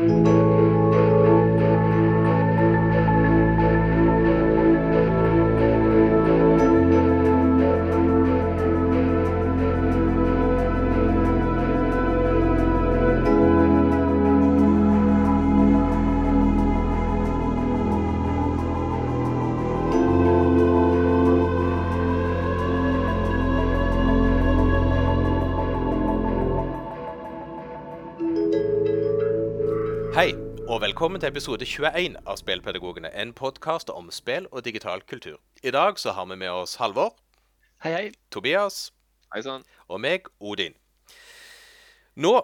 Hei, 0.00 0.49
velkommen 31.00 31.22
til 31.22 31.30
episode 31.32 31.64
21 31.64 32.18
av 32.28 32.36
Spillpedagogene. 32.36 33.08
En 33.16 33.30
podkast 33.32 33.88
om 33.88 34.10
spill 34.12 34.44
og 34.52 34.66
digital 34.66 35.00
kultur. 35.08 35.38
I 35.64 35.70
dag 35.72 35.96
så 35.96 36.12
har 36.12 36.26
vi 36.28 36.36
med 36.36 36.50
oss 36.52 36.74
Halvor, 36.76 37.14
Hei, 37.80 37.92
hei. 37.94 38.10
Tobias 38.28 38.90
Hei 39.32 39.40
sann. 39.40 39.64
og 39.88 40.02
meg, 40.04 40.28
Odin. 40.44 40.74
Nå 42.20 42.34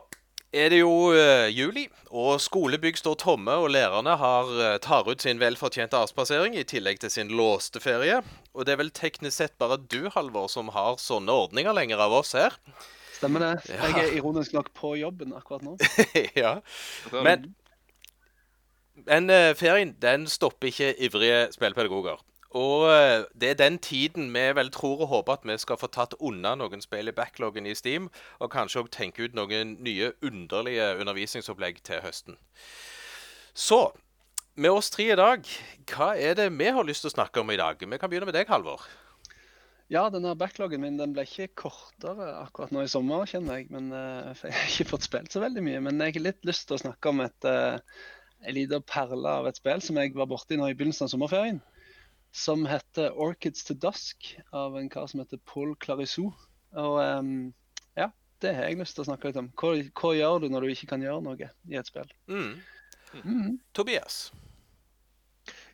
er 0.57 0.73
det 0.73 0.79
jo 0.79 1.13
eh, 1.13 1.51
juli, 1.53 1.83
og 2.09 2.41
skolebygg 2.41 2.97
står 2.97 3.19
tomme, 3.21 3.59
og 3.61 3.75
lærerne 3.75 4.17
har, 4.17 4.49
eh, 4.71 4.79
tar 4.81 5.05
ut 5.05 5.21
sin 5.21 5.37
velfortjente 5.37 6.01
avspasering 6.01 6.57
i 6.57 6.65
tillegg 6.65 7.05
til 7.05 7.13
sin 7.13 7.29
låste 7.29 7.85
ferie. 7.85 8.23
Og 8.55 8.65
det 8.65 8.73
er 8.73 8.81
vel 8.81 8.91
teknisk 8.91 9.37
sett 9.37 9.59
bare 9.61 9.77
du, 9.77 10.09
Halvor, 10.17 10.49
som 10.49 10.73
har 10.73 10.97
sånne 10.97 11.29
ordninger 11.45 11.77
lenger 11.77 12.01
av 12.09 12.17
oss 12.23 12.33
her. 12.33 12.57
Stemmer 13.21 13.45
det. 13.45 13.53
Ja. 13.69 13.93
Jeg 13.93 14.01
er 14.07 14.17
ironisk 14.17 14.57
nok 14.57 14.73
på 14.73 14.97
jobben 14.97 15.37
akkurat 15.37 15.61
nå. 15.61 15.77
ja. 16.43 16.57
Men 17.13 17.51
Men, 19.05 19.31
eh, 19.31 19.55
ferien 19.55 19.93
den 20.03 20.27
stopper 20.27 20.71
ikke 20.71 20.95
ivrige 20.99 21.53
spillpedagoger. 21.53 22.23
Og 22.57 22.87
eh, 22.89 23.25
det 23.41 23.51
er 23.51 23.59
den 23.61 23.79
tiden 23.79 24.31
vi 24.35 24.45
vel 24.57 24.71
tror 24.73 25.05
og 25.05 25.11
håper 25.11 25.33
at 25.33 25.45
vi 25.45 25.59
skal 25.59 25.77
få 25.77 25.91
tatt 25.93 26.17
unna 26.21 26.55
noen 26.57 26.81
spill 26.81 27.11
i 27.11 27.17
backloggen 27.17 27.67
i 27.67 27.75
Steam, 27.77 28.09
og 28.41 28.53
kanskje 28.55 28.85
òg 28.85 28.91
tenke 28.95 29.27
ut 29.27 29.37
noen 29.37 29.77
nye 29.85 30.13
underlige 30.25 30.95
undervisningsopplegg 31.01 31.83
til 31.85 32.01
høsten. 32.01 32.39
Så 33.53 33.91
med 34.57 34.73
oss 34.73 34.89
tre 34.93 35.11
i 35.13 35.19
dag, 35.19 35.45
hva 35.93 36.15
er 36.17 36.39
det 36.39 36.49
vi 36.57 36.71
har 36.73 36.87
lyst 36.89 37.05
til 37.05 37.13
å 37.13 37.17
snakke 37.19 37.43
om 37.43 37.53
i 37.53 37.61
dag? 37.61 37.77
Vi 37.77 37.99
kan 38.01 38.09
begynne 38.09 38.29
med 38.31 38.39
deg, 38.39 38.49
Halvor. 38.49 38.87
Ja, 39.93 40.09
denne 40.11 40.33
backloggen 40.35 40.83
min 40.83 40.97
den 40.99 41.13
ble 41.15 41.23
ikke 41.29 41.53
kortere 41.61 42.33
akkurat 42.41 42.73
nå 42.75 42.83
i 42.83 42.91
sommer, 42.91 43.29
kjenner 43.29 43.61
jeg. 43.61 43.69
Men, 43.71 43.93
eh, 43.93 44.33
jeg 44.43 44.57
har 44.57 44.73
ikke 44.73 44.91
fått 44.97 45.07
spilt 45.07 45.35
så 45.37 45.45
veldig 45.45 45.63
mye. 45.63 45.83
Men 45.85 46.01
jeg 46.03 46.17
har 46.17 46.25
litt 46.25 46.49
lyst 46.49 46.67
til 46.67 46.79
å 46.79 46.83
snakke 46.83 47.13
om 47.13 47.21
et, 47.23 47.47
uh, 47.47 47.79
en 48.45 48.55
liten 48.55 48.85
perle 48.87 49.33
av 49.41 49.49
et 49.49 49.59
spill 49.59 49.83
som 49.83 49.99
jeg 50.01 50.15
var 50.17 50.29
borti 50.31 50.59
nå 50.59 50.69
i 50.71 50.77
begynnelsen 50.77 51.07
av 51.07 51.13
sommerferien. 51.15 51.61
Som 52.37 52.67
heter 52.69 53.15
Orchids 53.17 53.65
to 53.65 53.75
Dusk, 53.81 54.35
av 54.53 54.77
en 54.77 54.91
kar 54.93 55.07
som 55.09 55.23
heter 55.23 55.41
Paul 55.49 55.73
Clarisseau. 55.81 56.33
Og 56.77 56.99
um, 57.01 57.55
ja, 57.97 58.11
det 58.45 58.53
har 58.57 58.69
jeg 58.69 58.81
lyst 58.81 58.99
til 58.99 59.07
å 59.07 59.09
snakke 59.09 59.31
litt 59.31 59.41
om. 59.41 59.49
Hva, 59.57 59.77
hva 59.97 60.13
gjør 60.17 60.43
du 60.45 60.51
når 60.53 60.67
du 60.67 60.75
ikke 60.75 60.91
kan 60.93 61.05
gjøre 61.05 61.25
noe 61.25 61.49
i 61.71 61.79
et 61.81 61.89
spill? 61.89 62.11
Mm. 62.29 62.59
Mm. 63.23 63.57
Tobias. 63.73 64.27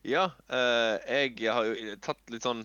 ja, 0.07 0.29
eh, 0.53 0.95
jeg 1.09 1.51
har 1.51 1.67
jo 1.67 1.97
tatt 2.05 2.31
litt 2.31 2.47
sånn 2.47 2.63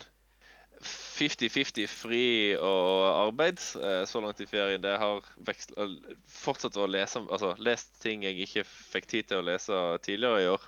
50-50 0.83 1.87
fri 1.89 2.25
og 2.55 3.07
arbeid 3.27 3.61
eh, 3.81 4.03
så 4.09 4.21
langt 4.21 4.41
i 4.43 4.47
ferien. 4.49 4.81
Det 4.83 4.93
har 5.01 5.25
Fortsatt 6.29 6.77
å 6.77 6.85
lese 6.89 7.23
Altså 7.25 7.55
lest 7.57 7.95
ting 8.03 8.25
jeg 8.27 8.37
ikke 8.45 8.65
fikk 8.67 9.09
tid 9.09 9.29
til 9.31 9.41
å 9.41 9.47
lese 9.47 9.79
tidligere 10.05 10.43
i 10.43 10.51
år. 10.51 10.67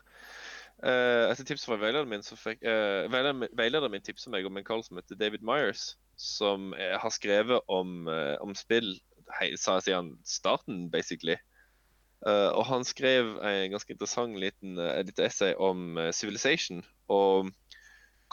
Eh, 0.79 1.25
etter 1.27 1.43
tips 1.43 1.67
fra 1.67 1.75
veilederen 1.75 2.09
min 2.09 2.23
så 2.23 2.37
fikk 2.39 2.61
uh, 2.63 3.03
veilederen, 3.11 3.91
min- 3.91 4.05
tipsa 4.05 4.31
meg 4.31 4.47
om 4.47 4.57
en 4.57 4.63
kall 4.63 4.83
som 4.85 4.95
heter 4.95 5.19
David 5.19 5.43
Myers, 5.43 5.97
som 6.15 6.71
eh, 6.77 6.95
har 6.95 7.11
skrevet 7.11 7.59
om, 7.67 8.07
eh, 8.07 8.37
om 8.39 8.55
spill 8.55 8.93
hei, 9.39 9.51
siden 9.59 10.13
starten, 10.25 10.87
basically. 10.91 11.35
Uh, 12.25 12.51
og 12.51 12.65
han 12.67 12.83
skrev 12.83 13.37
en 13.47 13.71
ganske 13.71 13.93
interessant 13.93 14.35
liten 14.39 14.79
uh, 14.79 14.99
essay 15.23 15.53
om 15.55 15.97
uh, 15.97 16.09
Civilization. 16.11 16.81
Og 17.07 17.51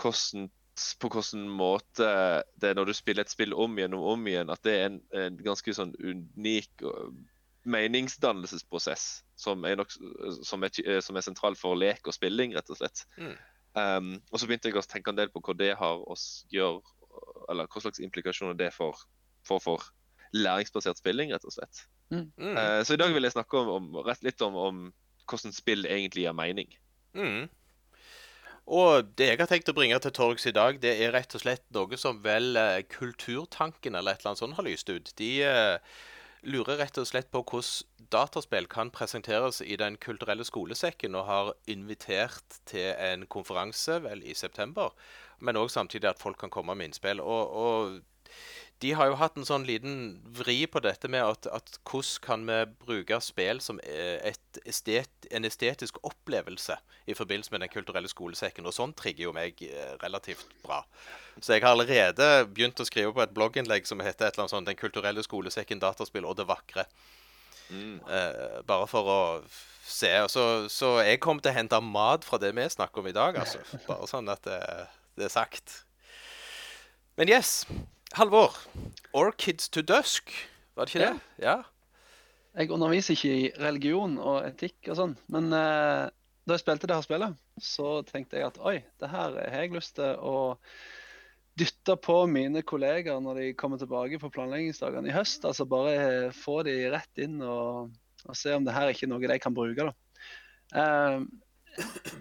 hvordan, 0.01 0.49
på 1.01 1.09
hvilken 1.13 1.47
måte 1.49 2.09
det 2.61 2.71
er 2.71 2.77
når 2.77 2.91
du 2.91 2.97
spiller 2.97 3.25
et 3.25 3.33
spill 3.33 3.55
om 3.57 3.79
igjen 3.79 3.97
og 3.97 4.13
om 4.15 4.27
igjen, 4.29 4.53
at 4.53 4.63
det 4.67 4.75
er 4.77 4.87
en, 4.91 5.01
en 5.17 5.39
ganske 5.47 5.75
sånn 5.77 5.95
unik 5.97 6.85
meningsdannelsesprosess 7.67 9.07
som 9.37 9.65
er, 9.67 9.77
nok, 9.81 9.91
som, 10.43 10.65
er, 10.65 10.73
eh, 10.85 11.01
som 11.03 11.19
er 11.19 11.25
sentral 11.27 11.57
for 11.59 11.79
lek 11.79 12.07
og 12.07 12.15
spilling, 12.15 12.55
rett 12.57 12.71
og 12.71 12.79
slett. 12.79 13.03
Mm. 13.19 13.35
Um, 13.77 14.13
og 14.31 14.41
så 14.41 14.49
begynte 14.49 14.71
jeg 14.71 14.79
å 14.79 14.85
tenke 14.87 15.13
en 15.13 15.19
del 15.19 15.33
på 15.33 15.43
hva 15.45 15.57
det 15.59 15.73
har 15.77 16.01
å 16.01 16.17
gjøre, 16.55 16.81
eller 17.51 17.69
hva 17.69 17.83
slags 17.83 18.01
implikasjoner 18.01 18.57
det 18.57 18.71
får 18.73 19.03
for, 19.47 19.61
for 19.63 19.85
læringsbasert 20.37 21.03
spilling, 21.03 21.35
rett 21.35 21.45
og 21.47 21.57
slett. 21.57 21.83
Mm. 22.15 22.31
Uh, 22.39 22.81
så 22.87 22.95
i 22.95 23.03
dag 23.03 23.13
vil 23.15 23.27
jeg 23.27 23.35
snakke 23.35 23.61
om, 23.61 23.73
om, 23.75 24.01
rett 24.07 24.25
litt 24.27 24.43
om, 24.47 24.57
om 24.57 24.83
hvordan 25.27 25.55
spill 25.55 25.89
egentlig 25.91 26.25
gir 26.25 26.37
mening. 26.39 26.71
Mm. 27.19 27.47
Og 28.67 29.13
det 29.15 29.29
jeg 29.31 29.39
har 29.39 29.51
tenkt 29.51 29.69
å 29.71 29.77
bringe 29.77 29.99
til 30.03 30.15
torgs 30.15 30.47
i 30.51 30.55
dag, 30.55 30.81
det 30.83 30.97
er 30.99 31.13
rett 31.15 31.35
og 31.39 31.43
slett 31.45 31.63
noe 31.75 31.99
som 32.01 32.19
vel 32.25 32.59
eh, 32.59 32.83
Kulturtanken 32.91 33.95
eller 33.95 34.17
et 34.17 34.25
eller 34.25 34.33
annet 34.33 34.43
sånt 34.43 34.59
har 34.59 34.67
lyst 34.67 34.91
ut. 34.91 35.13
De 35.21 35.31
uh, 35.47 35.79
lurer 36.43 36.81
rett 36.83 36.99
og 36.99 37.07
slett 37.07 37.31
på 37.31 37.45
hvordan 37.47 38.11
dataspill 38.11 38.67
kan 38.71 38.91
presenteres 38.95 39.61
i 39.63 39.79
Den 39.79 39.97
kulturelle 40.03 40.45
skolesekken, 40.47 41.15
og 41.15 41.27
har 41.31 41.53
invitert 41.71 42.59
til 42.67 42.91
en 42.99 43.27
konferanse 43.31 44.01
vel 44.03 44.23
i 44.27 44.35
september. 44.35 44.91
Men 45.39 45.59
òg 45.59 45.71
samtidig 45.71 46.11
at 46.11 46.23
folk 46.23 46.39
kan 46.39 46.51
komme 46.51 46.75
med 46.75 46.91
innspill. 46.91 47.23
Og, 47.23 47.51
og 47.51 48.01
de 48.85 48.93
har 48.93 49.09
jo 49.09 49.17
hatt 49.17 49.39
en 49.39 49.47
sånn 49.49 49.65
liten 49.65 49.95
vri 50.37 50.67
på 50.69 50.83
dette 50.85 51.09
med 51.09 51.25
at, 51.25 51.47
at 51.49 51.79
hvordan 51.89 52.25
kan 52.25 52.43
vi 52.49 52.59
bruke 52.85 53.19
spill 53.25 53.61
som 53.65 53.79
eh, 53.81 54.19
et 54.33 54.61
estet, 54.69 55.29
en 55.31 55.49
estetisk 55.49 55.97
opplevelse 56.05 56.77
i 57.09 57.17
forbindelse 57.17 57.55
med 57.55 57.65
Den 57.65 57.73
kulturelle 57.73 58.11
skolesekken. 58.11 58.69
Og 58.69 58.77
sånn 58.77 58.93
trigger 58.99 59.31
jo 59.31 59.33
meg 59.37 59.63
eh, 59.65 59.95
relativt 60.03 60.45
bra. 60.65 60.83
Så 61.41 61.57
jeg 61.57 61.65
har 61.65 61.73
allerede 61.73 62.29
begynt 62.53 62.81
å 62.81 62.89
skrive 62.89 63.15
på 63.17 63.25
et 63.25 63.33
blogginnlegg 63.37 63.89
som 63.89 64.05
heter 64.05 64.29
et 64.29 64.37
eller 64.37 64.45
annet 64.45 64.57
sånt 64.59 64.69
Den 64.69 64.81
kulturelle 64.81 65.25
skolesekken, 65.25 65.81
dataspill 65.81 66.29
og 66.29 66.37
det 66.37 66.49
vakre. 66.51 66.85
Mm. 67.71 67.97
Eh, 68.05 68.61
bare 68.69 68.93
for 68.93 69.09
å 69.09 69.21
se. 69.87 70.13
Så, 70.29 70.47
så 70.69 70.99
jeg 71.01 71.25
kommer 71.25 71.41
til 71.41 71.55
å 71.55 71.59
hente 71.63 71.81
mat 71.81 72.29
fra 72.29 72.41
det 72.43 72.53
vi 72.53 72.69
snakker 72.77 73.01
om 73.01 73.09
i 73.09 73.17
dag, 73.17 73.41
altså. 73.41 73.65
Bare 73.89 74.09
sånn 74.11 74.29
at 74.29 74.45
det, 74.45 74.61
det 75.17 75.31
er 75.31 75.37
sagt. 75.41 75.83
Men 77.17 77.33
yes. 77.33 77.63
Halvor. 78.17 78.55
Orchids 79.13 79.69
to 79.69 79.83
dusk, 79.85 80.31
var 80.75 80.89
det 80.89 80.95
ikke 80.95 81.07
det? 81.07 81.19
Ja. 81.45 81.57
Jeg 82.57 82.71
underviser 82.73 83.13
ikke 83.13 83.33
i 83.37 83.51
religion 83.61 84.15
og 84.17 84.39
etikk 84.47 84.89
og 84.89 84.97
sånn, 84.97 85.13
men 85.35 85.51
eh, 85.53 86.07
da 86.49 86.57
jeg 86.57 86.63
spilte 86.63 86.89
det 86.89 86.97
her 86.97 87.05
spillet, 87.05 87.37
så 87.61 87.91
tenkte 88.09 88.41
jeg 88.41 88.49
at 88.49 88.57
oi, 88.65 88.79
det 89.03 89.13
her 89.13 89.37
har 89.37 89.67
jeg 89.67 89.75
lyst 89.77 89.99
til 89.99 90.17
å 90.17 90.39
dytte 91.61 91.99
på 92.01 92.23
mine 92.33 92.65
kollegaer 92.65 93.21
når 93.21 93.43
de 93.43 93.53
kommer 93.61 93.85
tilbake 93.85 94.23
på 94.25 94.33
planleggingsdagene 94.33 95.13
i 95.13 95.17
høst. 95.19 95.45
Altså 95.45 95.69
bare 95.69 96.33
få 96.33 96.63
de 96.65 96.79
rett 96.97 97.21
inn 97.21 97.37
og, 97.45 97.93
og 98.25 98.41
se 98.41 98.57
om 98.57 98.65
det 98.65 98.79
her 98.79 98.89
er 98.89 98.97
ikke 98.97 99.13
noe 99.13 99.29
de 99.29 99.41
kan 99.45 99.61
bruke. 99.61 99.91
da. 99.91 100.25
Eh, 100.81 101.21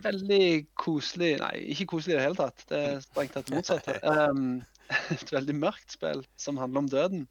veldig 0.03 0.45
koselig 0.75 1.37
Nei, 1.39 1.55
ikke 1.71 1.93
koselig 1.95 2.17
i 2.17 2.19
det 2.19 2.27
hele 2.27 2.43
tatt. 2.43 2.67
Det 2.67 2.87
er 2.91 3.03
strengt 3.07 3.39
tatt 3.39 3.55
motsatt. 3.55 3.93
Um, 4.03 4.57
et 5.15 5.33
veldig 5.33 5.55
mørkt 5.57 5.95
spill 5.97 6.23
som 6.39 6.59
handler 6.61 6.83
om 6.83 6.89
døden. 6.91 7.27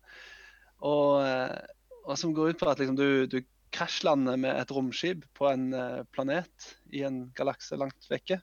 Og, 0.85 1.23
eh, 1.25 1.59
og 2.05 2.19
som 2.21 2.35
går 2.37 2.55
ut 2.55 2.63
på 2.63 2.71
at 2.71 2.83
liksom, 2.83 2.99
du, 2.99 3.27
du 3.31 3.41
krasjlander 3.75 4.39
med 4.41 4.55
et 4.59 4.75
romskip 4.75 5.25
på 5.37 5.49
en 5.51 5.71
eh, 5.75 6.03
planet 6.15 6.75
i 6.95 7.05
en 7.07 7.25
galakse 7.37 7.79
langt 7.81 8.11
vekke. 8.11 8.41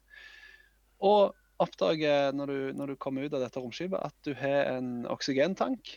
Og 1.01 1.35
oppdager 1.61 2.33
når 2.33 2.51
du, 2.51 2.59
når 2.77 2.93
du 2.93 2.99
kommer 3.01 3.25
ut 3.25 3.35
av 3.37 3.43
dette 3.43 3.61
romskipet 3.61 4.01
at 4.01 4.15
du 4.25 4.33
har 4.37 4.71
en 4.73 5.05
oksygentank 5.09 5.95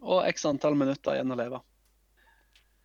og 0.00 0.24
x 0.28 0.46
antall 0.48 0.76
minutter 0.80 1.16
igjen 1.16 1.32
å 1.32 1.38
leve. 1.38 1.60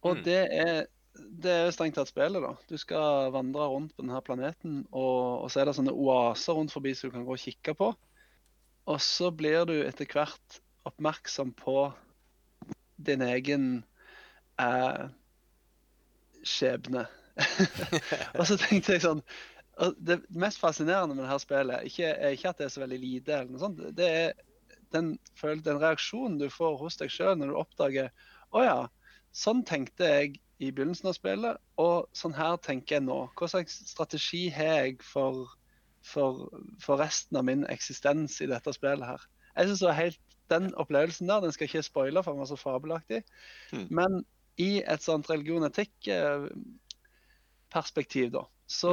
Og 0.06 0.20
Mm. 0.20 0.24
det 0.24 0.42
er 0.52 0.86
det 1.16 1.52
er 1.52 1.70
strengt 1.72 1.96
tatt 1.96 2.10
spillet, 2.10 2.44
da. 2.44 2.56
Du 2.68 2.76
skal 2.76 3.32
vandre 3.32 3.68
rundt 3.72 3.94
på 3.96 4.04
denne 4.04 4.20
planeten, 4.26 4.82
og, 4.92 5.46
og 5.46 5.52
så 5.52 5.62
er 5.62 5.70
det 5.70 5.76
sånne 5.78 5.94
oaser 5.96 6.58
rundt 6.58 6.74
forbi 6.76 6.92
som 6.96 7.08
du 7.08 7.16
kan 7.16 7.24
gå 7.28 7.38
og 7.38 7.40
kikke 7.40 7.76
på. 7.78 7.94
Og 8.86 9.02
så 9.02 9.32
blir 9.34 9.66
du 9.70 9.76
etter 9.82 10.10
hvert 10.12 10.60
oppmerksom 10.86 11.54
på 11.58 11.90
din 13.02 13.24
egen 13.26 13.68
eh, 14.62 15.06
skjebne. 16.46 17.06
og 18.38 18.46
så 18.48 18.56
tenkte 18.56 18.94
jeg 18.96 19.02
sånn 19.04 19.20
Det 20.00 20.22
mest 20.32 20.62
fascinerende 20.62 21.18
med 21.18 21.26
dette 21.26 21.42
spillet 21.44 21.90
ikke, 21.90 22.14
er 22.14 22.36
ikke 22.38 22.54
at 22.54 22.62
det 22.62 22.68
er 22.70 22.72
så 22.72 22.84
veldig 22.86 23.00
lite, 23.02 23.34
eller 23.34 23.52
noe 23.52 23.64
sånt. 23.66 23.82
Det 23.98 24.08
er 24.08 24.30
den, 24.96 25.16
den 25.66 25.82
reaksjonen 25.82 26.38
du 26.40 26.48
får 26.54 26.78
hos 26.80 26.96
deg 27.02 27.12
sjøl 27.12 27.36
når 27.40 27.52
du 27.52 27.58
oppdager 27.60 28.14
Å 28.56 28.64
ja, 28.64 28.78
sånn 29.36 29.66
tenkte 29.68 30.08
jeg 30.08 30.38
i 30.64 30.70
begynnelsen 30.72 31.10
av 31.12 31.18
spillet, 31.18 31.60
og 31.82 32.08
sånn 32.16 32.36
her 32.38 32.56
tenker 32.64 32.96
jeg 32.96 33.04
nå. 33.10 33.18
Hva 33.36 33.50
slags 33.52 33.82
strategi 33.90 34.46
har 34.56 34.86
jeg 34.86 35.02
for, 35.04 35.50
for, 36.06 36.50
for 36.82 36.98
resten 37.02 37.38
av 37.40 37.44
min 37.48 37.66
eksistens 37.72 38.38
i 38.42 38.48
dette 38.52 38.74
spillet 38.76 39.08
her? 39.10 39.22
Jeg 39.56 39.66
synes 39.70 39.80
det 39.82 39.90
var 39.90 40.02
helt 40.04 40.20
Den 40.50 40.68
opplevelsen 40.78 41.28
der, 41.32 41.40
den 41.42 41.52
skal 41.56 41.66
ikke 41.66 41.82
spoile, 41.82 42.22
for 42.24 42.32
den 42.36 42.40
var 42.44 42.50
så 42.52 42.56
fabelaktig. 42.62 43.24
Mm. 43.74 43.88
Men 43.90 44.20
i 44.62 44.84
et 44.86 45.02
sånt 45.02 45.26
religion-etikk-perspektiv, 45.32 48.30
da, 48.32 48.44
så, 48.68 48.92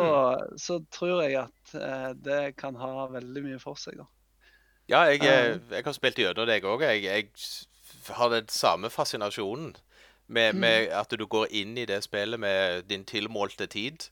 så 0.57 0.79
tror 0.93 1.23
jeg 1.23 1.37
at 1.43 1.75
eh, 1.77 2.13
det 2.25 2.57
kan 2.57 2.75
ha 2.81 3.07
veldig 3.13 3.43
mye 3.45 3.59
for 3.63 3.75
seg, 3.81 3.97
da. 4.01 4.05
Ja, 4.91 5.03
jeg, 5.13 5.21
Eh. 5.23 5.29
eh, 5.53 5.59
jeg 5.77 5.85
har 5.85 5.93
spilt 5.97 6.19
gjennom 6.19 6.47
deg 6.49 6.65
òg. 6.65 6.81
Jeg, 6.89 7.03
jeg 7.05 7.29
har 8.17 8.29
den 8.33 8.49
samme 8.49 8.91
fascinasjonen 8.91 9.77
med, 10.27 10.55
Mm. 10.55 10.61
med 10.61 10.89
at 10.89 11.11
du 11.13 11.27
går 11.27 11.47
inn 11.51 11.77
i 11.79 11.85
det 11.87 12.03
spillet 12.05 12.41
med 12.41 12.83
din 12.89 13.05
tilmålte 13.05 13.67
tid, 13.69 14.09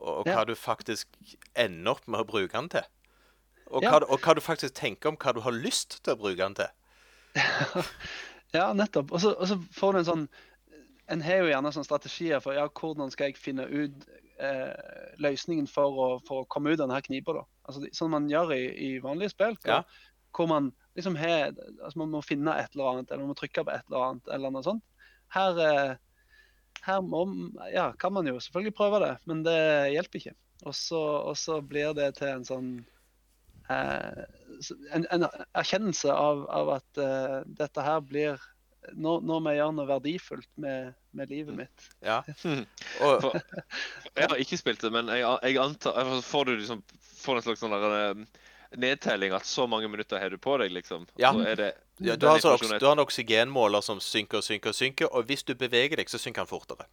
og, 0.00 0.24
hva 0.26 0.32
Ja. 0.40 0.44
du 0.44 0.54
faktisk 0.54 1.08
ender 1.54 1.90
opp 1.96 2.06
med 2.06 2.20
å 2.20 2.26
bruke 2.28 2.52
den 2.52 2.68
til. 2.68 2.84
Og, 3.70 3.82
hva, 3.82 3.98
du- 4.00 4.06
og 4.06 4.20
hva 4.22 4.34
du 4.34 4.40
faktisk 4.40 4.74
tenker 4.78 5.08
om 5.10 5.16
hva 5.16 5.32
du 5.34 5.40
har 5.40 5.52
lyst 5.52 6.02
til 6.04 6.14
å 6.14 6.20
bruke 6.20 6.36
den 6.38 6.54
til. 6.54 6.68
Ja, 8.54 8.70
nettopp. 8.72 9.10
Og 9.12 9.20
så, 9.20 9.32
får 9.74 9.92
du 9.92 9.98
en 9.98 10.06
sånn 10.06 10.28
En 11.10 11.20
har 11.22 11.42
jo 11.42 11.48
gjerne 11.50 11.70
sånne 11.74 11.86
strategier 11.86 12.40
for 12.42 12.54
ja, 12.56 12.64
hvordan 12.66 13.10
skal 13.12 13.28
jeg 13.28 13.36
finne 13.38 13.62
ut 13.70 14.06
eh, 14.42 15.12
løsningen 15.22 15.68
for 15.70 15.98
å, 16.02 16.06
for 16.26 16.42
å 16.42 16.46
komme 16.50 16.72
ut 16.72 16.80
av 16.80 16.88
denne 16.88 17.02
knipa. 17.04 17.34
da. 17.36 17.42
Altså, 17.68 17.84
Sånn 17.94 18.10
man 18.10 18.26
gjør 18.30 18.50
i, 18.56 18.62
i 18.88 18.88
vanlige 19.04 19.30
spill. 19.34 19.54
Ja. 19.66 19.82
hvor 20.34 20.48
man 20.50 20.72
liksom 20.98 21.14
har 21.16 21.52
altså 21.52 21.98
Man 22.00 22.10
må 22.10 22.22
finne 22.26 22.56
et 22.58 22.74
eller 22.74 22.90
annet, 22.90 23.10
eller 23.10 23.22
man 23.22 23.30
må 23.34 23.38
trykke 23.38 23.62
på 23.64 23.72
et 23.76 23.86
eller 23.86 24.02
annet. 24.08 24.28
eller 24.34 24.50
noe 24.56 24.66
sånt. 24.66 24.82
Her, 25.36 25.60
eh, 25.62 25.94
her 26.84 27.00
må, 27.04 27.22
ja, 27.72 27.90
kan 28.00 28.14
man 28.14 28.28
jo 28.28 28.40
selvfølgelig 28.42 28.76
prøve 28.76 29.00
det, 29.04 29.14
men 29.28 29.42
det 29.46 29.60
hjelper 29.94 30.20
ikke. 30.20 30.36
Og 30.64 30.74
så, 30.74 31.00
og 31.30 31.36
så 31.38 31.60
blir 31.60 31.94
det 31.96 32.12
til 32.18 32.32
en 32.32 32.46
sånn 32.46 32.68
eh, 33.72 34.22
en, 34.94 35.06
en 35.12 35.26
erkjennelse 35.56 36.12
av, 36.12 36.44
av 36.48 36.76
at 36.78 37.02
eh, 37.02 37.40
dette 37.58 37.84
her 37.84 38.04
blir 38.04 38.40
når, 38.94 39.22
når 39.26 39.40
vi 39.46 39.54
gjør 39.56 39.72
noe 39.74 39.88
verdifullt 39.88 40.50
med, 40.62 40.92
med 41.16 41.32
livet 41.32 41.58
mitt. 41.58 41.86
Ja. 42.06 42.20
Hmm. 42.42 42.64
Og, 43.06 43.24
For, 43.24 43.38
jeg 44.14 44.30
har 44.30 44.42
ikke 44.42 44.60
spilt 44.60 44.84
det, 44.84 44.92
men 44.94 45.10
jeg, 45.12 45.24
jeg 45.24 45.58
antar 45.62 45.98
altså, 45.98 46.20
Får 46.24 46.46
du 46.48 46.54
liksom 46.56 46.84
Får 47.16 47.40
en 47.40 47.46
slags 47.48 47.64
sånn 47.64 47.74
der, 47.74 47.96
eh, 47.98 48.44
nedtelling 48.74 49.34
at 49.36 49.46
så 49.46 49.66
mange 49.70 49.88
minutter 49.88 50.20
har 50.20 50.32
du 50.32 50.38
på 50.42 50.56
deg, 50.62 50.72
liksom? 50.74 51.06
Ja. 51.20 51.32
Så 51.32 51.44
er 51.46 51.60
det 51.60 51.72
ja, 52.04 52.16
du, 52.16 52.26
har 52.28 52.42
sånn, 52.42 52.76
du 52.76 52.84
har 52.84 52.92
en 52.92 53.04
oksygenmåler 53.04 53.84
som 53.84 54.00
synker 54.04 54.42
og 54.42 54.44
synker 54.44 54.74
og 54.74 54.76
synker, 54.76 55.08
og 55.08 55.30
hvis 55.30 55.46
du 55.48 55.54
beveger 55.56 55.96
deg, 55.96 56.10
så 56.12 56.20
synker 56.20 56.44
den 56.44 56.50
fortere. 56.50 56.88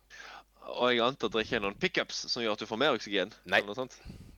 Og 0.80 0.94
jeg 0.94 1.04
antar 1.04 1.28
at 1.28 1.36
det 1.36 1.44
ikke 1.44 1.58
er 1.60 1.66
noen 1.66 1.80
pickups 1.80 2.24
som 2.32 2.44
gjør 2.44 2.56
at 2.56 2.64
du 2.64 2.70
får 2.70 2.80
mer 2.80 2.96
oksygen? 2.96 3.34
Nei. 3.44 3.60
Eller 3.60 3.74
noe 3.74 3.82
sånt? 3.82 3.98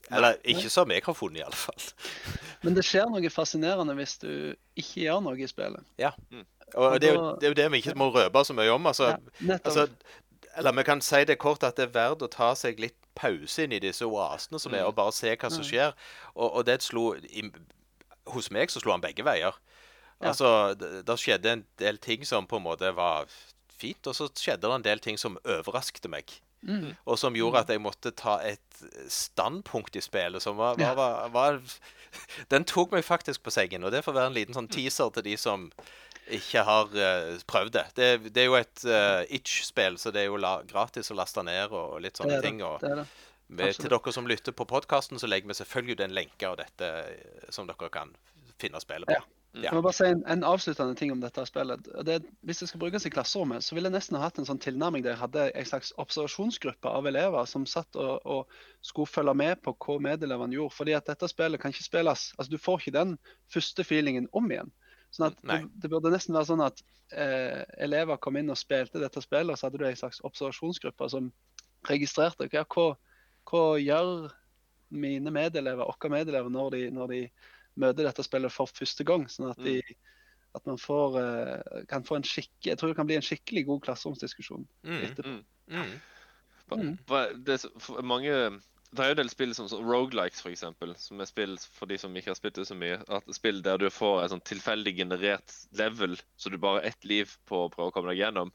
Eller 0.09 0.37
ikke 0.45 0.69
som 0.73 0.91
jeg 0.93 1.01
har 1.05 1.17
funnet, 1.17 1.39
i 1.41 1.45
alle 1.45 1.57
fall. 1.57 1.85
Men 2.65 2.77
det 2.77 2.85
skjer 2.85 3.09
noe 3.09 3.31
fascinerende 3.33 3.95
hvis 3.97 4.17
du 4.21 4.31
ikke 4.77 5.05
gjør 5.05 5.23
noe 5.25 5.37
i 5.37 5.49
spillet. 5.49 5.85
Ja, 6.01 6.15
Og 6.73 6.97
det 6.99 7.11
er, 7.11 7.15
jo, 7.15 7.27
det 7.39 7.47
er 7.47 7.53
jo 7.53 7.57
det 7.61 7.65
vi 7.71 7.81
ikke 7.83 7.97
må 7.97 8.09
røpe 8.13 8.41
så 8.45 8.57
mye 8.57 8.73
om. 8.73 8.89
altså... 8.89 9.15
Ja. 9.45 9.59
Altså, 9.61 9.87
eller 10.55 10.71
vi 10.77 10.83
kan 10.87 11.01
si 11.01 11.23
det 11.25 11.37
kort 11.39 11.63
at 11.63 11.75
det 11.77 11.89
er 11.89 11.93
verdt 11.95 12.21
å 12.25 12.29
ta 12.31 12.53
seg 12.55 12.79
litt 12.79 12.95
pause 13.15 13.63
inn 13.63 13.71
i 13.75 13.79
disse 13.79 14.03
oasene 14.07 14.59
som 14.59 14.73
er, 14.73 14.81
Mm. 14.83 14.87
og 14.87 14.95
bare 14.95 15.11
se 15.15 15.35
hva 15.35 15.49
som 15.51 15.61
Mm. 15.63 15.69
skjer. 15.69 15.93
Og, 16.35 16.55
og 16.55 16.65
det 16.65 16.81
slo 16.83 17.13
i, 17.15 17.49
Hos 18.27 18.49
meg 18.51 18.69
så 18.73 18.79
slo 18.81 18.91
han 18.91 19.01
begge 19.01 19.21
veier. 19.23 19.53
Altså, 20.19 20.73
det, 20.79 21.05
det 21.05 21.15
skjedde 21.19 21.51
en 21.51 21.65
del 21.77 21.97
ting 22.01 22.23
som 22.25 22.47
på 22.47 22.57
en 22.57 22.63
måte 22.65 22.89
var 22.95 23.27
fint, 23.77 24.07
og 24.07 24.15
så 24.15 24.25
skjedde 24.33 24.61
det 24.65 24.71
en 24.79 24.81
del 24.81 24.99
ting 24.99 25.17
som 25.19 25.37
overraskte 25.45 26.09
meg. 26.09 26.31
Mm. 26.65 26.95
Og 27.05 27.19
som 27.19 27.35
gjorde 27.37 27.59
at 27.61 27.69
jeg 27.69 27.81
måtte 27.83 28.09
ta 28.15 28.39
et 28.41 28.79
standpunkt 29.11 29.95
i 29.95 30.01
spillet 30.01 30.41
som 30.41 30.57
var, 30.57 30.75
var, 30.79 30.95
var, 30.95 31.29
var 31.29 31.59
Den 32.49 32.63
tok 32.65 32.91
meg 32.95 33.03
faktisk 33.05 33.43
på 33.43 33.51
sengen. 33.53 33.83
Og 33.83 33.91
det 33.91 34.01
får 34.05 34.15
være 34.15 34.31
en 34.31 34.37
liten 34.37 34.55
sånn 34.55 34.69
teaser 34.71 35.11
til 35.13 35.23
de 35.27 35.35
som 35.37 35.67
ikke 36.33 36.63
har 36.65 36.89
uh, 36.89 37.35
prøvd 37.47 37.71
det. 37.75 37.85
det. 37.95 38.09
Det 38.33 38.43
er 38.43 38.49
jo 38.49 38.57
et 38.57 38.85
uh, 38.89 39.21
itch-spill, 39.29 39.99
så 40.01 40.11
det 40.11 40.23
er 40.23 40.31
jo 40.31 40.41
la, 40.41 40.57
gratis 40.67 41.11
å 41.13 41.17
laste 41.17 41.43
ned 41.45 41.73
og 41.75 41.99
litt 42.01 42.15
Det 42.15 42.23
sånne 42.23 42.39
er 42.39 42.41
det. 42.41 42.49
ting. 42.49 42.63
Og 42.65 42.81
det, 42.81 42.95
det. 43.01 43.05
med, 43.47 43.77
til 43.77 43.93
dere 43.93 44.15
som 44.15 44.29
lytter 44.29 44.55
på 44.57 44.67
podkasten, 44.69 45.21
så 45.21 45.29
legger 45.29 45.51
vi 45.51 45.59
selvfølgelig 45.61 45.97
ut 45.97 46.05
en 46.07 46.17
lenke 46.17 46.49
av 46.49 46.59
dette 46.61 46.91
eh, 47.05 47.49
som 47.53 47.69
dere 47.69 47.91
kan 47.93 48.13
finne 48.61 48.81
spillet 48.81 49.09
på. 49.11 49.19
Ja. 49.19 49.25
Ja. 49.55 49.69
Jeg 49.69 49.77
må 49.77 49.85
bare 49.85 49.95
si 49.95 50.07
en, 50.11 50.19
en 50.27 50.41
avsluttende 50.43 50.97
ting 50.99 51.13
om 51.13 51.21
dette 51.23 51.45
spillet. 51.47 51.85
Det, 52.03 52.17
hvis 52.43 52.59
det 52.59 52.67
skal 52.67 52.81
brukes 52.81 53.05
i 53.07 53.11
klasserommet, 53.13 53.63
så 53.63 53.77
ville 53.77 53.87
jeg 53.87 53.95
nesten 53.95 54.17
ha 54.19 54.25
hatt 54.25 54.39
en 54.41 54.47
sånn 54.49 54.59
tilnærming 54.59 55.05
der 55.05 55.13
jeg 55.13 55.21
hadde 55.21 55.45
en 55.47 55.69
slags 55.69 55.93
observasjonsgruppe 56.01 56.91
av 56.91 57.07
elever 57.07 57.47
som 57.47 57.63
satt 57.69 57.95
og, 57.95 58.19
og 58.27 58.57
skulle 58.83 59.07
følge 59.07 59.35
med 59.39 59.61
på 59.63 59.71
hva 59.85 59.95
medelevene 60.09 60.57
gjorde. 60.57 60.75
Fordi 60.75 60.97
at 60.97 61.07
dette 61.07 61.29
spillet 61.31 61.61
kan 61.61 61.71
ikke 61.71 61.87
spilles 61.87 62.25
Altså, 62.35 62.49
du 62.51 62.59
får 62.59 62.83
ikke 62.83 62.97
den 62.97 63.15
første 63.53 63.87
feelingen 63.87 64.27
om 64.35 64.51
igjen. 64.51 64.73
Sånn 65.15 65.29
at 65.29 65.37
det, 65.47 65.61
det 65.79 65.91
burde 65.91 66.11
nesten 66.11 66.35
være 66.35 66.49
sånn 66.49 66.63
at 66.65 66.81
eh, 67.15 67.61
elever 67.85 68.19
kom 68.19 68.35
inn 68.39 68.51
og 68.51 68.59
spilte 68.59 68.99
dette 68.99 69.23
spillet, 69.23 69.53
og 69.53 69.59
så 69.59 69.69
hadde 69.69 69.79
du 69.79 69.85
en 69.87 69.99
slags 69.99 70.19
observasjonsgruppe 70.27 71.07
som 71.13 71.29
registrerte 71.87 72.49
okay, 72.49 72.65
hva, 72.75 72.87
hva 73.47 73.63
gjør 73.79 74.27
mine 74.95 75.31
medelever, 75.33 75.87
våre 75.87 76.11
medelever, 76.11 76.51
når 76.51 76.75
de, 76.75 76.81
når 76.95 77.13
de 77.13 77.21
møter 77.79 78.07
dette 78.07 78.25
spillet 78.25 78.53
for 78.53 78.71
første 78.71 79.07
gang. 79.07 79.25
Sånn 79.31 79.53
at, 79.53 79.61
de, 79.63 79.79
at 80.57 80.67
man 80.67 80.79
får, 80.81 81.17
eh, 81.21 81.79
kan 81.91 82.05
få 82.07 82.19
en 82.19 82.27
skikke, 82.27 82.71
Jeg 82.71 82.79
tror 82.79 82.91
det 82.91 82.99
kan 82.99 83.07
bli 83.09 83.19
en 83.19 83.25
skikkelig 83.25 83.65
god 83.71 83.87
klasseromsdiskusjon 83.87 84.67
Mm, 84.83 85.01
etterpå. 85.09 85.29
Mm. 85.31 85.79
mm. 85.79 85.95
Mm. 86.75 86.95
Det, 87.45 87.59
er 87.61 88.01
mange, 88.01 88.35
det 88.95 89.03
er 89.03 89.09
jo 89.11 89.15
en 89.15 89.19
del 89.21 89.29
spill 89.31 89.53
som, 89.57 89.67
Rogelikes, 89.85 90.41
eksempel, 90.49 90.95
som 91.01 91.19
er 91.21 91.29
spill 91.29 91.57
for 91.75 91.89
de 91.91 91.97
som 92.01 92.15
ikke 92.15 92.31
har 92.33 92.37
spilt 92.39 92.55
det 92.59 92.67
så 92.69 92.75
mye. 92.79 92.97
At 93.11 93.27
Spill 93.35 93.61
der 93.65 93.77
du 93.81 93.89
får 93.93 94.23
en 94.23 94.33
sånn 94.35 94.43
tilfeldig 94.47 94.95
generert 94.97 95.55
level, 95.77 96.15
så 96.39 96.49
du 96.53 96.57
bare 96.57 96.79
har 96.81 96.91
ett 96.93 97.05
liv 97.07 97.31
på 97.49 97.65
å 97.65 97.71
prøve 97.73 97.91
å 97.91 97.95
komme 97.95 98.13
deg 98.13 98.23
gjennom. 98.23 98.51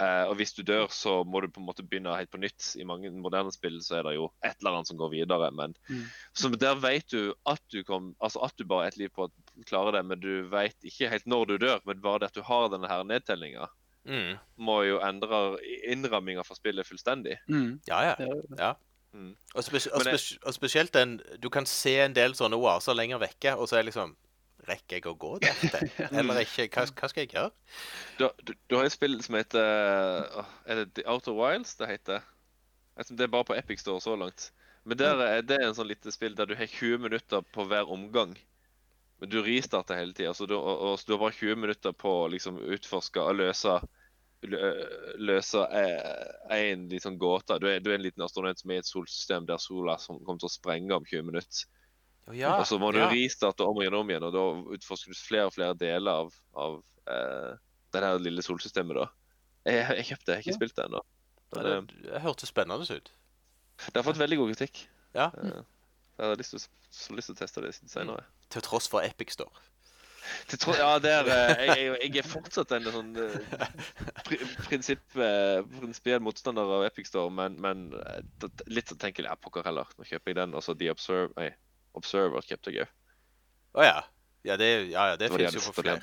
Eh, 0.00 0.24
og 0.26 0.38
hvis 0.40 0.54
du 0.56 0.62
dør, 0.66 0.88
så 0.90 1.18
må 1.28 1.42
du 1.44 1.48
på 1.52 1.60
en 1.60 1.66
måte 1.68 1.84
begynne 1.84 2.14
helt 2.16 2.30
på 2.32 2.40
nytt. 2.40 2.70
I 2.80 2.86
mange 2.88 3.10
moderne 3.12 3.52
spill 3.54 3.76
så 3.84 3.98
er 4.00 4.06
det 4.08 4.14
jo 4.16 4.30
et 4.42 4.56
eller 4.62 4.78
annet 4.78 4.88
som 4.88 4.96
går 4.98 5.10
videre. 5.12 5.50
Men 5.54 5.74
Mm. 5.90 6.06
så 6.34 6.48
der 6.58 6.74
vet 6.80 7.08
du 7.12 7.34
at 7.46 7.60
du 7.70 7.82
kom, 7.84 8.14
altså 8.20 8.42
at 8.44 8.56
du 8.56 8.64
bare 8.64 8.86
har 8.86 8.88
ett 8.88 8.96
liv 8.98 9.10
på 9.14 9.28
å 9.28 9.64
klare 9.68 9.92
det, 9.92 10.04
men 10.08 10.18
du 10.20 10.48
vet 10.48 10.74
ikke 10.82 11.10
helt 11.12 11.26
når 11.26 11.46
du 11.46 11.58
dør. 11.58 11.80
Men 11.84 12.00
bare 12.00 12.20
det 12.20 12.30
at 12.32 12.34
du 12.34 12.42
har 12.42 12.68
denne 12.68 12.88
her 12.88 13.04
nedtellinga, 13.04 13.68
Mm. 14.04 14.38
må 14.58 14.82
jo 14.88 14.98
endre 14.98 15.58
innramminga 15.86 16.42
for 16.44 16.56
spillet 16.56 16.84
fullstendig. 16.88 17.36
Mm. 17.48 17.80
Ja, 17.86 18.00
ja. 18.02 18.26
Ja. 18.58 18.74
Mm. 19.12 19.32
Og, 19.54 19.64
spes 19.64 19.86
og, 19.92 20.04
spes 20.06 20.38
og 20.40 20.54
spesielt 20.56 20.94
den 20.96 21.18
Du 21.42 21.50
kan 21.52 21.66
se 21.68 21.98
en 22.00 22.14
del 22.16 22.32
sånne 22.32 22.56
oaser 22.56 22.96
lenger 22.96 23.20
vekke, 23.20 23.52
og 23.60 23.68
så 23.68 23.76
er 23.76 23.88
liksom 23.90 24.14
Rekker 24.68 25.00
jeg 25.00 25.08
å 25.10 25.16
gå 25.18 25.32
der? 25.42 25.58
Eller 26.20 26.44
ikke? 26.44 26.68
Hva, 26.70 26.86
hva 26.86 27.08
skal 27.10 27.24
jeg 27.24 27.32
gjøre? 27.34 27.50
Du, 28.20 28.28
du, 28.46 28.52
du 28.70 28.76
har 28.78 28.86
et 28.86 28.94
spill 28.94 29.18
som 29.24 29.36
heter 29.36 29.60
Er 30.64 30.80
det 30.80 30.86
The 30.96 31.04
Outer 31.10 31.34
Wilds 31.36 31.74
det 31.80 31.90
heter? 31.90 32.22
Det 33.08 33.26
er 33.26 33.32
bare 33.32 33.48
på 33.48 33.56
Epic 33.56 33.80
Store 33.80 34.00
så 34.04 34.14
langt. 34.16 34.50
Men 34.84 34.98
der 35.00 35.20
er 35.24 35.42
det 35.46 35.58
en 35.62 35.74
sånn 35.74 35.88
lite 35.88 36.12
spill 36.12 36.34
der 36.38 36.46
du 36.50 36.54
har 36.58 36.68
20 36.68 37.00
minutter 37.06 37.44
på 37.54 37.64
hver 37.70 37.90
omgang. 37.90 38.34
Men 39.22 39.30
du 39.30 39.38
restarter 39.42 40.00
hele 40.00 40.14
tida, 40.16 40.34
og, 40.34 40.52
og, 40.52 41.00
du 41.06 41.14
har 41.14 41.20
bare 41.22 41.36
20 41.38 41.60
minutter 41.62 41.94
på 41.94 42.12
å 42.24 42.30
liksom 42.32 42.58
utforske 42.74 43.22
og 43.22 43.38
løse 43.38 43.78
lø- 43.78 44.01
Løse 44.42 45.62
én 46.50 46.88
liksom 46.90 47.18
gåte. 47.20 47.58
Du 47.62 47.66
er, 47.70 47.80
du 47.80 47.90
er 47.90 47.98
en 47.98 48.04
liten 48.06 48.24
astronaut 48.24 48.58
som 48.60 48.70
er 48.72 48.80
i 48.80 48.82
et 48.82 48.88
solsystem 48.88 49.46
der 49.48 49.60
sola 49.62 49.96
som 50.02 50.18
kommer 50.24 50.42
til 50.42 50.50
å 50.50 50.52
sprenge 50.54 50.96
om 50.96 51.04
20 51.06 51.22
minutter. 51.28 51.64
Oh, 52.28 52.36
Ja, 52.38 52.52
og 52.60 52.66
så 52.70 52.78
må 52.78 52.92
du 52.94 53.00
ja. 53.00 53.08
ristarte 53.10 53.66
om 53.66 53.80
igjen 53.82 53.94
og 53.98 54.04
om 54.04 54.10
igjen, 54.12 54.22
og 54.28 54.32
da 54.34 54.42
utforsker 54.76 55.10
du 55.10 55.18
flere 55.18 55.48
og 55.48 55.54
flere 55.56 55.74
deler 55.74 56.20
av, 56.22 56.28
av 56.54 56.76
eh, 57.10 57.56
det 57.92 58.02
her 58.04 58.20
lille 58.22 58.44
solsystemet. 58.46 58.94
da. 59.00 59.08
Jeg, 59.66 59.82
jeg 59.98 60.06
kjøpte 60.12 60.26
det, 60.26 60.32
jeg 60.32 60.36
har 60.36 60.44
ikke 60.44 60.52
Ja. 60.54 60.60
spilt 60.60 60.76
det 60.78 60.84
ennå. 60.86 61.00
Men, 61.56 61.66
eh, 61.66 61.80
Det, 61.90 62.02
det 62.12 62.22
hørtes 62.22 62.48
spennende 62.54 62.86
ut. 62.98 63.10
Det 63.82 63.96
har 63.98 64.06
fått 64.06 64.20
veldig 64.22 64.38
god 64.38 64.54
kritikk. 64.54 64.84
Ja. 65.14 65.30
Eh, 65.42 65.62
Jeg 66.18 66.28
har 66.28 66.36
lyst 66.36 66.50
til, 66.54 66.60
å- 66.60 67.16
lyst 67.16 67.26
til 67.26 67.34
å 67.34 67.38
teste 67.42 67.60
det 67.62 67.74
senere. 67.74 68.24
Til 68.50 68.62
tross 68.62 68.86
for 68.88 69.00
Epic 69.02 69.32
Store. 69.32 69.50
Til 70.50 70.60
tro, 70.62 70.74
ja, 70.78 70.94
det 71.02 71.12
er, 71.12 71.28
eh, 71.34 71.62
jeg, 71.66 71.88
jeg, 71.96 72.12
er 72.22 72.28
fortsatt 72.28 72.72
en 72.76 72.88
sånn 72.94 73.10
eh, 73.18 73.66
pri, 74.26 74.38
prinsipp, 74.68 75.04
eh, 75.18 75.60
prinsipiell 75.80 76.22
motstander 76.24 76.70
av 76.78 76.86
Epic 76.86 77.10
Store, 77.10 77.32
men, 77.34 77.58
men 77.62 77.88
eh, 77.98 78.48
litt 78.70 78.92
så 78.92 78.98
tenker 79.00 79.26
jeg 79.26 79.32
ja, 79.32 79.38
pokker 79.40 79.66
heller. 79.66 79.90
Nå 79.98 80.06
kjøper 80.08 80.32
jeg 80.32 80.40
den, 80.40 80.56
Altså 80.58 80.76
The 80.78 80.90
Observer, 80.94 81.32
nei, 81.38 81.50
Observer 81.98 82.46
kjøpte 82.46 82.74
jeg 82.74 82.86
òg. 82.86 82.98
Å 83.78 83.86
ja. 83.88 84.00
Ja, 84.42 84.58
det, 84.58 84.70
ja, 84.90 85.12
ja, 85.12 85.16
det 85.18 85.30
fins 85.30 85.54
jo 85.54 85.62
for 85.62 85.78
flere. 85.78 86.02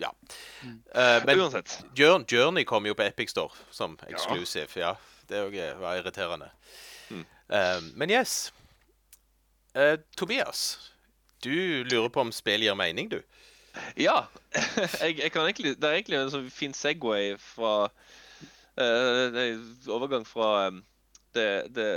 Ja. 0.00 0.12
Mm. 0.62 0.82
Eh, 0.94 1.24
men 1.26 1.40
Uansett. 1.40 1.78
Journey 1.96 2.64
kom 2.64 2.86
jo 2.86 2.94
på 2.96 3.04
Epic 3.04 3.30
Store 3.30 3.52
som 3.70 3.98
exclusive. 4.08 4.68
Ja, 4.80 4.96
det 5.28 5.40
òg 5.44 5.56
var 5.80 6.00
irriterende. 6.00 6.50
Mm. 7.08 7.24
Uh, 7.46 7.80
men 7.94 8.10
yes. 8.10 8.52
Uh, 9.76 9.96
Tobias, 10.16 10.92
du 11.46 11.86
lurer 11.86 12.10
på 12.12 12.26
om 12.26 12.34
spill 12.34 12.66
gir 12.66 12.76
mening, 12.78 13.10
du? 13.12 13.20
Ja. 14.00 14.26
jeg, 15.02 15.18
jeg 15.20 15.32
egentlig, 15.32 15.76
det 15.80 15.88
er 15.88 15.98
egentlig 15.98 16.20
en 16.20 16.32
sånn 16.32 16.50
fin 16.52 16.74
Segway 16.76 17.34
fra 17.40 17.74
uh, 18.80 19.38
er 19.42 19.56
overgang 19.92 20.26
fra 20.28 20.68
um, 20.70 20.82
det, 21.36 21.68
det 21.76 21.90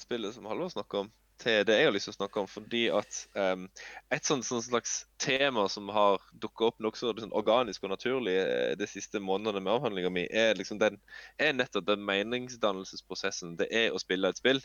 spillet 0.00 0.34
som 0.34 0.48
Halvor 0.48 0.70
snakker 0.72 1.04
om, 1.04 1.10
til 1.38 1.62
det 1.68 1.76
jeg 1.78 1.86
har 1.86 1.94
lyst 1.94 2.08
til 2.08 2.14
å 2.14 2.18
snakke 2.18 2.42
om. 2.42 2.48
Fordi 2.50 2.82
at 2.94 3.20
um, 3.36 3.66
et 4.14 4.26
sånt, 4.26 4.46
sånt, 4.48 4.66
slags 4.66 5.02
tema 5.22 5.66
som 5.70 5.90
har 5.94 6.22
dukka 6.42 6.70
opp 6.70 6.80
nokså 6.82 7.12
liksom, 7.12 7.34
organisk 7.36 7.84
og 7.84 7.92
naturlig 7.94 8.38
eh, 8.40 8.74
de 8.78 8.88
siste 8.90 9.20
månedene 9.22 9.62
med 9.64 9.76
avhandlinga 9.76 10.12
mi, 10.14 10.26
er 10.30 10.58
liksom 10.58 10.80
den, 10.82 10.98
er 11.38 11.54
nettopp 11.56 11.86
den 11.88 12.04
meningsdannelsesprosessen 12.08 13.56
det 13.60 13.70
er 13.74 13.92
å 13.92 14.02
spille 14.02 14.32
et 14.32 14.40
spill. 14.40 14.62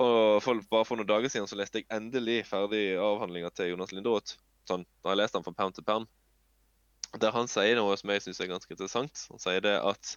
Og 0.00 0.40
for, 0.40 0.62
bare 0.70 0.86
for 0.88 0.96
noen 0.96 1.08
dager 1.08 1.32
siden 1.32 1.48
så 1.50 1.58
leste 1.58 1.82
jeg 1.82 1.90
endelig 1.92 2.42
ferdig 2.48 2.94
avhandlinga 2.96 3.50
til 3.52 3.74
Jonas 3.74 3.92
Lindroth. 3.92 4.38
Sånn, 4.68 4.86
da 5.02 5.10
har 5.10 5.16
jeg 5.16 5.24
lest 5.24 5.36
den 5.36 5.44
fra 5.44 5.54
perm 5.58 5.74
til 5.76 5.84
perm. 5.84 6.06
Der 7.20 7.34
han 7.34 7.50
sier 7.50 7.76
noe 7.76 7.96
som 8.00 8.12
jeg 8.14 8.24
syns 8.24 8.40
er 8.40 8.48
ganske 8.48 8.72
interessant. 8.72 9.26
Han 9.28 9.42
sier 9.42 9.60
det 9.64 9.74
at 9.84 10.14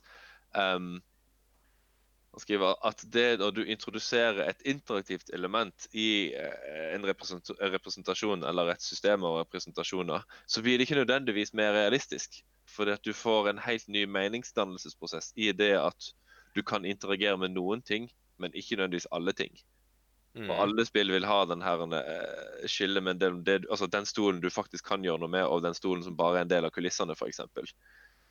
um, 0.55 0.95
Han 2.35 2.43
skriver 2.43 2.75
at 2.87 3.03
det 3.11 3.39
når 3.39 3.51
du 3.55 3.61
introduserer 3.63 4.41
et 4.43 4.63
interaktivt 4.67 5.29
element 5.35 5.85
i 5.95 6.33
eh, 6.35 6.89
en 6.91 7.05
representasjon 7.07 8.43
eller 8.43 8.73
et 8.73 8.83
system 8.83 9.23
av 9.23 9.37
representasjoner, 9.39 10.25
så 10.43 10.63
blir 10.63 10.75
det 10.75 10.83
ikke 10.83 10.97
nødvendigvis 10.99 11.53
mer 11.55 11.71
realistisk. 11.77 12.41
Fordi 12.67 12.91
at 12.91 13.07
du 13.07 13.13
får 13.15 13.53
en 13.53 13.63
helt 13.63 13.87
ny 13.87 14.03
meningsdannelsesprosess 14.11 15.31
i 15.39 15.53
det 15.55 15.77
at 15.79 16.11
du 16.55 16.63
kan 16.63 16.83
interagere 16.83 17.39
med 17.39 17.55
noen 17.55 17.83
ting, 17.87 18.09
men 18.41 18.53
ikke 18.53 18.77
nødvendigvis 18.79 19.09
alle 19.15 19.33
ting. 19.37 19.53
Mm. 20.35 20.49
Og 20.49 20.57
alle 20.65 20.83
spill 20.87 21.13
vil 21.15 21.27
ha 21.27 21.43
den 21.47 21.61
her 21.63 21.79
uh, 21.79 22.65
skillet 22.67 23.03
med 23.03 23.21
det, 23.23 23.31
det, 23.47 23.61
altså 23.69 23.87
den 23.87 24.05
stolen 24.05 24.41
du 24.43 24.49
faktisk 24.51 24.87
kan 24.89 25.05
gjøre 25.05 25.23
noe 25.23 25.31
med, 25.31 25.45
og 25.47 25.63
den 25.63 25.77
stolen 25.77 26.03
som 26.03 26.17
bare 26.19 26.41
er 26.41 26.47
en 26.47 26.51
del 26.51 26.67
av 26.67 26.73
kulissene, 26.75 27.15
f.eks. 27.15 27.39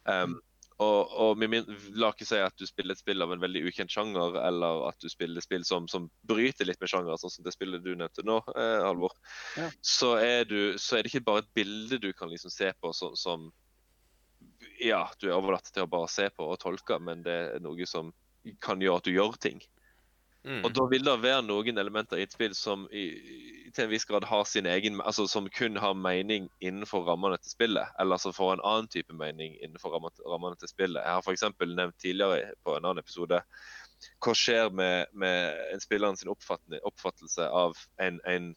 Um, 0.04 0.36
og, 0.82 1.12
og 1.22 1.38
min, 1.38 1.62
la 1.94 2.10
ikke 2.10 2.26
si 2.26 2.38
at 2.42 2.56
du 2.58 2.66
spiller 2.66 2.96
et 2.96 3.00
spill 3.00 3.22
av 3.22 3.30
en 3.32 3.42
veldig 3.42 3.62
ukjent 3.70 3.92
sjanger, 3.94 4.36
eller 4.42 4.88
at 4.88 4.98
du 5.00 5.06
spiller 5.10 5.38
et 5.38 5.46
spill 5.46 5.64
som, 5.66 5.86
som 5.90 6.08
bryter 6.26 6.66
litt 6.66 6.80
med 6.82 6.90
sjanger, 6.90 7.14
sånn 7.20 7.32
som 7.36 7.46
det 7.46 7.54
spillet 7.54 7.84
du 7.84 7.92
nevnte 7.94 8.24
nå, 8.26 8.40
eh, 8.58 8.80
Halvor. 8.82 9.14
Ja. 9.60 9.68
Så, 9.78 10.16
er 10.18 10.48
du, 10.50 10.74
så 10.82 10.98
er 10.98 11.04
det 11.04 11.12
ikke 11.12 11.28
bare 11.28 11.44
et 11.44 11.52
bilde 11.54 12.00
du 12.02 12.10
kan 12.16 12.32
liksom 12.32 12.50
se 12.50 12.72
på 12.80 12.90
som, 12.96 13.14
som 13.18 13.52
Ja, 14.82 15.06
du 15.22 15.28
er 15.28 15.38
overlatt 15.38 15.70
til 15.70 15.86
å 15.86 15.90
bare 15.90 16.10
se 16.10 16.26
på 16.34 16.50
og 16.50 16.58
tolke, 16.60 16.98
men 16.98 17.22
det 17.22 17.38
er 17.54 17.62
noe 17.62 17.86
som 17.86 18.10
kan 18.60 18.82
gjøre 18.82 18.98
at 18.98 19.06
du 19.06 19.14
gjør 19.14 19.38
ting. 19.40 19.62
Mm. 20.44 20.64
Og 20.64 20.74
da 20.76 20.84
vil 20.90 21.04
det 21.06 21.12
være 21.22 21.42
noen 21.46 21.78
elementer 21.80 22.18
i 22.20 22.24
et 22.26 22.32
spill 22.36 22.52
som 22.54 22.82
i, 22.92 23.04
i- 23.16 23.70
til 23.74 23.86
en 23.86 23.90
viss 23.90 24.04
grad 24.04 24.24
har 24.28 24.44
sin 24.44 24.66
egen 24.68 25.00
Altså 25.00 25.24
som 25.26 25.48
kun 25.50 25.76
har 25.80 25.94
mening 25.96 26.50
innenfor 26.60 27.02
rammene 27.08 27.38
til 27.40 27.50
spillet, 27.50 27.88
eller 27.98 28.16
som 28.20 28.32
får 28.36 28.52
en 28.58 28.60
annen 28.64 28.88
type 28.92 29.12
mening 29.16 29.56
innenfor 29.64 29.90
rammene, 29.96 30.56
til 30.60 30.68
spillet. 30.68 31.00
Jeg 31.00 31.10
har 31.16 31.22
f.eks. 31.24 31.42
nevnt 31.64 31.96
tidligere 31.98 32.52
på 32.62 32.76
en 32.76 32.84
annen 32.84 33.00
episode 33.02 33.40
hva 34.20 34.34
skjer 34.36 34.68
med, 34.70 35.06
med 35.16 35.56
en 35.72 35.80
spilleren 35.80 36.16
sin 36.20 36.28
oppfattelse 36.28 37.46
av 37.48 37.72
en, 38.04 38.20
en, 38.28 38.50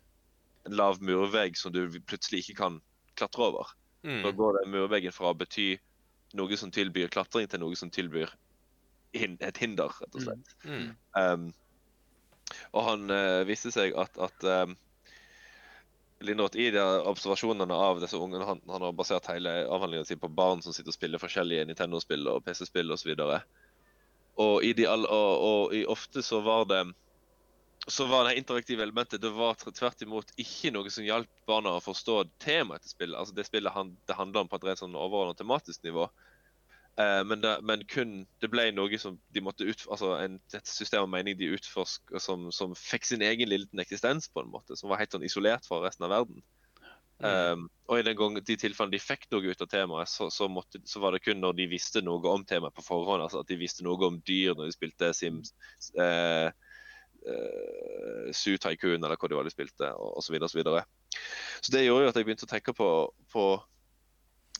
lav 0.67 0.97
murvegg 1.01 1.55
som 1.55 1.71
du 1.71 1.85
plutselig 2.03 2.41
ikke 2.43 2.57
kan 2.65 2.81
klatre 3.15 3.45
over. 3.47 3.69
Da 4.03 4.09
Mm. 4.31 4.35
går 4.37 4.57
den 4.59 4.71
murveggen 4.71 5.11
fra 5.15 5.31
å 5.31 5.37
bety 5.37 5.77
noe 6.37 6.57
som 6.57 6.69
tilbyr 6.71 7.07
klatring, 7.09 7.47
til 7.49 7.59
noe 7.63 7.75
som 7.75 7.89
tilbyr 7.89 8.29
hin 9.15 9.37
et 9.41 9.57
hinder, 9.57 9.87
rett 10.01 10.15
og 10.15 10.21
slett. 10.21 10.51
Mm. 10.65 10.91
Um, 11.15 11.47
og 12.71 12.83
han 12.87 13.07
uh, 13.11 13.45
viste 13.47 13.71
seg 13.73 13.95
at, 13.99 14.19
at 14.21 14.47
um, 14.67 14.75
Lindroth 16.25 16.57
i 16.57 16.69
de 16.73 16.81
observasjonene 16.81 17.73
av 17.73 17.99
disse 18.01 18.17
ungene 18.17 18.45
Han, 18.47 18.61
han 18.65 18.85
har 18.87 18.93
basert 18.97 19.27
hele 19.29 19.51
avhandlingen 19.67 20.07
sin 20.07 20.19
på 20.19 20.31
barn 20.33 20.63
som 20.65 20.73
sitter 20.73 20.89
og 20.89 20.97
spiller 20.97 21.21
forskjellige 21.21 21.67
Nintendo-spill 21.69 22.25
og 22.31 22.41
PC-spill 22.45 22.89
osv. 22.95 23.11
Og, 23.13 23.35
og, 24.41 24.63
og, 24.63 25.35
og 25.49 25.75
i 25.77 25.83
ofte 25.85 26.25
så 26.25 26.41
var 26.45 26.65
det 26.71 26.81
så 27.87 28.05
var 28.05 28.25
det 28.27 28.35
interaktive 28.35 28.83
elementet 28.83 29.21
det 29.21 29.29
var 29.31 29.55
tvert 29.55 30.01
imot 30.03 30.33
ikke 30.35 30.73
noe 30.75 30.89
som 30.91 31.05
hjalp 31.07 31.29
barna 31.47 31.77
å 31.77 31.83
forstå 31.83 32.17
temaet 32.43 32.83
til 32.83 32.91
spillet. 32.91 33.15
Altså 33.15 33.35
Det 33.37 33.45
spillet 33.47 33.71
han, 33.71 33.93
det 34.09 34.17
handler 34.17 34.43
om 34.43 34.49
på 34.51 34.59
et 34.59 34.65
rent 34.67 34.81
sånn 34.81 34.97
overordnet 34.97 35.39
tematisk 35.39 35.85
nivå. 35.87 36.09
Eh, 36.97 37.23
men, 37.29 37.41
det, 37.41 37.53
men 37.61 37.83
kun 37.85 38.13
det 38.41 38.49
ble 38.49 38.71
noe 38.73 38.97
som 38.97 39.19
de 39.33 39.41
måtte 39.45 39.67
ut, 39.67 39.83
altså 39.93 40.15
en, 40.17 40.39
et 40.57 40.69
system 40.69 41.05
av 41.05 41.11
mening 41.13 41.37
de 41.37 41.51
utforsker 41.53 42.21
som, 42.23 42.47
som 42.55 42.73
fikk 42.77 43.05
sin 43.05 43.25
egen 43.25 43.51
lille 43.51 43.83
eksistens, 43.83 44.29
på 44.33 44.41
en 44.41 44.49
måte, 44.53 44.77
som 44.79 44.89
var 44.89 45.03
helt 45.03 45.13
sånn 45.13 45.25
isolert 45.27 45.67
fra 45.69 45.83
resten 45.83 46.07
av 46.07 46.15
verden. 46.15 46.41
Mm. 47.17 47.29
Um, 47.29 47.67
og 47.89 47.99
i 47.99 48.05
den 48.05 48.17
gang, 48.17 48.37
de 48.45 48.57
tilfellene 48.61 48.93
de 48.93 49.01
fikk 49.01 49.27
noe 49.33 49.53
ut 49.53 49.61
av 49.61 49.69
temaet, 49.69 50.09
så, 50.09 50.29
så, 50.33 50.49
måtte, 50.49 50.81
så 50.89 51.01
var 51.01 51.13
det 51.13 51.21
kun 51.25 51.41
når 51.41 51.57
de 51.57 51.67
visste 51.69 52.01
noe 52.05 52.33
om 52.33 52.45
temaet 52.45 52.73
på 52.77 52.85
forhånd. 52.85 53.23
altså 53.25 53.41
At 53.41 53.49
de 53.49 53.59
visste 53.61 53.85
noe 53.85 53.97
om 54.09 54.17
dyr 54.25 54.57
når 54.57 54.69
de 54.69 54.75
spilte 54.75 55.09
Sims, 55.17 55.53
eh, 55.97 56.49
eh, 57.29 58.29
Zoo 58.33 58.57
Tycoon 58.61 59.01
eller 59.01 59.17
hva 59.17 59.29
de 59.29 59.37
var 59.37 59.49
de 59.49 59.53
spilte, 59.53 59.89
osv. 59.93 60.37
Så, 60.45 60.57
videre, 60.57 60.81
og 60.81 61.13
så, 61.13 61.21
så 61.61 61.77
det 61.77 61.85
gjorde 61.87 62.05
jo 62.05 62.13
at 62.13 62.21
jeg 62.21 62.29
begynte 62.29 62.49
å 62.49 62.53
tenke 62.53 62.73
på, 62.77 62.89
på 63.33 63.47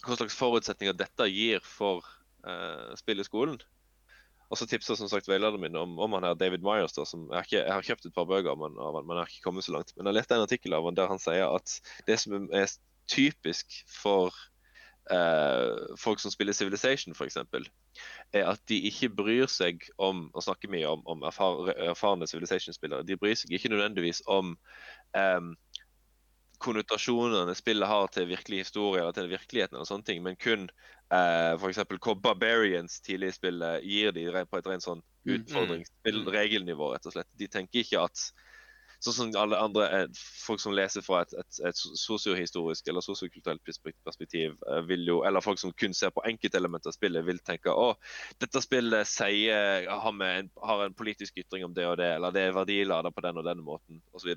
hva 0.06 0.17
slags 0.17 0.38
forutsetninger 0.38 0.98
dette 0.98 1.29
gir 1.29 1.62
for 1.65 2.06
eh, 2.47 2.95
spill 2.99 3.23
i 3.23 3.27
skolen. 3.27 3.59
Og 4.47 4.59
så 4.59 4.67
tipsa 4.69 4.95
som 4.95 5.09
sagt 5.11 5.27
veilederen 5.27 5.59
min 5.59 5.75
om, 5.75 5.97
om 5.99 6.13
han 6.15 6.23
her 6.23 6.37
David 6.39 6.63
Myers. 6.63 6.95
Da, 6.95 7.03
som 7.07 7.25
jeg, 7.33 7.47
ikke, 7.47 7.57
jeg 7.59 7.73
har 7.73 7.87
kjøpt 7.89 8.07
et 8.07 8.15
par 8.15 8.27
bøker 8.29 8.53
av 8.53 8.63
han, 8.63 8.77
men 8.77 9.17
jeg 9.17 9.23
har 9.25 9.33
ikke 9.33 9.47
kommet 9.49 9.67
så 9.67 9.75
langt. 9.75 9.91
Men 9.97 10.07
jeg 10.07 10.21
leste 10.21 10.37
en 10.37 10.45
artikkel 10.47 10.77
av 10.77 10.87
han 10.87 10.99
der 10.99 11.11
han 11.11 11.21
sier 11.21 11.49
at 11.51 11.79
det 12.07 12.19
som 12.23 12.47
er 12.55 12.69
typisk 13.11 13.81
for 13.91 14.31
uh, 15.11 15.95
folk 15.99 16.23
som 16.23 16.31
spiller 16.31 16.55
Civilization 16.55 17.15
f.eks., 17.15 17.37
er 18.35 18.47
at 18.47 18.61
de 18.69 18.79
ikke 18.87 19.09
bryr 19.19 19.51
seg 19.51 19.83
om 19.99 20.27
å 20.35 20.43
snakke 20.43 20.69
mye 20.71 20.87
om, 20.95 21.03
om 21.09 21.27
erfar, 21.27 21.71
erfarne 21.89 22.27
Civilization-spillere. 22.29 23.07
De 23.07 23.19
bryr 23.19 23.35
seg 23.39 23.51
ikke 23.55 23.71
nødvendigvis 23.73 24.21
om 24.31 24.55
em, 25.17 25.55
konnotasjonene 26.63 27.55
spillet 27.57 27.89
har 27.89 28.09
til 28.13 28.29
virkelig 28.29 28.63
historie 28.65 29.01
eller 29.01 29.15
til 29.15 29.29
virkeligheten, 29.31 29.77
eller 29.77 29.89
sånne 29.89 30.07
ting, 30.07 30.23
men 30.25 30.39
kun 30.41 30.67
eh, 31.13 31.53
f.eks. 31.57 31.83
hvor 31.99 32.19
Barbarians 32.23 32.99
tidlig 33.05 33.31
i 33.31 33.37
spillet 33.37 33.87
gir 33.87 34.15
de 34.15 34.27
på 34.49 34.59
et 34.59 34.69
rent 34.73 34.85
sånn 34.85 35.03
utfordringsregelnivå, 35.27 36.91
utfordringsspill, 36.91 36.93
rett 36.95 37.09
og 37.09 37.17
slett. 37.17 37.31
De 37.37 37.49
tenker 37.51 37.85
ikke 37.85 38.05
at 38.07 38.29
Sånn 38.97 39.13
som 39.13 39.33
alle 39.37 39.57
andre 39.61 39.83
eh, 39.93 40.05
folk 40.41 40.61
som 40.61 40.73
leser 40.73 41.03
fra 41.05 41.19
et, 41.21 41.33
et, 41.37 41.59
et 41.69 41.81
sosiohistorisk 42.01 42.87
eller 42.89 43.05
sosiokulturelt 43.05 43.61
perspek- 43.65 43.99
perspektiv, 44.07 44.55
eh, 44.71 44.79
vil 44.89 45.03
jo, 45.05 45.19
eller 45.27 45.43
folk 45.45 45.61
som 45.61 45.73
kun 45.77 45.93
ser 45.93 46.09
på 46.15 46.23
enkeltelementer 46.25 46.89
av 46.89 46.97
spillet, 46.97 47.25
vil 47.27 47.37
tenke 47.45 47.69
å, 47.69 47.91
dette 48.41 48.63
spillet 48.65 49.09
sier, 49.09 49.85
har, 49.85 50.17
med 50.17 50.39
en, 50.39 50.49
har 50.65 50.81
en 50.87 50.97
politisk 50.97 51.37
ytring 51.43 51.67
om 51.67 51.77
det 51.77 51.85
og 51.85 51.99
det, 52.01 52.09
eller 52.15 52.33
det 52.33 52.47
er 52.47 52.57
verdilada 52.57 53.13
på 53.13 53.25
den 53.27 53.37
og 53.37 53.45
den 53.45 53.61
måten, 53.67 54.01
osv. 54.17 54.33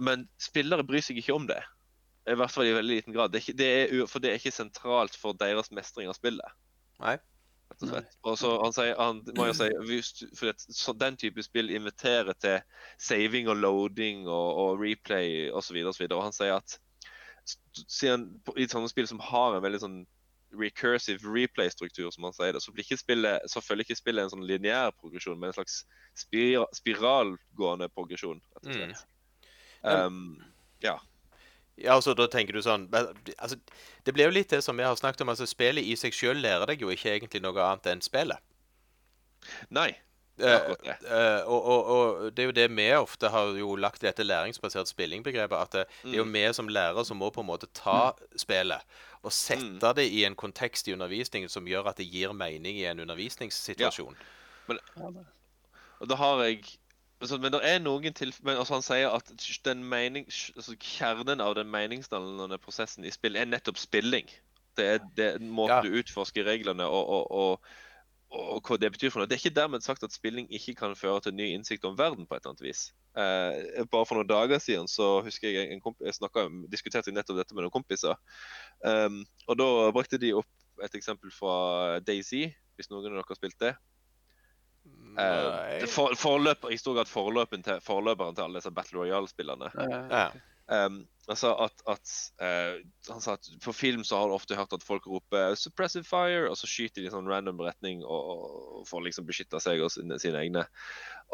Men 0.00 0.26
spillere 0.40 0.86
bryr 0.86 1.04
seg 1.04 1.20
ikke 1.20 1.36
om 1.36 1.46
det. 1.50 1.60
I 2.30 2.36
hvert 2.38 2.52
fall 2.52 2.68
i 2.68 2.76
veldig 2.76 2.96
liten 3.00 3.14
grad. 3.16 3.32
Det 3.32 3.40
er 3.40 3.44
ikke, 3.46 3.58
det 3.58 3.68
er, 3.68 4.06
for 4.08 4.22
det 4.22 4.30
er 4.30 4.38
ikke 4.40 4.54
sentralt 4.54 5.16
for 5.18 5.36
deres 5.36 5.70
mestring 5.74 6.08
av 6.10 6.16
spillet. 6.16 6.56
Nei. 7.00 7.16
Rett 7.70 7.84
og 7.86 7.90
slett. 7.92 8.14
Og 8.26 8.36
så 8.40 8.50
han 8.60 8.74
sier, 8.76 8.94
han 8.98 9.20
jo 9.24 9.54
si, 9.56 10.28
for 10.36 10.52
at 10.52 10.64
så, 10.66 10.94
Den 10.98 11.16
type 11.20 11.42
spill 11.46 11.70
inviterer 11.72 12.34
til 12.42 12.58
saving 12.98 13.48
og 13.48 13.60
loading 13.62 14.24
og, 14.28 14.48
og 14.64 14.80
replay 14.82 15.48
osv. 15.50 15.78
Og, 15.84 15.94
så 15.94 16.02
videre, 16.04 16.18
og 16.18 16.26
han 16.28 16.36
sier 16.36 16.56
at 16.58 16.78
siden 17.88 18.26
i 18.60 18.66
sånne 18.68 18.90
spill 18.90 19.08
som 19.08 19.22
har 19.22 19.56
en 19.56 19.64
veldig 19.64 19.80
sånn 19.82 20.00
recursive 20.60 21.22
replay-struktur, 21.30 22.10
som 22.10 22.26
han 22.26 22.34
sier 22.34 22.56
det, 22.56 22.62
så, 22.64 22.72
blir 22.74 22.82
ikke 22.84 22.98
spillet, 22.98 23.46
så 23.50 23.62
følger 23.62 23.86
ikke 23.86 24.00
spillet 24.00 24.26
en 24.26 24.32
sånn 24.32 24.46
lineær 24.48 24.90
progresjon, 24.98 25.38
men 25.38 25.52
en 25.52 25.56
slags 25.60 25.84
spir 26.18 26.64
spiralgående 26.74 27.86
progresjon. 27.94 28.42
rett 28.56 28.66
og 28.66 28.70
Mm. 28.70 28.74
slett. 28.74 28.88
Men- 28.88 29.19
Um, 29.82 30.42
ja. 30.84 30.98
Ja, 31.80 31.94
altså 31.94 32.12
da 32.12 32.26
tenker 32.28 32.52
du 32.52 32.60
sånn 32.60 32.82
altså, 32.92 33.56
Det 34.04 34.12
blir 34.12 34.26
jo 34.28 34.34
litt 34.34 34.50
det 34.52 34.58
som 34.64 34.76
vi 34.76 34.84
har 34.84 34.96
snakket 34.98 35.22
om. 35.24 35.30
altså 35.32 35.46
Spillet 35.48 35.86
i 35.88 35.96
seg 35.96 36.12
sjøl 36.12 36.42
lærer 36.42 36.68
deg 36.68 36.82
jo 36.84 36.92
ikke 36.92 37.14
egentlig 37.14 37.40
noe 37.40 37.56
annet 37.64 37.88
enn 37.94 38.04
spillet. 38.04 38.38
Nei. 39.72 39.90
Uh, 39.94 40.06
Eh, 40.40 40.72
eh, 41.04 41.42
og, 41.44 41.64
og, 41.64 41.88
og 41.92 42.32
det 42.32 42.42
er 42.42 42.48
jo 42.48 42.54
det 42.56 42.66
vi 42.72 42.86
ofte 42.96 43.28
har 43.28 43.50
jo 43.58 43.74
lagt 43.76 44.02
i 44.02 44.06
dette 44.08 44.24
læringsbasert 44.24 44.88
spillingbegrepet. 44.88 45.56
At 45.56 45.72
det, 45.74 45.84
det 46.04 46.14
er 46.14 46.22
jo 46.22 46.24
Mm. 46.24 46.32
vi 46.32 46.52
som 46.56 46.68
lærere 46.68 47.04
som 47.04 47.20
må 47.20 47.30
på 47.30 47.42
en 47.44 47.48
måte 47.50 47.68
ta 47.76 48.12
spillet 48.36 48.80
og 49.22 49.32
sette 49.32 49.92
det 49.96 50.06
i 50.08 50.24
en 50.24 50.36
kontekst 50.36 50.88
i 50.88 50.94
undervisningen 50.96 51.48
som 51.52 51.66
gjør 51.68 51.90
at 51.90 51.98
det 52.00 52.08
gir 52.08 52.32
mening 52.32 52.78
i 52.78 52.86
en 52.88 53.00
undervisningssituasjon. 53.00 54.16
Ja, 54.16 54.24
Men, 54.68 55.26
Og 56.00 56.08
da 56.08 56.16
har 56.16 56.42
jeg 56.44 56.64
Men 57.20 57.52
det 57.52 57.60
er 57.68 57.82
noen 57.84 58.14
tilfeller 58.16 58.62
altså, 58.62 58.78
han 58.78 58.84
sier 58.84 59.12
at 59.12 59.32
den 59.66 59.82
mening, 59.84 60.24
altså, 60.56 60.76
kjernen 60.80 61.42
av 61.44 61.56
den 61.58 61.68
meningsdannende 61.72 62.56
prosessen 62.62 63.04
i 63.04 63.12
spill 63.12 63.36
er 63.36 63.48
nettopp 63.48 63.76
spilling. 63.80 64.30
Det 64.78 64.86
er, 64.86 65.04
det 65.18 65.26
er 65.34 65.44
måten 65.44 65.76
Ja. 65.76 65.82
du 65.84 66.00
utforsker 66.00 66.46
reglene 66.48 66.86
og, 66.88 67.10
og, 67.12 67.26
og, 67.30 67.74
og 68.30 68.62
hva 68.64 68.78
det 68.80 68.92
betyr 68.94 69.12
for 69.12 69.20
noe. 69.20 69.28
Det 69.28 69.36
er 69.36 69.42
ikke 69.42 69.58
dermed 69.58 69.84
sagt 69.84 70.06
at 70.06 70.14
spilling 70.14 70.48
ikke 70.48 70.78
kan 70.78 70.96
føre 70.96 71.20
til 71.26 71.36
ny 71.36 71.50
innsikt 71.52 71.84
om 71.84 71.98
verden 71.98 72.24
på 72.24 72.38
et 72.38 72.44
eller 72.44 72.54
annet 72.54 72.64
vis. 72.64 72.86
Eh, 73.18 73.84
bare 73.90 74.06
for 74.06 74.16
noen 74.16 74.30
dager 74.30 74.62
siden 74.62 74.88
så 74.88 75.18
husker 75.26 75.50
jeg 75.50 75.74
en 75.74 75.82
komp 75.82 76.00
jeg 76.00 76.14
snakket, 76.14 76.56
diskuterte 76.72 77.12
nettopp 77.12 77.42
dette 77.42 77.56
med 77.56 77.66
noen 77.66 77.74
kompiser. 77.74 78.16
Um, 78.86 79.24
og 79.50 79.58
da 79.58 79.68
brakte 79.92 80.20
de 80.22 80.32
opp 80.38 80.84
et 80.84 80.94
eksempel 80.96 81.32
fra 81.34 81.98
Daisy, 82.06 82.46
hvis 82.78 82.88
noen 82.88 83.10
av 83.10 83.10
dere 83.10 83.26
har 83.28 83.36
spilt 83.36 83.58
det. 83.60 83.74
Eh, 85.18 85.80
det 85.80 85.90
for, 85.90 86.14
forløper, 86.18 86.70
I 86.70 86.78
stor 86.80 86.94
grad 86.98 87.10
forløperen 87.10 87.64
til, 87.66 87.80
forløperen 87.84 88.36
til 88.36 88.46
alle 88.46 88.60
disse 88.60 88.70
Battle 88.74 89.02
Royale-spillene. 89.02 89.72
Eh, 89.74 89.98
Ja. 90.10 90.30
Um, 90.70 91.00
altså 91.26 91.48
at, 91.64 91.80
at 91.90 92.10
eh, 92.46 92.76
Han 93.10 93.20
sa 93.20 93.32
at 93.34 93.48
på 93.64 93.72
film 93.74 94.04
så 94.06 94.20
har 94.20 94.28
du 94.30 94.36
ofte 94.36 94.54
hørt 94.54 94.72
at 94.72 94.84
folk 94.86 95.06
roper 95.10 95.56
'suppressive 95.58 96.06
fire', 96.06 96.46
og 96.46 96.54
så 96.56 96.68
skyter 96.70 97.02
de 97.02 97.08
i 97.08 97.10
sånn 97.10 97.26
random 97.26 97.58
retning 97.58 98.04
og, 98.04 98.28
og 98.28 98.84
for 98.86 99.00
å 99.00 99.04
liksom 99.08 99.26
beskytte 99.26 99.58
seg 99.58 99.82
og 99.82 99.90
sine, 99.90 100.18
sine 100.22 100.38
egne. 100.38 100.62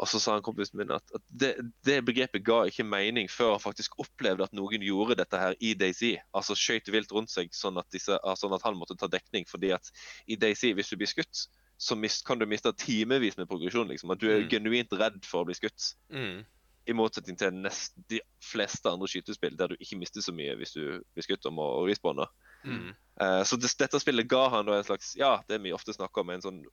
Og 0.01 0.09
så 0.09 0.17
sa 0.19 0.33
han 0.33 0.41
kompisen 0.41 0.81
min 0.81 0.89
at, 0.95 1.05
at 1.13 1.21
det, 1.29 1.53
det 1.85 1.99
begrepet 2.05 2.45
ga 2.49 2.63
ikke 2.65 2.85
mening 2.85 3.29
før 3.29 3.53
han 3.59 3.61
faktisk 3.67 3.99
opplevde 4.01 4.49
at 4.49 4.57
noen 4.57 4.81
gjorde 4.81 5.19
dette 5.21 5.37
her 5.37 5.53
i 5.61 5.75
Daisy. 5.77 6.15
Altså 6.33 6.57
skjøt 6.57 6.89
vilt 6.89 7.13
rundt 7.13 7.29
seg 7.29 7.53
sånn 7.53 7.77
at, 7.77 7.89
disse, 7.93 8.17
sånn 8.41 8.57
at 8.57 8.65
han 8.65 8.77
måtte 8.77 8.97
ta 8.97 9.05
dekning. 9.05 9.45
fordi 9.45 9.71
at 9.77 9.93
i 10.25 10.35
Daisy, 10.35 10.73
hvis 10.73 10.89
du 10.89 10.97
blir 10.97 11.13
skutt, 11.13 11.45
så 11.77 11.95
mist, 11.95 12.25
kan 12.25 12.39
du 12.39 12.45
miste 12.49 12.71
timevis 12.73 13.37
med 13.37 13.47
progresjon. 13.47 13.87
liksom, 13.87 14.11
At 14.11 14.19
du 14.19 14.29
er 14.31 14.41
Mm. 14.41 14.49
genuint 14.49 14.91
redd 14.97 15.23
for 15.25 15.43
å 15.43 15.45
bli 15.45 15.53
skutt. 15.53 15.93
Mm. 16.11 16.45
I 16.87 16.93
motsetning 16.93 17.37
til 17.37 17.51
nest, 17.53 17.93
de 18.09 18.21
fleste 18.41 18.89
andre 18.89 19.07
skytespill 19.07 19.57
der 19.57 19.67
du 19.67 19.75
ikke 19.75 19.97
mister 19.99 20.21
så 20.21 20.31
mye 20.33 20.55
hvis 20.57 20.73
du 20.73 21.03
blir 21.13 21.23
skutt 21.23 21.45
om 21.45 21.57
å 21.59 21.85
respawne. 21.87 22.25
Mm. 22.65 22.95
Uh, 23.21 23.43
så 23.43 23.59
det, 23.59 23.69
dette 23.77 23.99
spillet 23.99 24.27
ga 24.27 24.49
han 24.49 24.65
da 24.65 24.77
en 24.77 24.83
slags 24.83 25.15
Ja, 25.15 25.41
det 25.47 25.61
vi 25.61 25.71
ofte 25.73 25.93
snakker 25.93 26.21
om, 26.21 26.29
en 26.29 26.41
sånn 26.41 26.63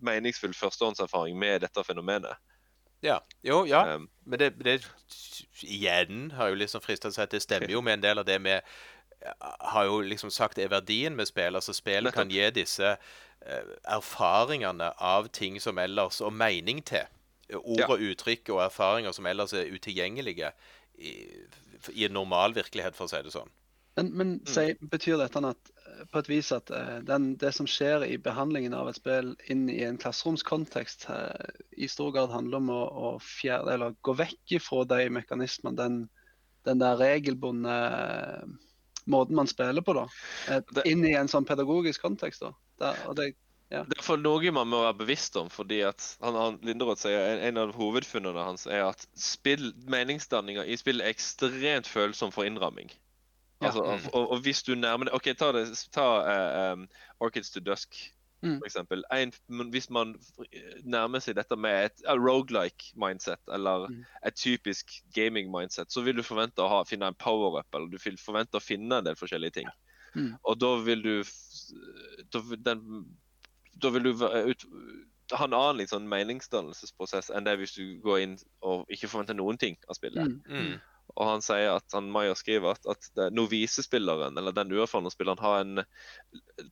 meningsfull 0.00 0.54
førstehåndserfaring 0.56 1.36
med 1.38 1.60
dette 1.60 1.84
fenomenet. 1.84 2.36
Ja. 3.02 3.20
Jo, 3.44 3.64
ja. 3.66 3.94
Um, 3.96 4.08
Men 4.26 4.38
det, 4.38 4.50
det 4.62 4.80
igjen 5.62 6.30
har 6.36 6.48
jo 6.52 6.58
liksom 6.60 6.80
fristet 6.84 7.14
seg 7.16 7.24
at 7.24 7.30
det 7.34 7.42
stemmer 7.42 7.70
jo 7.72 7.80
med 7.86 7.98
en 7.98 8.04
del 8.04 8.18
av 8.22 8.26
det 8.28 8.38
vi 8.44 8.58
har 9.40 9.84
jo 9.84 10.00
liksom 10.00 10.30
sagt 10.30 10.58
er 10.58 10.72
verdien 10.72 11.16
med 11.16 11.28
spill. 11.28 11.56
Altså 11.58 11.74
spillet 11.76 12.14
kan 12.16 12.30
gi 12.32 12.46
disse 12.56 12.94
eh, 12.96 13.72
erfaringene 13.84 14.92
av 14.96 15.28
ting 15.28 15.60
som 15.60 15.78
ellers 15.78 16.20
Og 16.20 16.32
mening 16.32 16.82
til. 16.84 17.06
Ord 17.50 17.78
Ja. 17.80 17.88
og 17.90 17.98
uttrykk 17.98 18.52
og 18.54 18.62
erfaringer 18.62 19.12
som 19.12 19.26
ellers 19.26 19.52
er 19.52 19.72
utilgjengelige 19.74 20.52
i, 20.94 21.26
i 21.90 22.04
en 22.04 22.12
normal 22.14 22.54
virkelighet, 22.54 22.94
for 22.94 23.08
å 23.08 23.10
si 23.10 23.18
det 23.24 23.32
sånn. 23.34 23.50
Men, 23.98 24.12
men 24.14 24.28
se, 24.46 24.76
betyr 24.80 25.18
dette 25.18 25.42
at 25.42 25.72
eh, 25.74 26.04
på 26.12 26.22
et 26.22 26.30
vis 26.30 26.52
at 26.54 26.70
eh, 26.70 27.00
den, 27.02 27.34
det 27.42 27.50
som 27.56 27.66
skjer 27.66 28.06
i 28.06 28.20
behandlingen 28.22 28.76
av 28.78 28.88
et 28.88 29.00
spill 29.00 29.34
inn 29.50 29.66
i 29.68 29.82
en 29.82 29.98
klasseromskontekst, 29.98 31.08
i 31.74 31.90
stor 31.90 32.14
grad 32.14 32.30
handler 32.30 32.62
om 32.62 32.70
å, 32.70 32.80
å 32.86 33.12
fjerde, 33.18 33.74
eller 33.74 33.98
gå 34.06 34.14
vekk 34.22 34.60
ifra 34.60 34.86
de 34.94 35.10
mekanismene, 35.18 35.76
den, 35.76 36.00
den 36.70 36.78
der 36.86 37.02
regelbundne 37.02 37.80
måten 39.06 39.34
man 39.36 39.46
spiller 39.46 39.80
på, 39.82 39.94
da. 39.94 40.06
Eh, 40.48 40.60
Det- 40.74 40.86
inn 40.86 41.04
i 41.04 41.12
en 41.14 41.28
sånn 41.28 41.46
pedagogisk 41.46 42.02
kontekst, 42.02 42.40
da. 42.40 42.52
Der, 42.78 43.14
det, 43.14 43.34
Det 43.70 43.98
er 43.98 44.02
for 44.02 44.16
noe 44.16 44.50
man 44.50 44.66
må 44.68 44.82
være 44.82 44.98
bevisst 44.98 45.36
om. 45.36 45.48
fordi 45.48 45.82
at 45.86 46.16
han, 46.20 46.34
han, 46.34 46.58
Linderoth 46.62 47.02
sier 47.02 47.18
en, 47.36 47.38
en 47.38 47.56
av 47.58 47.72
hovedfunnene 47.74 48.44
hans 48.44 48.66
er 48.66 48.82
at 48.88 49.06
spill, 49.14 49.72
meningsdanninger 49.86 50.64
i 50.66 50.76
spill 50.76 51.00
er 51.00 51.12
ekstremt 51.12 51.86
følsom 51.86 52.32
for 52.32 52.44
innramming. 52.44 52.90
Ja. 53.60 53.68
Altså, 53.68 53.82
Mm. 53.84 54.10
og, 54.14 54.30
og 54.32 54.40
hvis 54.42 54.62
du 54.64 54.74
nærmer 54.74 55.04
deg 55.04 55.14
OK, 55.14 55.34
ta, 55.36 55.52
det, 55.52 55.66
ta 55.92 56.06
uh, 56.24 56.72
um, 56.72 56.88
Orchids 57.20 57.50
to 57.50 57.60
Dusk, 57.60 57.94
Mm. 58.42 58.58
for 58.58 58.66
eksempel. 58.66 59.02
En, 59.12 59.32
hvis 59.70 59.90
man 59.90 60.14
nærmer 60.84 61.20
seg 61.20 61.36
dette 61.36 61.56
med 61.60 61.84
et 61.90 62.04
rogelike 62.08 62.20
roguelike 62.30 62.92
mindset, 62.96 63.40
eller 63.52 63.86
Mm. 63.90 64.04
et 64.26 64.34
typisk 64.34 64.86
gaming 65.14 65.50
mindset, 65.52 65.92
så 65.92 66.02
vil 66.02 66.16
du 66.16 66.22
forvente 66.22 66.58
å 66.62 66.68
ha, 66.68 66.82
finne 66.84 67.06
en 67.06 67.14
power-up, 67.14 67.66
eller 67.74 67.88
du 67.92 67.98
vil 67.98 68.16
forvente 68.16 68.56
å 68.56 68.60
finne 68.64 68.96
en 68.98 69.04
del 69.04 69.14
forskjellige 69.16 69.52
ting. 69.60 69.68
Mm. 70.14 70.36
Og 70.44 70.58
da 70.60 70.76
vil 70.84 71.02
du 71.02 71.22
da, 72.32 72.40
den, 72.56 73.06
da 73.82 73.90
vil 73.90 74.02
du 74.02 74.12
ut, 74.24 74.64
ha 75.32 75.44
en 75.46 75.54
annen 75.54 75.86
sånn 75.86 76.08
meningsdannelsesprosess 76.10 77.30
enn 77.30 77.44
det 77.46 77.58
hvis 77.60 77.76
du 77.76 78.00
går 78.02 78.18
inn 78.24 78.38
og 78.66 78.86
ikke 78.90 79.06
forventer 79.12 79.36
noen 79.38 79.58
ting 79.58 79.76
av 79.88 79.94
spillet. 80.00 80.26
mm, 80.26 80.40
Mm. 80.48 80.80
Og 81.16 81.26
han 81.26 81.42
sier 81.44 81.74
at 81.74 81.96
han 81.96 82.10
Meyer 82.12 82.34
skriver 82.38 82.76
at, 82.76 82.86
at 82.90 83.32
novisespilleren, 83.34 84.38
eller 84.38 84.54
den 84.56 84.72
uerfarne 84.72 85.10
spilleren, 85.12 85.40
har 85.42 85.60
en 85.64 85.84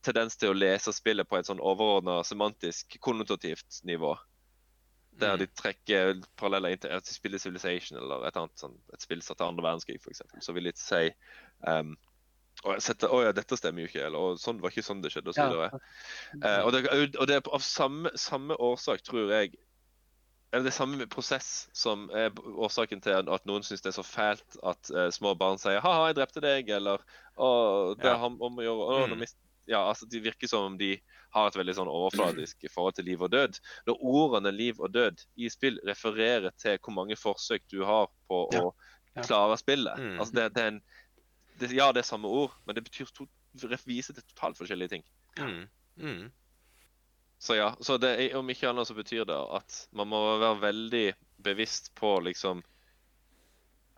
tendens 0.07 0.37
til 0.39 0.53
å 0.53 0.59
lese 0.59 0.93
spillet 0.95 1.29
på 1.29 1.39
et 1.41 1.49
sånn 1.49 1.63
overordna 1.63 2.21
semantisk 2.27 2.99
konnotativt 3.05 3.83
nivå. 3.89 4.17
Der 5.19 5.35
Mm. 5.35 5.39
de 5.41 5.47
trekker 5.59 6.21
paralleller 6.39 6.71
inn 6.77 6.79
til 6.79 7.15
spillet 7.15 7.43
Civilization 7.43 7.99
eller 7.99 8.29
et 8.29 8.37
annet 8.39 8.61
sånn, 8.61 8.77
et 8.95 9.03
spill 9.03 9.23
satt 9.23 9.41
til 9.41 9.49
andre 9.49 9.65
verdenskrig, 9.67 9.99
f.eks. 9.99 10.23
Så 10.47 10.55
vil 10.55 10.69
de 10.69 10.73
si 10.79 11.09
um, 11.67 11.97
å, 12.63 12.77
setter, 12.83 13.11
å 13.11 13.25
ja, 13.25 13.33
dette 13.35 13.57
stemmer 13.59 13.83
jo 13.83 13.89
ikke, 13.91 14.05
eller 14.07 14.19
å, 14.19 14.37
sånn 14.39 14.61
var 14.63 14.71
ikke 14.71 14.87
sånn 14.87 15.03
det 15.03 15.11
skjedde, 15.15 15.31
og 15.33 15.35
så 15.35 15.43
Ja. 15.43 15.49
videre. 15.51 15.81
Eh, 16.39 16.61
og, 16.63 16.71
det, 16.75 16.85
og 17.19 17.27
det 17.27 17.35
er 17.41 17.51
av 17.55 17.67
samme, 17.67 18.13
samme 18.15 18.55
årsak, 18.63 19.03
tror 19.07 19.31
jeg 19.35 19.59
eller 20.53 20.65
det 20.65 20.71
er 20.73 20.77
samme 20.79 21.07
prosess 21.13 21.69
som 21.77 22.07
er 22.11 22.31
årsaken 22.33 23.03
til 23.05 23.29
at 23.29 23.45
noen 23.47 23.63
syns 23.67 23.83
det 23.85 23.91
er 23.91 23.99
så 23.99 24.05
fælt 24.07 24.57
at 24.65 24.91
uh, 24.95 25.11
små 25.13 25.35
barn 25.39 25.59
sier 25.61 25.81
'ha-ha, 25.81 26.07
jeg 26.09 26.17
drepte 26.17 26.41
deg', 26.41 26.71
eller 26.77 27.05
'å, 27.37 27.95
det 28.01 28.09
er 28.09 28.17
ham 28.17 28.41
om 28.41 28.57
å 28.59 28.63
gjøre 28.65 28.87
å, 28.89 29.07
nå 29.09 29.15
Mm. 29.15 29.21
mist... 29.21 29.37
Ja, 29.69 29.83
altså 29.91 30.07
De 30.09 30.21
virker 30.25 30.49
som 30.49 30.65
om 30.65 30.79
de 30.79 30.95
har 31.35 31.47
et 31.49 31.57
veldig 31.57 31.75
sånn 31.77 31.89
overfladisk 31.93 32.65
forhold 32.73 32.95
til 32.97 33.05
liv 33.05 33.21
og 33.21 33.29
død. 33.31 33.59
Når 33.87 33.99
ordene 34.01 34.51
liv 34.57 34.81
og 34.81 34.95
død 34.95 35.21
i 35.37 35.49
spill 35.53 35.77
refererer 35.85 36.51
til 36.57 36.79
hvor 36.79 36.95
mange 36.97 37.17
forsøk 37.21 37.63
du 37.71 37.85
har 37.85 38.09
på 38.31 38.49
å 38.49 38.73
Ja. 39.15 39.23
klare 39.23 39.59
spillet. 39.61 39.99
Mm. 39.99 40.19
Altså 40.21 40.33
det, 40.35 40.55
det 40.55 40.63
en, 40.65 40.81
det, 41.61 41.73
Ja, 41.77 41.93
det 41.93 42.01
er 42.01 42.09
samme 42.09 42.29
ord, 42.29 42.51
men 42.65 42.75
det 42.77 42.85
betyr 42.85 43.13
to, 43.13 43.27
viser 43.85 44.15
til 44.15 44.23
totalt 44.23 44.57
forskjellige 44.57 44.89
ting. 44.89 45.05
Mm. 45.39 45.69
Mm. 45.99 46.33
Så 47.39 47.55
ja, 47.55 47.77
så 47.81 47.97
det, 48.03 48.35
om 48.35 48.51
ikke 48.51 48.71
annet 48.73 48.89
så 48.89 48.97
betyr 48.99 49.27
det 49.29 49.39
at 49.59 49.85
man 49.95 50.11
må 50.11 50.21
være 50.41 50.59
veldig 50.63 51.05
bevisst 51.47 51.93
på 51.99 52.17
liksom 52.27 52.65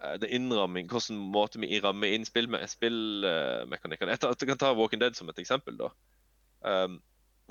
eh, 0.03 0.17
det 0.21 0.29
innramming, 0.37 0.91
hvordan 0.93 1.23
måte 1.33 1.61
vi 1.63 1.81
rammer 1.81 2.13
inn 2.13 2.27
spillme- 2.29 2.61
spillmekanikkene. 2.69 4.19
Spill, 4.19 4.35
uh, 4.35 4.37
jeg 4.37 4.51
kan 4.53 4.61
ta 4.61 4.75
Walking 4.77 5.01
Dead 5.01 5.17
som 5.17 5.33
et 5.33 5.41
eksempel. 5.41 5.79
da. 5.81 5.89
Um, 6.61 7.01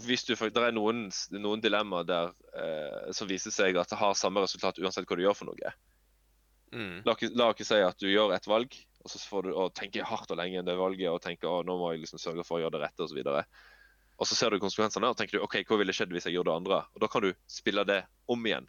hvis 0.06 0.24
du, 0.28 0.36
for- 0.38 0.54
Det 0.54 0.62
er 0.62 0.76
noen, 0.78 1.08
noen 1.32 1.62
dilemmaer 1.62 2.06
der 2.06 2.30
uh, 2.54 3.10
som 3.12 3.28
viser 3.28 3.52
seg 3.52 3.78
at 3.82 3.90
det 3.90 3.98
har 4.00 4.14
samme 4.14 4.46
resultat 4.46 4.78
uansett 4.80 5.10
hva 5.10 5.18
du 5.18 5.26
gjør 5.26 5.40
for 5.42 5.50
noe. 5.50 5.74
Mm. 6.70 7.02
La, 7.06 7.18
oss 7.18 7.34
la 7.34 7.50
ikke 7.50 7.66
si 7.66 7.82
at 7.82 7.98
du 7.98 8.12
gjør 8.12 8.36
et 8.36 8.46
valg, 8.48 8.78
og 9.02 9.10
så 9.10 9.20
får 9.26 9.50
du 9.50 9.58
å 9.58 9.70
tenke 9.74 10.06
hardt 10.06 10.30
og 10.30 10.38
lenge 10.38 10.62
enn 10.62 10.70
det 10.70 10.78
valget, 10.78 11.10
og 11.10 11.22
tenke 11.26 11.50
å, 11.50 11.64
nå 11.66 11.80
må 11.82 11.94
jeg 11.96 12.06
liksom 12.06 12.22
sørge 12.22 12.46
for 12.46 12.60
å 12.60 12.64
gjøre 12.64 12.78
det 12.78 12.84
rette, 12.86 13.08
osv. 13.10 13.24
Og, 14.20 14.28
så 14.28 14.36
ser 14.36 14.52
du 14.52 14.60
konsekvensene, 14.60 15.08
og 15.08 15.16
tenker 15.16 15.40
du 15.40 15.46
OK, 15.46 15.62
hva 15.68 15.78
ville 15.80 15.96
skjedd 15.96 16.12
hvis 16.12 16.28
jeg 16.28 16.36
gjorde 16.36 16.52
det 16.52 16.60
andre? 16.62 16.80
Og 16.96 17.04
da 17.04 17.08
kan 17.12 17.24
du 17.24 17.30
spille 17.48 17.86
det 17.88 18.02
om 18.28 18.44
igjen. 18.46 18.68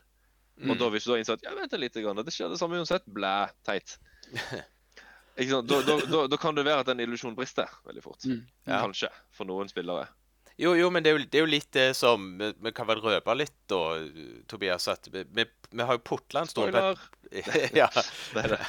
Og 0.68 0.76
da 0.76 0.90
hvis 0.92 1.06
du 1.06 1.14
da 1.14 1.18
innser 1.20 1.38
at 1.38 1.46
ja, 1.46 1.54
vent 1.56 1.74
litt, 1.80 1.96
grann, 2.04 2.20
det 2.20 2.34
skjer 2.34 2.52
det 2.52 2.60
samme 2.60 2.78
uansett, 2.78 3.06
blæ, 3.08 3.48
teit. 3.66 3.96
Ikke 5.40 5.54
sant? 5.54 5.70
Da, 5.70 5.80
da, 5.86 5.96
da, 6.04 6.22
da 6.28 6.38
kan 6.40 6.56
det 6.58 6.66
være 6.68 6.84
at 6.84 6.90
den 6.90 7.00
illusjonen 7.02 7.36
brister 7.38 7.70
veldig 7.88 8.02
fort. 8.04 8.26
Mm. 8.28 8.42
Ja. 8.68 8.82
Kanskje, 8.82 9.08
for 9.34 9.48
noen 9.48 9.70
spillere. 9.72 10.10
Jo, 10.60 10.74
jo, 10.76 10.90
men 10.92 11.00
det 11.00 11.08
er 11.08 11.16
jo, 11.16 11.24
det 11.24 11.38
er 11.38 11.44
jo 11.46 11.48
litt 11.48 11.68
det 11.72 11.86
som 11.96 12.24
Vi, 12.36 12.50
vi 12.60 12.72
kan 12.76 12.84
vel 12.84 12.98
røpe 13.00 13.32
litt 13.38 13.54
da, 13.70 13.78
Tobias, 14.50 14.90
at 14.92 15.08
vi, 15.08 15.22
vi, 15.32 15.46
vi 15.70 15.86
har 15.88 15.96
jo 15.96 16.02
putla 16.04 16.42
en 16.44 16.50
stor 16.50 16.68
på 16.68 16.74
Spoiler! 16.74 17.06
ja. 17.80 17.88
Det 18.34 18.42
er 18.42 18.52
det. 18.56 18.60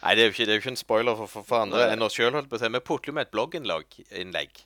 Nei, 0.00 0.14
det 0.14 0.22
er 0.22 0.24
jo 0.24 0.32
ikke, 0.32 0.46
det 0.46 0.54
er 0.54 0.56
jo 0.56 0.62
ikke 0.62 0.72
en 0.72 0.80
spoiler 0.80 1.18
for, 1.18 1.28
for, 1.28 1.44
for 1.44 1.66
andre 1.66 1.82
Nei. 1.82 1.90
enn 1.96 2.06
oss 2.06 2.16
sjøl. 2.16 2.38
Vi 2.40 2.80
putler 2.80 3.12
jo 3.12 3.16
med 3.18 3.28
et 3.28 3.34
blogginnlegg. 3.34 4.62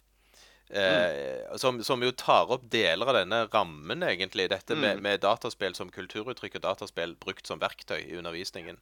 Eh, 0.72 1.56
som, 1.58 1.80
som 1.82 2.02
jo 2.02 2.12
tar 2.14 2.50
opp 2.54 2.62
deler 2.70 3.08
av 3.10 3.16
denne 3.18 3.40
rammen, 3.50 4.02
egentlig. 4.06 4.48
Dette 4.52 4.76
med, 4.76 4.96
Mm. 4.96 5.02
med 5.02 5.20
dataspill 5.20 5.74
som 5.74 5.90
kulturuttrykk 5.90 6.54
og 6.60 6.62
dataspill 6.62 7.16
brukt 7.18 7.46
som 7.46 7.58
verktøy 7.58 7.98
i 8.06 8.16
undervisningen. 8.20 8.78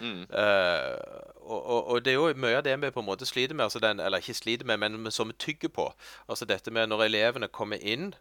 Mm. 0.00 0.22
Eh, 0.30 0.98
og, 1.42 1.58
og, 1.66 1.80
og 1.90 2.02
det 2.04 2.12
er 2.12 2.18
jo 2.20 2.32
mye 2.34 2.56
av 2.60 2.64
det 2.66 2.76
vi 2.80 2.90
på 2.94 3.00
en 3.02 3.06
måte 3.06 3.26
sliter 3.26 3.54
med, 3.54 3.64
altså 3.64 3.82
den, 3.82 4.00
eller 4.00 4.18
ikke 4.22 4.34
sliter 4.38 4.66
med, 4.66 4.78
men 4.78 5.10
som 5.10 5.28
vi 5.28 5.34
tygger 5.38 5.68
på. 5.74 5.88
Altså 6.28 6.46
dette 6.46 6.70
med 6.70 6.88
når 6.88 7.04
elevene 7.08 7.48
kommer 7.48 7.82
inn, 7.82 8.14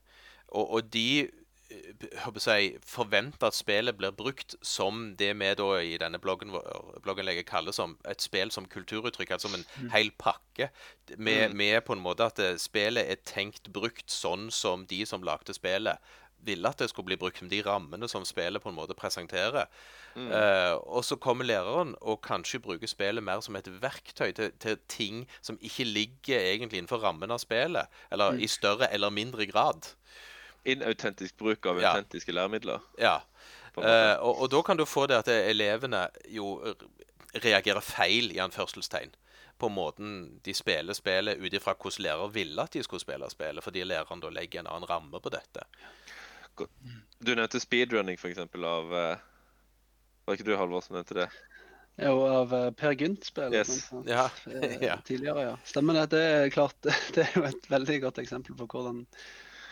og, 0.49 0.65
og 0.73 0.89
de 0.93 1.29
jeg, 2.45 2.77
forventer 2.85 3.47
at 3.47 3.55
spillet 3.57 3.97
blir 3.97 4.11
brukt 4.11 4.55
som 4.65 5.15
det 5.19 5.31
vi 5.39 5.51
da 5.55 5.69
i 5.81 5.97
denne 6.01 6.19
bloggen, 6.19 6.53
blogginnlegget 7.03 7.45
kaller 7.49 7.71
som 7.75 7.97
et 8.09 8.21
spill 8.21 8.51
som 8.51 8.65
kulturuttrykk, 8.65 9.31
altså 9.31 9.49
som 9.49 9.59
en 9.59 9.91
hel 9.91 10.11
pakke. 10.17 10.69
Med, 11.17 11.49
Mm. 11.51 11.57
med 11.57 11.81
på 11.85 11.93
en 11.93 12.03
måte 12.03 12.25
at 12.25 12.39
eh, 12.39 12.57
spillet 12.57 13.05
er 13.09 13.15
tenkt 13.25 13.71
brukt 13.73 14.09
sånn 14.09 14.51
som 14.51 14.85
de 14.85 15.05
som 15.05 15.23
lagde 15.23 15.53
spillet, 15.53 15.97
ville 16.43 16.67
at 16.67 16.79
det 16.79 16.89
skulle 16.89 17.05
bli 17.05 17.17
brukt, 17.17 17.41
med 17.41 17.51
de 17.51 17.61
rammene 17.61 18.07
som 18.09 18.25
spillet 18.25 18.61
på 18.61 18.69
en 18.69 18.75
måte 18.75 18.95
presenterer. 18.97 19.67
Mm. 20.15 20.27
Uh, 20.31 20.73
og 20.89 21.05
så 21.05 21.15
kommer 21.15 21.45
læreren 21.45 21.95
og 22.01 22.21
kanskje 22.25 22.59
bruker 22.59 22.87
spillet 22.87 23.23
mer 23.23 23.39
som 23.45 23.55
et 23.55 23.69
verktøy 23.81 24.33
til, 24.33 24.51
til 24.59 24.77
ting 24.89 25.27
som 25.41 25.59
ikke 25.61 25.85
ligger 25.85 26.39
egentlig 26.39 26.81
innenfor 26.81 26.97
rammen 27.03 27.31
av 27.31 27.37
spillet, 27.39 27.85
eller 28.11 28.31
Mm. 28.31 28.41
i 28.41 28.47
større 28.47 28.91
eller 28.93 29.09
mindre 29.09 29.45
grad. 29.45 29.93
Inautentisk 30.65 31.37
bruk 31.37 31.65
av 31.65 31.79
Ja. 31.81 31.95
autentiske 31.95 32.31
læremidler. 32.31 32.79
Ja. 32.99 33.21
Eh, 33.77 34.15
og, 34.19 34.41
og 34.41 34.49
da 34.51 34.61
kan 34.61 34.77
du 34.77 34.85
få 34.85 35.07
det 35.07 35.15
at 35.21 35.27
elevene 35.31 36.09
jo 36.29 36.59
reagerer 37.33 37.81
feil, 37.81 38.31
i 38.35 38.39
anførselstegn, 38.43 39.13
på 39.61 39.69
måten 39.69 40.39
de 40.43 40.53
spiller 40.53 40.93
spillet 40.97 41.37
ut 41.39 41.53
ifra 41.53 41.73
hvordan 41.77 42.03
lærer 42.03 42.31
ville 42.33 42.61
at 42.61 42.73
de 42.73 42.83
skulle 42.83 43.01
spille 43.03 43.29
spillet, 43.29 43.63
fordi 43.63 43.83
læreren 43.85 44.19
da 44.21 44.29
legger 44.29 44.59
en 44.59 44.67
annen 44.67 44.89
ramme 44.89 45.21
på 45.21 45.29
dette. 45.33 45.63
Du 47.21 47.31
nevnte 47.35 47.59
speedrunning, 47.61 48.17
eksempel, 48.29 48.65
av 48.65 48.93
eh, 48.93 49.21
Var 50.25 50.37
ikke 50.37 50.45
du, 50.49 50.55
Halvor, 50.57 50.81
som 50.85 50.97
nevnte 50.97 51.15
det? 51.23 51.29
Jo, 52.01 52.15
av 52.27 52.53
eh, 52.53 52.67
Per 52.77 52.93
Gynt-spillet. 52.97 53.55
Yes. 53.55 53.87
Ja, 54.09 54.27
ja. 54.89 54.97
Tidligere, 55.05 55.45
ja. 55.51 55.55
Stemmer 55.65 55.93
det. 55.93 56.05
Det 56.13 56.21
er 56.25 56.49
klart, 56.53 56.75
det 57.15 57.23
er 57.25 57.37
jo 57.37 57.45
et 57.47 57.69
veldig 57.71 58.01
godt 58.03 58.21
eksempel 58.21 58.57
på 58.59 58.67
hvordan, 58.73 59.05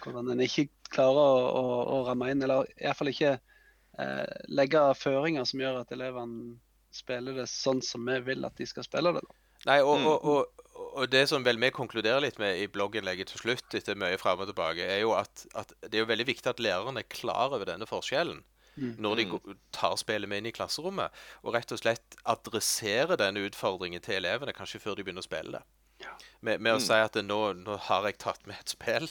hvordan 0.03 0.31
en 0.33 0.41
ikke 0.45 0.67
klarer 0.89 1.19
å, 1.21 1.43
å, 1.59 1.77
å 1.95 1.99
ramme 2.07 2.29
inn, 2.31 2.41
eller 2.45 2.65
iallfall 2.79 3.11
ikke 3.11 3.35
eh, 3.35 4.25
legge 4.49 4.81
føringer 4.97 5.45
som 5.49 5.61
gjør 5.61 5.81
at 5.83 5.91
elevene 5.95 6.55
spiller 6.95 7.35
det 7.37 7.45
sånn 7.51 7.81
som 7.85 8.05
vi 8.09 8.15
vil 8.31 8.45
at 8.47 8.55
de 8.57 8.65
skal 8.65 8.83
spille 8.87 9.13
det. 9.19 9.25
Nei, 9.67 9.81
og, 9.83 9.99
Mm. 9.99 10.07
og, 10.07 10.23
og, 10.25 10.63
og 10.95 11.09
det 11.11 11.25
som 11.29 11.43
vel 11.43 11.59
vi 11.59 11.69
konkluderer 11.75 12.21
litt 12.23 12.39
med 12.39 12.57
i 12.61 12.67
blogginnlegget 12.71 13.27
til 13.33 13.41
slutt, 13.43 13.75
etter 13.75 13.97
mye 13.99 14.17
fram 14.17 14.39
og 14.39 14.47
tilbake, 14.47 14.85
er 14.87 15.01
jo 15.03 15.11
at, 15.17 15.43
at 15.59 15.73
det 15.83 15.99
er 15.99 16.05
jo 16.05 16.09
veldig 16.13 16.25
viktig 16.31 16.47
at 16.53 16.63
lærerne 16.63 17.03
er 17.03 17.09
klar 17.11 17.51
over 17.51 17.67
denne 17.67 17.85
forskjellen. 17.89 18.39
Mm. 18.79 18.93
Når 19.03 19.15
de 19.19 19.25
Mm. 19.27 19.57
tar 19.75 19.97
spillet 19.99 20.29
med 20.31 20.39
inn 20.39 20.47
i 20.49 20.55
klasserommet, 20.55 21.11
og 21.43 21.53
rett 21.53 21.71
og 21.75 21.81
slett 21.81 22.15
adresserer 22.23 23.19
denne 23.19 23.43
utfordringen 23.49 23.99
til 24.01 24.15
elevene 24.21 24.53
kanskje 24.55 24.79
før 24.79 24.95
de 24.95 25.03
begynner 25.03 25.25
å 25.25 25.27
spille 25.27 25.59
det. 25.59 25.63
Ja. 25.99 26.13
Med, 26.41 26.61
med 26.61 26.73
å 26.73 26.79
Mm. 26.79 26.85
si 26.85 26.93
at 26.93 27.13
nå, 27.25 27.39
nå 27.59 27.77
har 27.89 28.05
jeg 28.07 28.17
tatt 28.17 28.45
med 28.47 28.55
et 28.59 28.69
spill, 28.71 29.09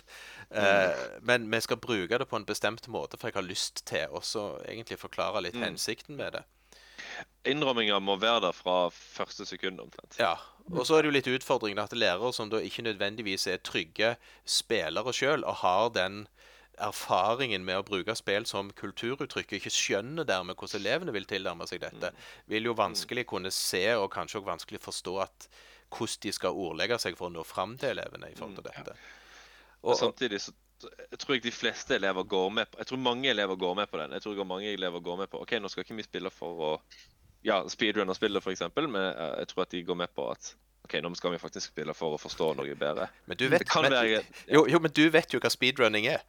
eh, 0.51 0.95
men 1.21 1.51
vi 1.51 1.61
skal 1.61 1.77
bruke 1.77 2.19
det 2.19 2.29
på 2.31 2.37
en 2.37 2.47
bestemt 2.49 2.89
måte, 2.89 3.19
for 3.19 3.29
jeg 3.29 3.35
har 3.35 3.43
lyst 3.49 3.85
til 3.87 4.09
også 4.09 4.65
egentlig 4.65 4.99
forklare 4.99 5.43
litt 5.43 5.55
Mm. 5.55 5.63
hensikten 5.75 6.17
med 6.17 6.33
det. 6.33 6.45
Innrømminga 7.45 8.01
må 8.01 8.17
være 8.21 8.41
der 8.49 8.53
fra 8.57 8.89
første 8.91 9.47
sekund, 9.47 9.79
omtrent. 9.81 10.17
Ja, 10.19 10.35
og 10.73 10.85
så 10.87 10.99
er 10.99 11.03
det 11.03 11.11
jo 11.13 11.17
litt 11.17 11.41
utfordringen 11.41 11.79
at 11.83 11.91
lærere 11.97 12.33
som 12.35 12.49
da 12.51 12.57
ikke 12.61 12.83
nødvendigvis 12.85 13.47
er 13.47 13.59
trygge 13.59 14.17
spillere 14.47 15.13
sjøl, 15.13 15.45
og 15.45 15.57
har 15.63 15.89
den 15.91 16.27
erfaringen 16.79 17.65
med 17.67 17.81
å 17.81 17.85
bruke 17.87 18.15
spill 18.17 18.45
som 18.47 18.71
kulturuttrykk, 18.71 19.51
og 19.53 19.59
ikke 19.61 19.73
skjønner 19.75 20.25
dermed 20.29 20.57
hvordan 20.57 20.81
elevene 20.81 21.13
vil 21.13 21.27
tilnærme 21.27 21.67
seg 21.69 21.81
dette, 21.83 22.13
vil 22.47 22.69
jo 22.71 22.75
vanskelig 22.79 23.27
kunne 23.27 23.51
se, 23.55 23.85
og 23.99 24.13
kanskje 24.15 24.39
også 24.41 24.51
vanskelig 24.53 24.81
forstå 24.85 25.17
at 25.25 25.49
hvordan 25.93 26.23
de 26.23 26.33
skal 26.37 26.57
ordlegge 26.57 26.99
seg 27.03 27.19
for 27.19 27.29
å 27.29 27.35
nå 27.35 27.45
fram 27.47 27.77
til 27.81 27.95
elevene 27.95 28.31
i 28.33 28.37
forhold 28.39 28.61
til 28.61 28.69
dette. 28.71 28.97
Og 29.83 29.95
Og, 29.95 29.99
samtidig 29.99 30.41
så 30.43 30.53
jeg 30.79 31.19
tror 31.19 31.35
jeg 31.35 31.43
de 31.43 31.51
fleste 31.51 31.95
elever 31.97 32.23
går 32.23 32.51
med 32.55 32.69
på 32.71 32.79
Jeg 32.79 32.87
tror 32.87 33.01
mange 33.03 33.31
elever 33.31 33.57
går 33.59 33.75
med 33.75 33.89
på 33.91 33.99
den. 33.99 34.13
Jeg 34.15 34.23
tror 34.23 34.45
mange 34.47 34.71
elever 34.71 35.01
går 35.03 35.17
med 35.19 35.31
på 35.31 35.41
OK, 35.43 35.57
nå 35.59 35.69
skal 35.69 35.83
ikke 35.83 35.97
vi 35.99 36.07
spille 36.07 36.31
for 36.31 36.63
å 36.69 36.73
ja, 37.43 37.61
speedrunner 37.71 38.15
spillet, 38.15 38.43
f.eks., 38.43 38.63
men 38.77 38.97
eh, 38.97 39.35
jeg 39.43 39.49
tror 39.53 39.63
at 39.65 39.75
de 39.75 39.83
går 39.87 39.99
med 39.99 40.15
på 40.15 40.27
at 40.31 40.53
OK, 40.87 40.97
nå 41.03 41.11
skal 41.19 41.35
vi 41.35 41.41
faktisk 41.43 41.73
spille 41.73 41.95
for 41.95 42.17
å 42.17 42.21
forstå 42.21 42.53
noe 42.59 42.75
bedre. 42.79 43.09
men 43.27 43.39
du 43.39 43.49
vet, 43.49 43.67
men, 43.83 43.93
være 43.93 44.23
jo, 44.47 44.67
jo, 44.71 44.81
men 44.81 44.95
du 44.95 45.05
vet 45.13 45.35
jo 45.35 45.41
hva 45.43 45.51
speedrunning 45.53 46.09
er. 46.15 46.23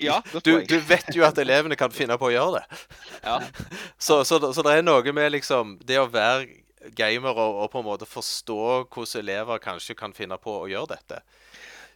Ja, 0.00 0.22
Du, 0.42 0.58
du 0.66 0.78
vet 0.82 1.14
jo 1.14 1.22
at 1.22 1.38
elevene 1.38 1.76
kan 1.78 1.92
finne 1.94 2.16
på 2.18 2.26
å 2.26 2.32
gjøre 2.34 2.60
det. 2.60 2.78
Ja. 3.22 3.38
Så, 4.04 4.24
så, 4.26 4.40
så 4.52 4.62
det 4.66 4.72
er 4.74 4.82
noe 4.82 5.12
med 5.14 5.30
liksom 5.32 5.78
det 5.86 6.00
å 6.02 6.08
være 6.10 6.63
gamer 6.96 7.36
og, 7.40 7.70
på 7.72 7.80
en 7.80 7.86
måte 7.86 8.08
forstå 8.08 8.58
hvordan 8.92 9.20
elever 9.22 9.62
kanskje 9.62 9.96
kan 9.98 10.12
finne 10.16 10.38
på 10.40 10.56
å 10.62 10.70
gjøre 10.70 10.94
dette. 10.96 11.20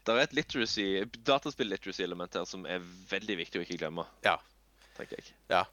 Det 0.07 0.15
er 0.15 0.23
et 0.25 0.37
literacy, 0.37 0.87
dataspill-literacy-element 1.27 2.39
her 2.39 2.47
som 2.49 2.65
er 2.67 2.85
veldig 3.11 3.37
viktig 3.43 3.61
å 3.61 3.67
ikke 3.67 3.81
glemme, 3.83 4.07
Ja. 4.25 4.39
tenker 4.97 5.21
jeg. 5.21 5.35
ja. 5.51 5.65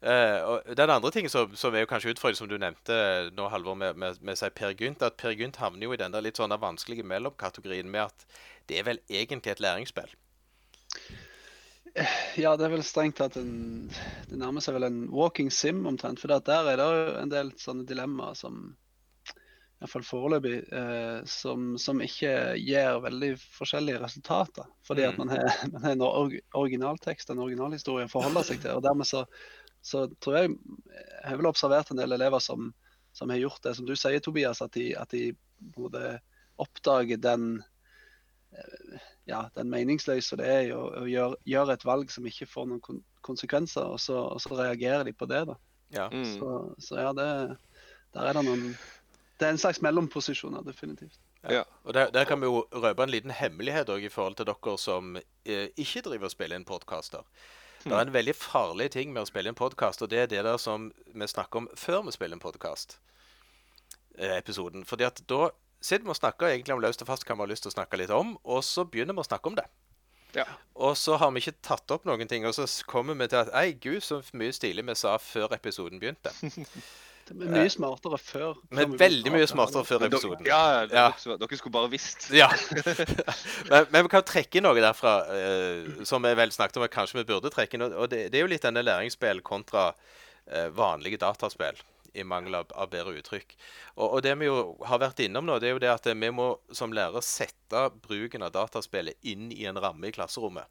Uh, 0.00 0.40
og 0.44 0.76
den 0.76 0.90
andre 0.92 1.10
ting 1.10 1.26
som, 1.28 1.54
som 1.56 1.74
er 1.74 1.84
jo 1.84 1.88
kanskje 1.90 2.12
utfordrende, 2.12 2.38
som 2.38 2.48
du 2.48 2.56
nevnte 2.60 2.96
nå, 3.36 3.48
Halvor, 3.48 3.74
med, 3.74 3.96
med, 3.96 4.20
med 4.20 4.38
seg 4.38 4.54
Per 4.56 4.72
Gynt, 4.76 5.02
at 5.02 5.16
Per 5.20 5.32
Gynt 5.36 5.56
havner 5.60 5.88
jo 5.88 5.92
i 5.92 6.00
den 6.00 6.12
der 6.12 6.24
litt 6.24 6.36
sånn 6.36 6.52
vanskelige 6.60 7.04
mellomkategorien 7.04 7.88
med 7.90 8.06
at 8.08 8.26
det 8.68 8.78
er 8.80 8.86
vel 8.88 9.00
egentlig 9.08 9.52
et 9.54 9.62
læringsspill. 9.64 10.12
Ja, 12.36 12.50
det 12.56 12.66
er 12.66 12.72
vel 12.74 12.82
strengt 12.84 13.16
tatt 13.16 13.38
en 13.40 13.88
Det 14.28 14.36
nærmer 14.36 14.60
seg 14.64 14.74
vel 14.76 14.84
en 14.88 14.98
walking 15.14 15.48
sim 15.54 15.86
omtrent. 15.88 16.20
For 16.20 16.28
der 16.28 16.68
er 16.72 16.76
det 16.80 16.88
en 17.22 17.32
del 17.32 17.52
sånne 17.60 17.86
dilemmaer 17.88 18.36
som 18.36 18.74
iallfall 19.76 20.04
foreløpig 20.08 20.54
eh, 20.72 21.18
som, 21.28 21.74
som 21.80 21.98
ikke 22.00 22.30
gir 22.56 22.96
veldig 23.04 23.34
forskjellige 23.58 24.00
resultater. 24.00 24.68
Fordi 24.88 25.04
at 25.04 25.18
Mm. 25.18 25.24
man 25.24 25.32
har, 25.34 25.50
man 25.72 25.82
har 25.84 25.92
en 25.96 26.04
or 26.06 26.32
originaltekst, 26.56 27.30
en 27.30 27.42
originalhistorie 27.44 28.08
å 28.08 28.12
forholde 28.12 28.44
seg 28.48 28.62
til. 28.62 28.76
Og 28.78 28.84
dermed 28.84 29.08
så, 29.08 29.24
så 29.84 30.06
tror 30.20 30.38
jeg 30.38 30.54
Jeg 30.56 31.28
har 31.28 31.36
vel 31.40 31.50
observert 31.50 31.90
en 31.92 32.00
del 32.00 32.12
elever 32.16 32.40
som, 32.40 32.72
som 33.12 33.30
har 33.32 33.40
gjort 33.40 33.62
det 33.64 33.74
som 33.76 33.86
du 33.88 33.94
sier, 33.96 34.20
Tobias, 34.24 34.62
at 34.64 34.72
de, 34.72 34.94
at 34.96 35.12
de 35.12 35.34
oppdager 36.56 37.20
den 37.20 37.62
ja, 39.26 39.42
den 39.56 39.70
meningsløse 39.70 40.38
det 40.38 40.46
er 40.46 40.72
å, 40.76 40.86
å 41.02 41.04
gjøre, 41.10 41.38
gjøre 41.48 41.76
et 41.76 41.86
valg 41.86 42.12
som 42.14 42.26
ikke 42.28 42.48
får 42.50 42.68
noen 42.70 42.82
kon 42.84 43.02
konsekvenser, 43.26 43.82
og 43.90 43.98
så, 43.98 44.20
og 44.30 44.38
så 44.38 44.54
reagerer 44.54 45.02
de 45.08 45.10
på 45.10 45.26
det. 45.26 45.40
da. 45.48 45.56
Ja. 45.90 46.04
Mm. 46.12 46.28
Så, 46.38 46.74
så 46.78 47.00
ja, 47.00 47.08
det, 47.16 47.56
der 48.14 48.28
er 48.28 48.38
det 48.38 48.44
noen 48.46 48.68
Det 49.36 49.48
er 49.48 49.50
en 49.52 49.58
slags 49.58 49.82
mellomposisjoner, 49.82 50.62
definitivt. 50.62 51.18
Ja. 51.42 51.64
Og 51.82 51.94
der, 51.94 52.12
der 52.14 52.24
kan 52.24 52.40
vi 52.40 52.46
jo 52.46 52.62
røpe 52.72 53.02
en 53.02 53.10
liten 53.10 53.34
hemmelighet 53.34 53.90
også 53.90 54.06
i 54.06 54.12
forhold 54.14 54.38
til 54.38 54.46
dere 54.48 54.76
som 54.78 55.18
eh, 55.18 55.68
ikke 55.76 56.04
driver 56.06 56.30
og 56.30 56.32
spiller 56.32 56.56
inn 56.56 56.64
podkaster. 56.64 57.26
Det 57.84 57.92
er 57.92 58.06
en 58.06 58.14
veldig 58.14 58.34
farlig 58.34 58.88
ting 58.94 59.12
med 59.12 59.22
å 59.22 59.28
spille 59.28 59.52
inn 59.52 59.58
podkast, 59.58 60.02
og 60.02 60.10
det 60.10 60.22
er 60.22 60.30
det 60.30 60.46
der 60.46 60.56
som 60.58 60.88
vi 61.14 61.28
snakker 61.28 61.60
om 61.60 61.68
før 61.78 62.00
vi 62.06 62.14
spiller 62.16 62.38
inn 62.38 62.42
podkast. 62.42 62.96
Episoden. 64.16 64.86
Fordi 64.88 65.04
at 65.06 65.20
da 65.28 65.50
sitter 65.80 66.04
vi 66.06 66.14
og 66.14 66.18
snakker 66.18 66.50
egentlig 66.50 66.76
om 66.76 66.82
løst 66.84 67.02
og 67.04 67.10
fast 67.10 67.26
hva 67.26 67.36
vi 67.36 67.44
har 67.44 67.52
lyst 67.52 67.66
til 67.66 67.72
å 67.72 67.76
snakke 67.76 68.00
litt 68.00 68.14
om, 68.14 68.36
og 68.44 68.62
så 68.66 68.86
begynner 68.88 69.16
vi 69.16 69.24
å 69.24 69.28
snakke 69.28 69.52
om 69.52 69.58
det. 69.58 69.66
Ja. 70.36 70.44
Og 70.74 70.96
så 71.00 71.16
har 71.16 71.32
vi 71.32 71.40
ikke 71.40 71.56
tatt 71.64 71.90
opp 71.94 72.04
noen 72.08 72.28
ting, 72.28 72.44
og 72.48 72.54
så 72.56 72.66
kommer 72.88 73.16
vi 73.16 73.28
til 73.32 73.40
at 73.40 73.52
Ei, 73.56 73.72
gud, 73.72 74.02
så 74.04 74.20
mye 74.36 74.52
stilig 74.52 74.84
vi 74.84 74.96
sa 74.98 75.16
før 75.22 75.56
episoden 75.56 76.02
begynte. 76.02 76.34
Det 77.26 77.42
er 77.42 77.50
mye 77.50 77.70
smartere 77.72 78.18
før. 78.22 78.58
Er 78.70 78.92
veldig 79.00 79.32
mye 79.34 79.46
smartere 79.50 79.82
før 79.82 80.04
episoden. 80.06 80.46
Ja, 80.46 80.60
ja, 80.70 80.82
Ja. 80.86 81.06
Dere, 81.18 81.38
dere 81.40 81.58
skulle 81.58 81.74
bare 81.74 81.90
visst. 81.90 82.28
Ja. 82.42 82.46
men, 83.70 83.88
men 83.90 84.06
vi 84.06 84.12
kan 84.12 84.22
trekke 84.22 84.62
noe 84.62 84.78
derfra 84.78 85.16
uh, 85.26 86.04
som 86.06 86.22
vi 86.22 86.34
vel 86.38 86.54
snakket 86.54 86.78
om 86.78 86.86
at 86.86 86.94
kanskje 86.94 87.18
vi 87.18 87.26
burde 87.32 87.50
trekke. 87.50 87.74
inn, 87.74 87.88
Og 87.88 88.06
det, 88.12 88.28
det 88.30 88.38
er 88.38 88.46
jo 88.46 88.52
litt 88.52 88.62
denne 88.62 88.84
læringsspill 88.86 89.42
kontra 89.46 89.88
uh, 89.90 90.68
vanlige 90.76 91.18
dataspill, 91.18 91.82
i 92.16 92.24
mangel 92.24 92.58
av, 92.60 92.72
av 92.74 92.90
bedre 92.92 93.16
uttrykk. 93.20 93.56
Og, 93.96 94.06
og 94.06 94.22
det 94.26 94.34
vi 94.40 94.48
jo 94.48 94.76
har 94.88 95.02
vært 95.02 95.20
innom 95.26 95.46
nå, 95.46 95.58
det 95.60 95.70
er 95.70 95.76
jo 95.76 95.82
det 95.84 95.92
at 95.92 96.08
vi 96.12 96.32
må 96.34 96.48
som 96.74 96.94
lærere 96.96 97.24
sette 97.24 97.86
bruken 98.06 98.46
av 98.46 98.54
dataspillet 98.56 99.20
inn 99.28 99.50
i 99.52 99.68
en 99.68 99.80
ramme 99.82 100.08
i 100.08 100.16
klasserommet. 100.16 100.70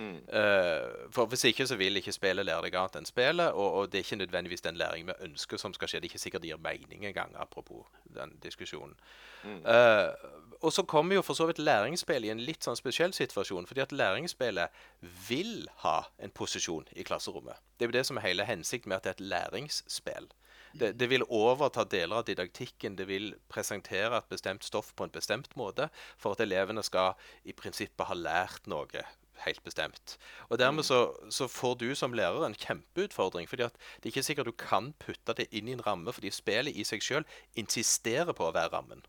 Mm. 0.00 0.16
Uh, 0.16 1.10
for 1.10 1.26
Hvis 1.26 1.44
ikke 1.44 1.66
så 1.66 1.76
vil 1.76 1.96
ikke 1.96 2.12
spillet 2.12 2.46
lære 2.46 2.62
deg 2.68 2.76
annet 2.78 3.00
enn 3.00 3.08
spillet, 3.08 3.52
og, 3.52 3.74
og 3.74 3.90
det 3.90 3.98
er 3.98 4.04
ikke 4.06 4.20
nødvendigvis 4.22 4.64
den 4.64 4.78
læring 4.80 5.06
vi 5.06 5.16
ønsker 5.26 5.60
som 5.60 5.74
skal 5.74 5.90
skje. 5.90 6.00
Det 6.00 6.08
er 6.08 6.12
ikke 6.14 6.22
sikkert 6.22 6.44
det 6.44 6.52
gir 6.52 6.62
mening 6.62 7.04
engang, 7.04 7.34
apropos 7.36 7.84
den 8.16 8.32
diskusjonen. 8.42 8.94
Mm. 9.44 9.60
Uh, 9.66 10.56
og 10.60 10.72
så 10.72 10.82
kommer 10.82 11.14
jo 11.14 11.22
for 11.22 11.34
så 11.34 11.46
vidt 11.48 11.58
læringsspill 11.58 12.24
i 12.24 12.32
en 12.32 12.42
litt 12.44 12.64
sånn 12.64 12.78
spesiell 12.78 13.12
situasjon, 13.16 13.66
fordi 13.66 13.84
at 13.84 13.92
læringsspillet 13.92 14.82
vil 15.28 15.68
ha 15.84 15.98
en 16.18 16.30
posisjon 16.30 16.88
i 16.96 17.04
klasserommet. 17.04 17.60
Det 17.76 17.86
er 17.86 17.92
jo 17.92 17.98
det 17.98 18.06
som 18.08 18.20
er 18.20 18.28
hele 18.28 18.48
hensikten 18.48 18.92
med 18.92 19.00
at 19.00 19.08
det 19.08 19.14
er 19.14 19.18
et 19.18 19.30
læringsspill. 19.34 20.30
Det, 20.72 20.92
det 21.00 21.08
vil 21.10 21.26
overta 21.26 21.84
deler 21.84 22.20
av 22.20 22.26
didaktikken, 22.28 22.96
det 22.96 23.08
vil 23.10 23.32
presentere 23.50 24.20
et 24.20 24.28
bestemt 24.30 24.66
stoff 24.66 24.92
på 24.94 25.06
en 25.06 25.14
bestemt 25.14 25.56
måte 25.58 25.88
for 26.20 26.36
at 26.36 26.44
elevene 26.44 26.84
skal 26.86 27.18
i 27.42 27.56
prinsippet 27.56 28.06
ha 28.06 28.16
lært 28.16 28.70
noe 28.70 29.02
helt 29.44 29.62
bestemt. 29.64 30.16
Og 30.48 30.58
Dermed 30.58 30.84
så, 30.84 31.00
så 31.30 31.48
får 31.48 31.74
du 31.80 31.94
som 31.94 32.12
lærer 32.12 32.44
en 32.46 32.54
kjempeutfordring. 32.54 33.48
fordi 33.48 33.62
at 33.62 33.76
det 33.96 34.10
er 34.10 34.12
ikke 34.14 34.22
sikkert 34.22 34.46
du 34.46 34.52
kan 34.52 34.92
putte 34.98 35.34
det 35.36 35.48
inn 35.50 35.68
i 35.68 35.72
en 35.72 35.86
ramme, 35.86 36.12
fordi 36.12 36.30
spillet 36.30 36.76
i 36.76 36.84
seg 36.84 37.02
sjøl 37.02 37.26
insisterer 37.54 38.32
på 38.36 38.48
å 38.48 38.54
være 38.54 38.74
rammen. 38.76 39.02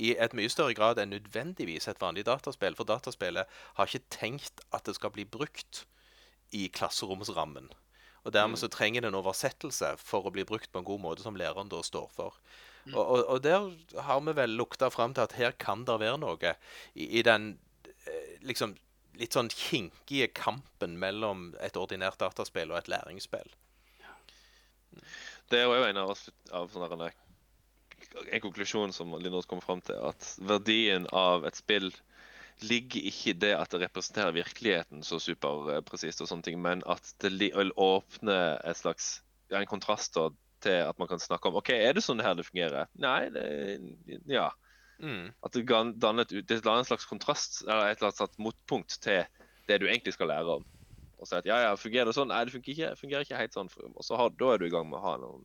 I 0.00 0.14
et 0.16 0.34
mye 0.36 0.48
større 0.48 0.74
grad 0.74 0.98
enn 0.98 1.12
nødvendigvis 1.12 1.88
et 1.88 2.00
vanlig 2.00 2.24
dataspill. 2.28 2.76
For 2.76 2.88
dataspillet 2.88 3.48
har 3.76 3.86
ikke 3.86 4.08
tenkt 4.12 4.62
at 4.72 4.86
det 4.86 4.96
skal 4.96 5.12
bli 5.12 5.24
brukt 5.24 5.84
i 6.56 6.68
klasseromsrammen. 6.72 7.68
Og 8.24 8.34
Dermed 8.34 8.60
så 8.60 8.68
trenger 8.68 9.04
det 9.04 9.10
en 9.10 9.18
oversettelse 9.20 9.94
for 10.00 10.26
å 10.26 10.32
bli 10.34 10.44
brukt 10.48 10.70
på 10.72 10.82
en 10.82 10.88
god 10.88 11.00
måte, 11.00 11.24
som 11.24 11.38
læreren 11.38 11.70
da 11.72 11.80
står 11.84 12.10
for. 12.12 12.36
Og, 12.90 13.00
og, 13.00 13.24
og 13.24 13.40
der 13.44 13.70
har 14.06 14.20
vi 14.24 14.34
vel 14.36 14.56
lukta 14.56 14.88
fram 14.92 15.14
til 15.16 15.26
at 15.26 15.36
her 15.36 15.56
kan 15.60 15.84
det 15.88 15.98
være 16.00 16.20
noe 16.20 16.54
i, 16.94 17.06
i 17.20 17.24
den 17.26 17.52
eh, 18.08 18.36
liksom 18.44 18.76
litt 19.20 19.36
sånn 19.36 19.50
kinkige 19.52 20.30
kampen 20.36 20.96
mellom 21.00 21.50
et 21.60 21.76
ordinært 21.76 22.20
dataspill 22.22 22.72
og 22.72 22.78
et 22.80 22.88
læringsspill. 22.88 23.50
Det 25.50 25.58
er 25.60 25.66
jo 25.66 25.82
en 25.84 26.00
av, 26.00 26.14
av 26.56 26.70
sånne 26.72 27.10
en 28.30 28.42
konklusjon 28.42 28.94
som 28.94 29.12
Lindros 29.20 29.46
kommer 29.46 29.64
fram 29.64 29.82
til, 29.84 29.98
at 30.02 30.32
verdien 30.42 31.06
av 31.14 31.44
et 31.46 31.58
spill 31.58 31.90
ligger 32.66 33.06
ikke 33.10 33.32
i 33.32 33.38
det 33.44 33.52
at 33.56 33.72
det 33.72 33.82
representerer 33.84 34.34
virkeligheten 34.36 35.04
så 35.06 35.18
superpresist, 35.22 36.22
og 36.22 36.30
sånne 36.30 36.46
ting, 36.46 36.60
men 36.62 36.84
at 36.90 37.12
det 37.22 37.52
åpner 37.56 38.60
et 38.66 38.80
slags, 38.80 39.20
en 39.50 39.68
kontrast 39.70 40.18
til 40.60 40.80
at 40.84 40.98
man 41.00 41.08
kan 41.10 41.22
snakke 41.22 41.48
om 41.48 41.58
OK, 41.60 41.72
er 41.74 41.96
det 41.96 42.04
sånn 42.04 42.22
her 42.24 42.36
det 42.38 42.48
fungerer? 42.48 42.90
Nei, 43.00 43.30
det, 43.34 43.46
ja. 44.30 44.50
Mm. 45.00 45.30
At 45.46 45.56
det 45.56 45.64
danner, 45.68 45.96
danne 45.96 46.26
et, 46.26 46.34
det 46.44 46.60
danner 46.60 46.84
en 46.84 46.90
slags 46.90 47.08
kontrast, 47.08 47.62
eller 47.66 47.88
et 47.88 48.02
eller 48.02 48.12
annet 48.12 48.42
motpunkt 48.42 49.00
til 49.04 49.24
det 49.70 49.80
du 49.80 49.88
egentlig 49.88 50.14
skal 50.16 50.30
lære 50.32 50.60
om. 50.60 50.66
Og 51.20 51.28
si 51.28 51.36
at 51.36 51.48
ja, 51.48 51.58
ja, 51.66 51.72
fungerer 51.76 52.08
det 52.08 52.16
sånn? 52.16 52.30
Nei, 52.32 52.44
det 52.48 52.54
fungerer 52.54 52.76
ikke, 52.76 53.00
fungerer 53.00 53.26
ikke 53.26 53.40
helt 53.40 53.56
sånn. 53.56 53.68
Og 53.92 54.04
så 54.04 54.16
har, 54.20 54.32
da 54.40 54.54
er 54.54 54.60
du 54.60 54.68
i 54.68 54.72
gang 54.72 54.88
med 54.88 55.00
å 55.00 55.04
ha 55.04 55.16
noen 55.20 55.44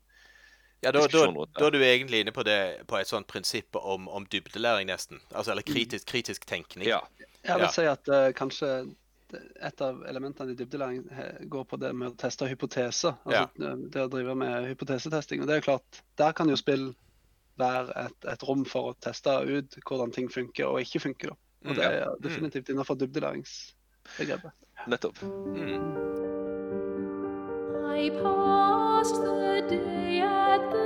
Ja, 0.85 0.91
da, 0.93 1.01
da, 1.09 1.21
da 1.59 1.65
er 1.67 1.73
du 1.73 1.79
egentlig 1.81 2.19
inne 2.21 2.31
på, 2.35 2.43
det, 2.45 2.57
på 2.87 2.97
et 2.99 3.09
sånt 3.09 3.25
prinsipp 3.27 3.75
om, 3.79 4.05
om 4.07 4.25
dybdelæring, 4.29 4.87
nesten. 4.91 5.19
Altså, 5.33 5.51
eller 5.55 5.65
kritisk, 5.65 6.05
kritisk 6.11 6.45
tenkning. 6.45 6.85
Ja. 6.87 6.99
Jeg 7.45 7.55
vil 7.59 7.65
Ja. 7.65 7.71
si 7.73 7.85
at 7.89 8.07
uh, 8.13 8.29
kanskje 8.37 8.69
et 9.65 9.81
av 9.81 10.03
elementene 10.07 10.53
i 10.53 10.55
dybdelæring 10.59 11.01
eh, 11.11 11.39
går 11.49 11.63
på 11.67 11.79
det 11.81 11.89
med 11.97 12.11
å 12.13 12.15
teste 12.21 12.45
hypoteser. 12.47 13.15
Altså 13.25 13.49
det- 13.57 13.91
det 13.91 14.03
å 14.05 14.11
drive 14.13 14.35
med 14.37 14.67
hypotesetesting. 14.69 15.41
Og 15.41 15.47
det 15.49 15.55
er 15.57 15.65
klart, 15.65 16.01
der 16.21 16.31
kan 16.37 16.47
jo 16.49 16.55
spill 16.55 16.93
være 17.57 17.89
et, 18.05 18.25
et 18.31 18.43
rom 18.43 18.63
for 18.65 18.91
å 18.91 18.95
teste 19.01 19.33
ut 19.43 19.75
hvordan 19.89 20.13
ting 20.13 20.29
funker 20.29 20.65
og 20.69 20.79
ikke 20.85 21.01
funker. 21.09 21.33
Da. 21.33 21.35
Og 21.65 21.71
Mm, 21.71 21.75
det 21.75 21.85
er 21.85 22.15
definitivt 22.21 22.69
innenfor 22.69 22.95
dybdelæringsbegrepet. 23.01 24.51
Nettopp. 24.87 25.17
Mm. 25.23 25.81
The 29.05 29.61
day 29.69 30.19
at 30.21 30.71
the 30.71 30.84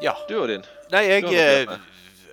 Ja. 0.00 0.16
Du 0.28 0.38
og 0.40 0.48
din. 0.48 0.64
Nei, 0.92 1.04
jeg 1.06 1.26
har 1.28 1.70
eh, 1.70 1.88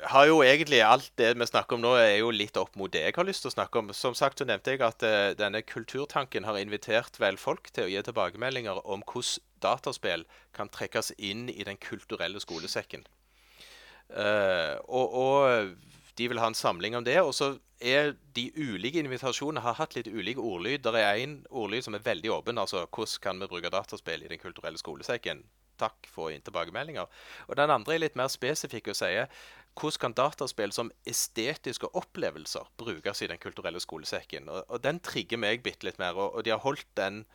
har 0.08 0.28
jo 0.30 0.40
egentlig 0.46 0.80
alt 0.86 1.10
det 1.20 1.34
vi 1.38 1.48
snakker 1.48 1.78
om 1.78 1.84
nå, 1.84 1.94
er 2.00 2.20
jo 2.22 2.32
litt 2.32 2.58
opp 2.60 2.76
mot 2.80 2.92
det 2.92 3.04
jeg 3.04 3.16
har 3.18 3.28
lyst 3.28 3.44
til 3.44 3.52
å 3.52 3.56
snakke 3.58 3.82
om. 3.82 3.92
Som 3.96 4.16
sagt 4.18 4.40
så 4.40 4.48
nevnte 4.48 4.74
jeg 4.74 4.84
at 4.86 5.04
uh, 5.04 5.34
denne 5.38 5.64
kulturtanken 5.66 6.48
har 6.48 6.60
invitert 6.62 7.20
vel 7.22 7.40
folk 7.42 7.72
til 7.76 7.88
å 7.88 7.92
gi 7.92 8.04
tilbakemeldinger 8.08 8.84
om 8.86 9.04
hvordan 9.04 9.44
dataspill 9.64 10.28
kan 10.54 10.70
trekkes 10.70 11.16
inn 11.18 11.48
i 11.50 11.66
den 11.66 11.80
kulturelle 11.82 12.40
skolesekken. 12.44 13.08
Uh, 14.08 14.78
og, 14.88 15.16
og 15.18 15.76
de 16.18 16.28
vil 16.30 16.40
ha 16.42 16.50
en 16.52 16.58
samling 16.58 16.96
om 16.98 17.06
det. 17.06 17.20
Og 17.22 17.34
så 17.36 17.56
er 17.82 18.16
de 18.38 18.48
ulike 18.58 19.02
invitasjonene 19.02 19.66
har 19.66 19.80
hatt 19.82 19.98
litt 19.98 20.10
ulike 20.10 20.42
ordlyd. 20.42 20.86
Det 20.86 21.02
er 21.02 21.24
én 21.26 21.40
ordlyd 21.50 21.86
som 21.86 21.98
er 21.98 22.06
veldig 22.06 22.34
åpen. 22.40 22.58
altså 22.58 22.86
Hvordan 22.86 23.24
kan 23.24 23.42
vi 23.42 23.50
bruke 23.52 23.74
dataspill 23.74 24.24
i 24.24 24.32
den 24.32 24.42
kulturelle 24.42 24.80
skolesekken? 24.82 25.44
Takk 25.78 26.10
for 26.12 26.34
inn 26.34 26.44
tilbakemeldinger. 26.46 27.08
Og 27.48 27.58
den 27.60 27.74
andre 27.74 27.96
er 27.96 28.04
litt 28.06 28.20
mer 28.20 28.32
spesifikk 28.34 28.92
og 28.94 29.00
sier 29.00 29.32
hvordan 29.78 30.02
kan 30.02 30.16
dataspill 30.18 30.72
som 30.74 30.92
estetiske 31.06 31.90
opplevelser 31.94 32.66
brukes 32.82 33.22
i 33.22 33.28
den 33.30 33.38
kulturelle 33.38 33.82
skolesekken? 33.84 34.50
Og, 34.50 34.64
og 34.68 34.82
den 34.82 35.00
trigger 35.06 35.38
meg 35.38 35.62
bitte 35.66 35.86
litt 35.86 36.00
mer, 36.02 36.18
og, 36.18 36.34
og 36.34 36.46
de 36.46 36.54
har 36.56 36.64
holdt 36.64 36.88
den 36.98 37.26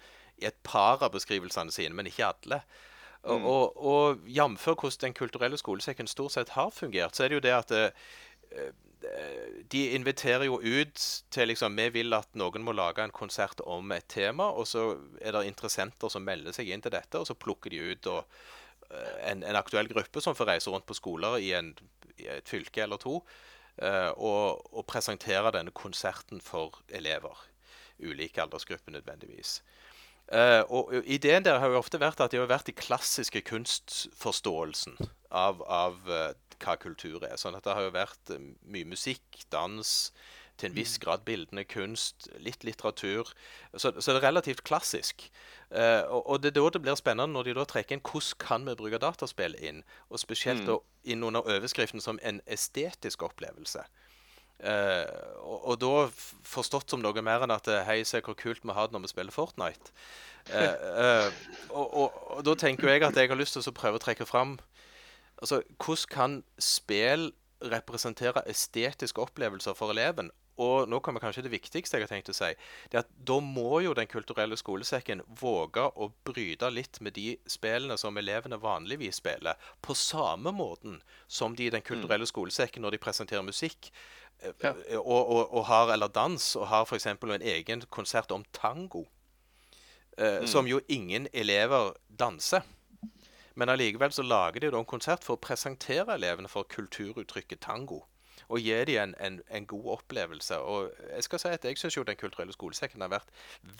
i 0.42 0.48
et 0.48 0.58
par 0.66 1.04
av 1.04 1.12
beskrivelsene 1.14 1.70
sine, 1.70 1.94
men 1.94 2.10
ikke 2.10 2.32
alle. 2.32 2.62
Og, 3.22 3.38
Mm. 3.38 3.44
og, 3.46 3.84
og 3.86 4.24
jf. 4.26 4.64
hvordan 4.64 4.98
den 5.00 5.14
kulturelle 5.14 5.58
skolesekken 5.58 6.08
stort 6.10 6.32
sett 6.34 6.48
har 6.56 6.70
fungert, 6.74 7.14
så 7.14 7.22
er 7.22 7.28
det 7.28 7.36
jo 7.36 7.44
det 7.44 7.52
at 7.54 7.70
eh, 7.70 7.90
de 9.72 9.82
inviterer 9.96 10.46
jo 10.46 10.58
ut 10.60 11.04
til 11.32 11.48
liksom 11.50 11.76
Vi 11.76 11.88
vil 11.96 12.14
at 12.16 12.28
noen 12.38 12.64
må 12.64 12.74
lage 12.76 13.04
en 13.04 13.14
konsert 13.14 13.60
om 13.64 13.92
et 13.94 14.06
tema, 14.08 14.50
og 14.50 14.66
så 14.68 14.92
er 15.20 15.34
det 15.34 15.46
interessenter 15.48 16.12
som 16.12 16.24
melder 16.24 16.54
seg 16.56 16.70
inn 16.70 16.82
til 16.84 16.94
dette, 16.94 17.18
og 17.18 17.26
så 17.28 17.34
plukker 17.38 17.72
de 17.72 17.80
ut 17.92 18.10
og, 18.12 18.36
eh, 18.90 19.16
en, 19.30 19.42
en 19.42 19.58
aktuell 19.58 19.88
gruppe 19.90 20.22
som 20.22 20.36
får 20.38 20.52
reise 20.52 20.70
rundt 20.70 20.86
på 20.86 20.98
skoler 20.98 21.38
i, 21.40 21.52
en, 21.58 21.72
i 22.18 22.28
et 22.36 22.48
fylke 22.48 22.84
eller 22.84 23.00
to, 23.02 23.20
eh, 23.78 24.10
og, 24.16 24.62
og 24.72 24.86
presentere 24.86 25.54
denne 25.56 25.74
konserten 25.74 26.40
for 26.40 26.82
elever. 26.88 27.48
Ulike 28.02 28.42
aldersgrupper 28.42 28.94
nødvendigvis. 28.94 29.60
Eh, 30.32 30.62
og 30.70 30.94
ideen 31.04 31.44
der 31.44 31.58
har 31.58 31.72
jo 31.72 31.80
ofte 31.80 32.00
vært 32.00 32.20
at 32.22 32.32
det 32.32 32.40
har 32.40 32.50
vært 32.50 32.70
i 32.70 32.76
klassiske 32.78 33.42
kunstforståelsen 33.50 34.96
av, 35.28 35.60
av 35.66 35.98
eh, 36.08 36.30
hva 36.62 36.76
kultur 36.80 37.24
er. 37.26 37.36
Sånn 37.40 37.58
at 37.58 37.66
det 37.66 37.74
har 37.76 37.88
jo 37.88 37.96
vært 37.96 38.32
eh, 38.34 38.46
mye 38.62 38.88
musikk, 38.88 39.42
dans, 39.52 40.12
til 40.60 40.70
en 40.70 40.76
viss 40.76 40.98
grad 41.02 41.24
bildende 41.26 41.64
kunst, 41.64 42.28
litt 42.42 42.64
litteratur. 42.64 43.32
Så, 43.74 43.92
så 43.98 44.12
det 44.12 44.20
er 44.20 44.28
relativt 44.28 44.64
klassisk. 44.68 45.26
Uh, 45.72 46.04
og, 46.12 46.20
og 46.26 46.42
det 46.42 46.52
er 46.52 46.58
da 46.58 46.68
det 46.74 46.82
blir 46.84 46.98
spennende 47.00 47.32
når 47.32 47.48
de 47.48 47.56
da 47.56 47.64
trekker 47.68 47.96
inn 47.96 48.04
hvordan 48.04 48.38
kan 48.42 48.66
vi 48.68 48.76
bruke 48.78 49.00
dataspill 49.00 49.56
inn, 49.58 49.82
og 50.10 50.20
spesielt 50.20 50.62
Mm. 50.62 50.66
da 50.68 50.78
inn 51.08 51.24
under 51.24 51.48
overskriften 51.48 52.00
som 52.04 52.18
en 52.22 52.42
estetisk 52.46 53.22
opplevelse. 53.24 53.82
Uh, 54.62 55.08
og, 55.42 55.64
og 55.72 55.78
da 55.80 55.94
forstått 56.46 56.92
som 56.92 57.00
noe 57.02 57.24
mer 57.24 57.42
enn 57.42 57.50
at 57.50 57.66
hei, 57.88 58.02
se 58.06 58.20
hvor 58.22 58.36
kult 58.38 58.62
vi 58.62 58.76
har 58.76 58.86
det 58.86 58.94
når 58.94 59.06
vi 59.08 59.14
spiller 59.14 59.34
Fortnite. 59.34 59.90
Uh, 60.52 61.32
og, 61.70 61.96
og, 61.96 62.44
da 62.44 62.54
tenker 62.58 62.90
jeg 62.90 63.02
at 63.06 63.16
jeg 63.16 63.30
har 63.30 63.38
lyst 63.38 63.56
til 63.56 63.64
å 63.66 63.74
prøve 63.74 63.98
å 63.98 64.02
trekke 64.02 64.26
fram 64.28 64.58
altså, 65.42 65.62
Hvordan 65.76 66.08
kan 66.14 66.38
spill 66.62 67.32
representere 67.62 68.42
estetiske 68.50 69.20
opplevelser 69.22 69.74
for 69.78 69.92
eleven? 69.94 70.30
Og 70.60 70.84
nå 70.90 70.98
kommer 71.00 71.22
kanskje 71.22 71.46
det 71.46 71.52
viktigste 71.54 71.96
jeg 71.96 72.04
har 72.04 72.10
tenkt 72.10 72.28
å 72.28 72.34
si. 72.36 72.50
det 72.92 72.98
er 72.98 73.04
at 73.06 73.12
Da 73.24 73.38
må 73.40 73.80
jo 73.80 73.94
Den 73.96 74.06
kulturelle 74.10 74.56
skolesekken 74.60 75.22
våge 75.40 75.80
å 75.96 76.10
bryte 76.28 76.68
litt 76.70 77.00
med 77.00 77.14
de 77.16 77.38
spillene 77.48 77.96
som 77.98 78.18
elevene 78.20 78.58
vanligvis 78.60 79.16
spiller, 79.22 79.56
på 79.80 79.96
samme 79.96 80.52
måten 80.52 81.00
som 81.26 81.56
de 81.56 81.66
i 81.66 81.72
Den 81.72 81.82
kulturelle 81.86 82.28
skolesekken 82.28 82.84
når 82.84 82.90
de 82.96 83.00
presenterer 83.00 83.42
musikk 83.46 83.88
eh, 84.42 84.52
Ja. 84.62 84.74
og, 85.00 85.22
og, 85.32 85.54
og 85.54 85.64
har, 85.70 85.92
eller 85.94 86.08
dans, 86.12 86.56
og 86.56 86.66
har 86.68 86.84
f.eks. 86.84 87.06
en 87.06 87.42
egen 87.56 87.86
konsert 87.90 88.30
om 88.30 88.44
tango. 88.52 89.06
eh, 90.18 90.44
Som 90.46 90.66
jo 90.68 90.80
ingen 90.88 91.28
elever 91.32 91.94
danser. 92.10 92.60
Men 93.54 93.68
allikevel 93.68 94.12
så 94.12 94.22
lager 94.22 94.60
de 94.60 94.70
da 94.72 94.80
en 94.80 94.88
konsert 94.88 95.24
for 95.24 95.36
å 95.36 95.42
presentere 95.42 96.16
elevene 96.16 96.48
for 96.48 96.68
kulturuttrykket 96.68 97.60
tango. 97.64 98.02
Og 98.48 98.60
gi 98.60 98.76
dem 98.88 99.02
en, 99.02 99.14
en, 99.20 99.40
en 99.48 99.66
god 99.66 99.88
opplevelse. 99.98 100.58
Og 100.58 100.92
jeg 101.12 101.26
skal 101.28 101.40
si 101.42 101.52
at 101.52 101.64
jeg 101.64 101.78
syns 101.78 101.96
jo 101.96 102.04
Den 102.04 102.18
kulturelle 102.20 102.52
skolesekken 102.52 103.04
har 103.04 103.12
vært 103.12 103.30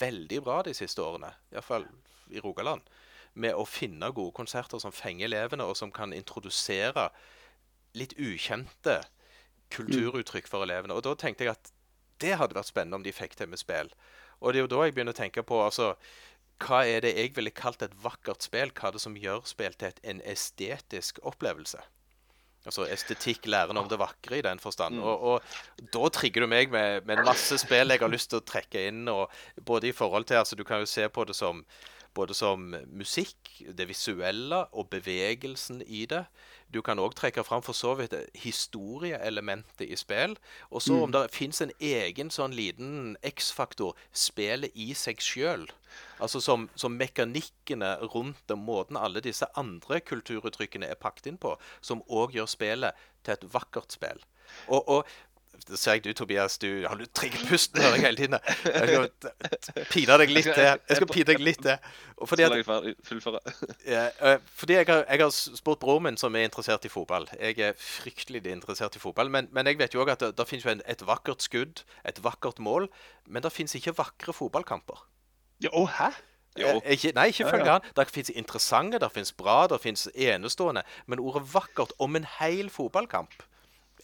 veldig 0.01 0.43
bra 0.45 0.61
de 0.63 0.75
siste 0.77 1.03
årene. 1.03 1.33
Iallfall 1.53 1.89
i 2.31 2.41
Rogaland. 2.41 2.85
Med 3.35 3.57
å 3.57 3.65
finne 3.65 4.13
gode 4.13 4.37
konserter 4.37 4.81
som 4.81 4.93
fenger 4.93 5.31
elevene, 5.31 5.65
og 5.65 5.77
som 5.77 5.93
kan 5.93 6.13
introdusere 6.13 7.09
litt 7.97 8.13
ukjente 8.21 9.01
kulturuttrykk 9.73 10.49
for 10.49 10.65
elevene. 10.65 10.97
Og 10.97 11.05
da 11.05 11.15
tenkte 11.17 11.47
jeg 11.47 11.57
at 11.57 11.73
det 12.23 12.37
hadde 12.39 12.57
vært 12.57 12.71
spennende 12.71 13.01
om 13.01 13.05
de 13.05 13.13
fikk 13.15 13.37
til 13.37 13.51
med 13.51 13.61
spill. 13.61 13.91
Og 14.43 14.53
det 14.53 14.61
er 14.61 14.67
jo 14.67 14.73
da 14.73 14.85
jeg 14.85 14.95
begynner 14.97 15.15
å 15.15 15.21
tenke 15.21 15.45
på 15.47 15.59
altså, 15.65 15.93
hva 16.63 16.85
er 16.87 17.03
det 17.05 17.17
jeg 17.17 17.35
ville 17.37 17.53
kalt 17.55 17.83
et 17.85 17.95
vakkert 18.03 18.45
spill? 18.47 18.71
Hva 18.77 18.91
er 18.91 18.97
det 18.97 19.03
som 19.03 19.19
gjør 19.19 19.43
spill 19.49 19.75
til 19.79 19.93
et, 19.93 20.01
en 20.07 20.23
estetisk 20.29 21.21
opplevelse? 21.27 21.83
Altså 22.63 22.87
estetikk, 22.87 23.49
læren 23.51 23.79
om 23.81 23.89
det 23.91 23.99
vakre 23.99 24.39
i 24.39 24.45
den 24.47 24.61
forstand. 24.63 25.01
Mm. 25.01 25.03
Og, 25.03 25.25
og 25.33 25.89
da 25.95 26.11
trigger 26.15 26.45
du 26.45 26.51
meg 26.53 26.71
med, 26.71 27.03
med 27.09 27.25
masse 27.27 27.59
spill 27.59 27.91
jeg 27.91 28.03
har 28.05 28.13
lyst 28.13 28.31
til 28.31 28.39
å 28.39 28.47
trekke 28.47 28.87
inn. 28.91 29.03
Og 29.11 29.33
både 29.67 29.91
i 29.91 29.97
forhold 29.97 30.29
til 30.31 30.39
altså 30.39 30.59
Du 30.59 30.63
kan 30.69 30.83
jo 30.83 30.87
se 30.87 31.09
på 31.11 31.27
det 31.27 31.35
som 31.39 31.65
både 32.15 32.35
som 32.37 32.75
musikk, 32.93 33.51
det 33.77 33.89
visuelle 33.89 34.65
og 34.73 34.91
bevegelsen 34.93 35.83
i 35.87 36.05
det. 36.07 36.25
Du 36.73 36.81
kan 36.85 37.01
òg 37.01 37.15
trekke 37.17 37.45
fram 37.45 37.65
for 37.65 37.77
så 37.77 37.95
vidt 37.99 38.15
historieelementet 38.39 39.85
i 39.89 39.97
spill. 39.97 40.37
Og 40.71 40.83
så 40.83 40.97
om 41.05 41.13
det 41.13 41.27
fins 41.35 41.61
en 41.65 41.73
egen 41.81 42.33
sånn 42.33 42.57
liten 42.57 43.17
X-faktor, 43.25 43.97
spillet 44.13 44.73
i 44.75 44.93
seg 44.97 45.21
sjøl. 45.21 45.67
Altså 46.23 46.41
som, 46.41 46.69
som 46.75 46.97
mekanikkene 46.97 47.95
rundt 48.15 48.41
den 48.49 48.65
måten 48.65 48.97
alle 48.97 49.21
disse 49.25 49.49
andre 49.59 50.01
kulturuttrykkene 50.01 50.89
er 50.89 51.01
pakket 51.01 51.33
inn 51.33 51.41
på, 51.41 51.57
som 51.81 52.05
òg 52.09 52.39
gjør 52.39 52.49
spillet 52.49 53.05
til 53.25 53.37
et 53.37 53.49
vakkert 53.53 53.93
spill. 53.93 54.21
Og, 54.69 54.89
og 54.89 55.13
det 55.69 55.79
ser 55.79 55.99
jeg 55.99 56.05
du, 56.05 56.13
Tobias, 56.17 56.57
du 56.59 56.87
har 56.89 56.97
du 56.99 57.05
trigget 57.15 57.45
pusten 57.49 57.83
hører 57.83 57.99
jeg 57.99 58.05
hele 58.07 58.17
tiden. 58.17 58.39
Jeg 58.65 58.89
skal 59.63 59.85
pine 59.93 60.17
deg 60.23 60.33
litt 60.33 60.49
til. 60.49 60.65
Jeg 60.65 60.99
skal 60.99 61.11
pine 61.11 61.27
deg 61.29 61.45
litt 61.45 61.61
til. 61.63 61.93
Fordi, 62.27 62.47
at, 62.47 62.57
ja, 63.87 64.03
eh, 64.23 64.39
fordi 64.59 64.77
jeg, 64.79 64.89
har, 64.89 65.05
jeg 65.09 65.23
har 65.23 65.31
spurt 65.35 65.81
broren 65.83 66.07
min, 66.09 66.19
som 66.21 66.35
er 66.39 66.49
interessert 66.49 66.87
i 66.89 66.91
fotball. 66.93 67.29
Jeg 67.39 67.59
er 67.63 67.79
fryktelig 67.79 68.43
interessert 68.51 68.97
i 68.99 69.03
fotball. 69.03 69.31
Men, 69.31 69.49
men 69.53 69.71
jeg 69.71 69.79
vet 69.79 69.95
jo 69.95 70.03
òg 70.03 70.15
at 70.17 70.25
det, 70.25 70.33
det 70.39 70.49
finnes 70.51 70.67
jo 70.67 70.73
en, 70.75 70.83
et 70.87 71.07
vakkert 71.07 71.45
skudd, 71.47 71.85
et 72.09 72.19
vakkert 72.25 72.59
mål. 72.63 72.89
Men 73.29 73.45
det 73.47 73.53
finnes 73.55 73.75
ikke 73.79 73.95
vakre 74.01 74.35
fotballkamper. 74.37 75.07
Ja, 75.63 75.71
å, 75.79 75.87
hæ? 75.87 76.11
Jo. 76.59 76.75
Eh, 76.83 76.97
Ikke, 76.97 77.15
nei, 77.17 77.29
ikke 77.33 77.47
Ja, 77.47 77.53
følge 77.55 77.71
ja. 77.71 77.79
han. 77.79 77.95
Det 77.97 78.09
finnes 78.13 78.35
interessante, 78.35 78.99
det 79.01 79.13
finnes 79.15 79.33
bra, 79.37 79.63
det 79.71 79.81
finnes 79.85 80.09
enestående. 80.15 80.83
Men 81.07 81.23
ordet 81.23 81.47
vakkert 81.55 81.95
om 82.03 82.19
en 82.19 82.27
hel 82.41 82.69
fotballkamp 82.73 83.43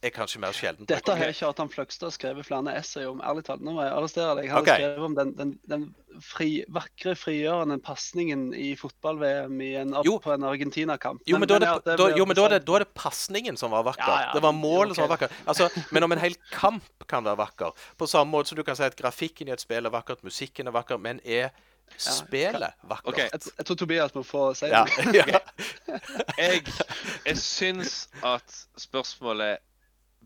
er 0.03 0.13
kanskje 0.15 0.41
mer 0.43 0.55
sjelden. 0.57 0.87
Dette 0.89 1.15
har 1.19 1.33
Kjartan 1.35 1.71
Fløgstad 1.73 2.13
skrevet 2.15 2.47
flere 2.47 2.75
essay 2.79 3.07
om. 3.09 3.21
ærlig 3.25 3.45
talt. 3.47 3.63
Nå 3.65 3.75
må 3.77 3.83
jeg 3.85 3.93
arrestere 3.95 4.35
deg. 4.39 4.51
Han 4.53 4.63
har 4.63 4.69
har 4.69 4.81
skrevet 4.81 5.07
om 5.09 5.15
den, 5.19 5.33
den, 5.39 5.53
den 5.71 5.87
fri, 6.25 6.65
vakre, 6.75 7.15
frigjørende 7.19 7.79
pasningen 7.85 8.49
i 8.55 8.73
fotball-VM 8.79 9.61
i 9.65 9.71
en, 9.83 9.95
Jo. 10.07 10.19
på 10.23 10.33
en 10.33 10.47
Argentina-kamp. 10.49 11.23
Jo, 11.27 11.39
men, 11.39 11.49
da, 11.51 11.59
det, 11.59 11.71
det 11.85 11.99
da, 12.01 12.09
jo, 12.17 12.27
men 12.29 12.39
da, 12.39 12.47
er 12.49 12.57
det, 12.57 12.63
da 12.67 12.79
er 12.79 12.87
det 12.87 12.91
pasningen 12.95 13.59
som 13.61 13.75
var 13.75 13.87
vakker. 13.89 14.09
Ja, 14.09 14.21
ja, 14.29 14.35
det 14.35 14.43
var 14.45 14.53
målet 14.57 14.97
som 14.97 15.07
var 15.07 15.17
vakker. 15.17 15.35
Altså, 15.47 15.69
men 15.91 16.07
om 16.07 16.13
en 16.13 16.23
hel 16.23 16.37
kamp 16.53 17.07
kan 17.09 17.25
være 17.25 17.39
vakker 17.39 17.89
På 17.97 18.07
samme 18.11 18.31
måte 18.31 18.51
som 18.53 18.59
du 18.59 18.65
kan 18.67 18.77
si 18.77 18.87
at 18.87 18.97
grafikken 18.99 19.49
i 19.49 19.55
et 19.55 19.63
spill 19.63 19.87
er 19.87 19.95
vakkert, 19.95 20.25
musikken 20.27 20.69
er 20.69 20.77
vakker, 20.77 21.01
men 21.01 21.23
er 21.25 21.51
spillet 21.97 22.75
vakkert? 22.83 23.15
Okay. 23.15 23.29
jeg, 23.33 23.55
jeg 23.59 23.67
tror 23.67 23.79
Tobias 23.81 24.15
må 24.15 24.23
få 24.27 24.43
si 24.59 24.69
det. 24.69 25.15
ja. 25.19 25.41
Jeg, 26.37 26.63
jeg 27.25 27.41
syns 27.41 27.95
at 28.27 28.61
spørsmålet 28.77 29.65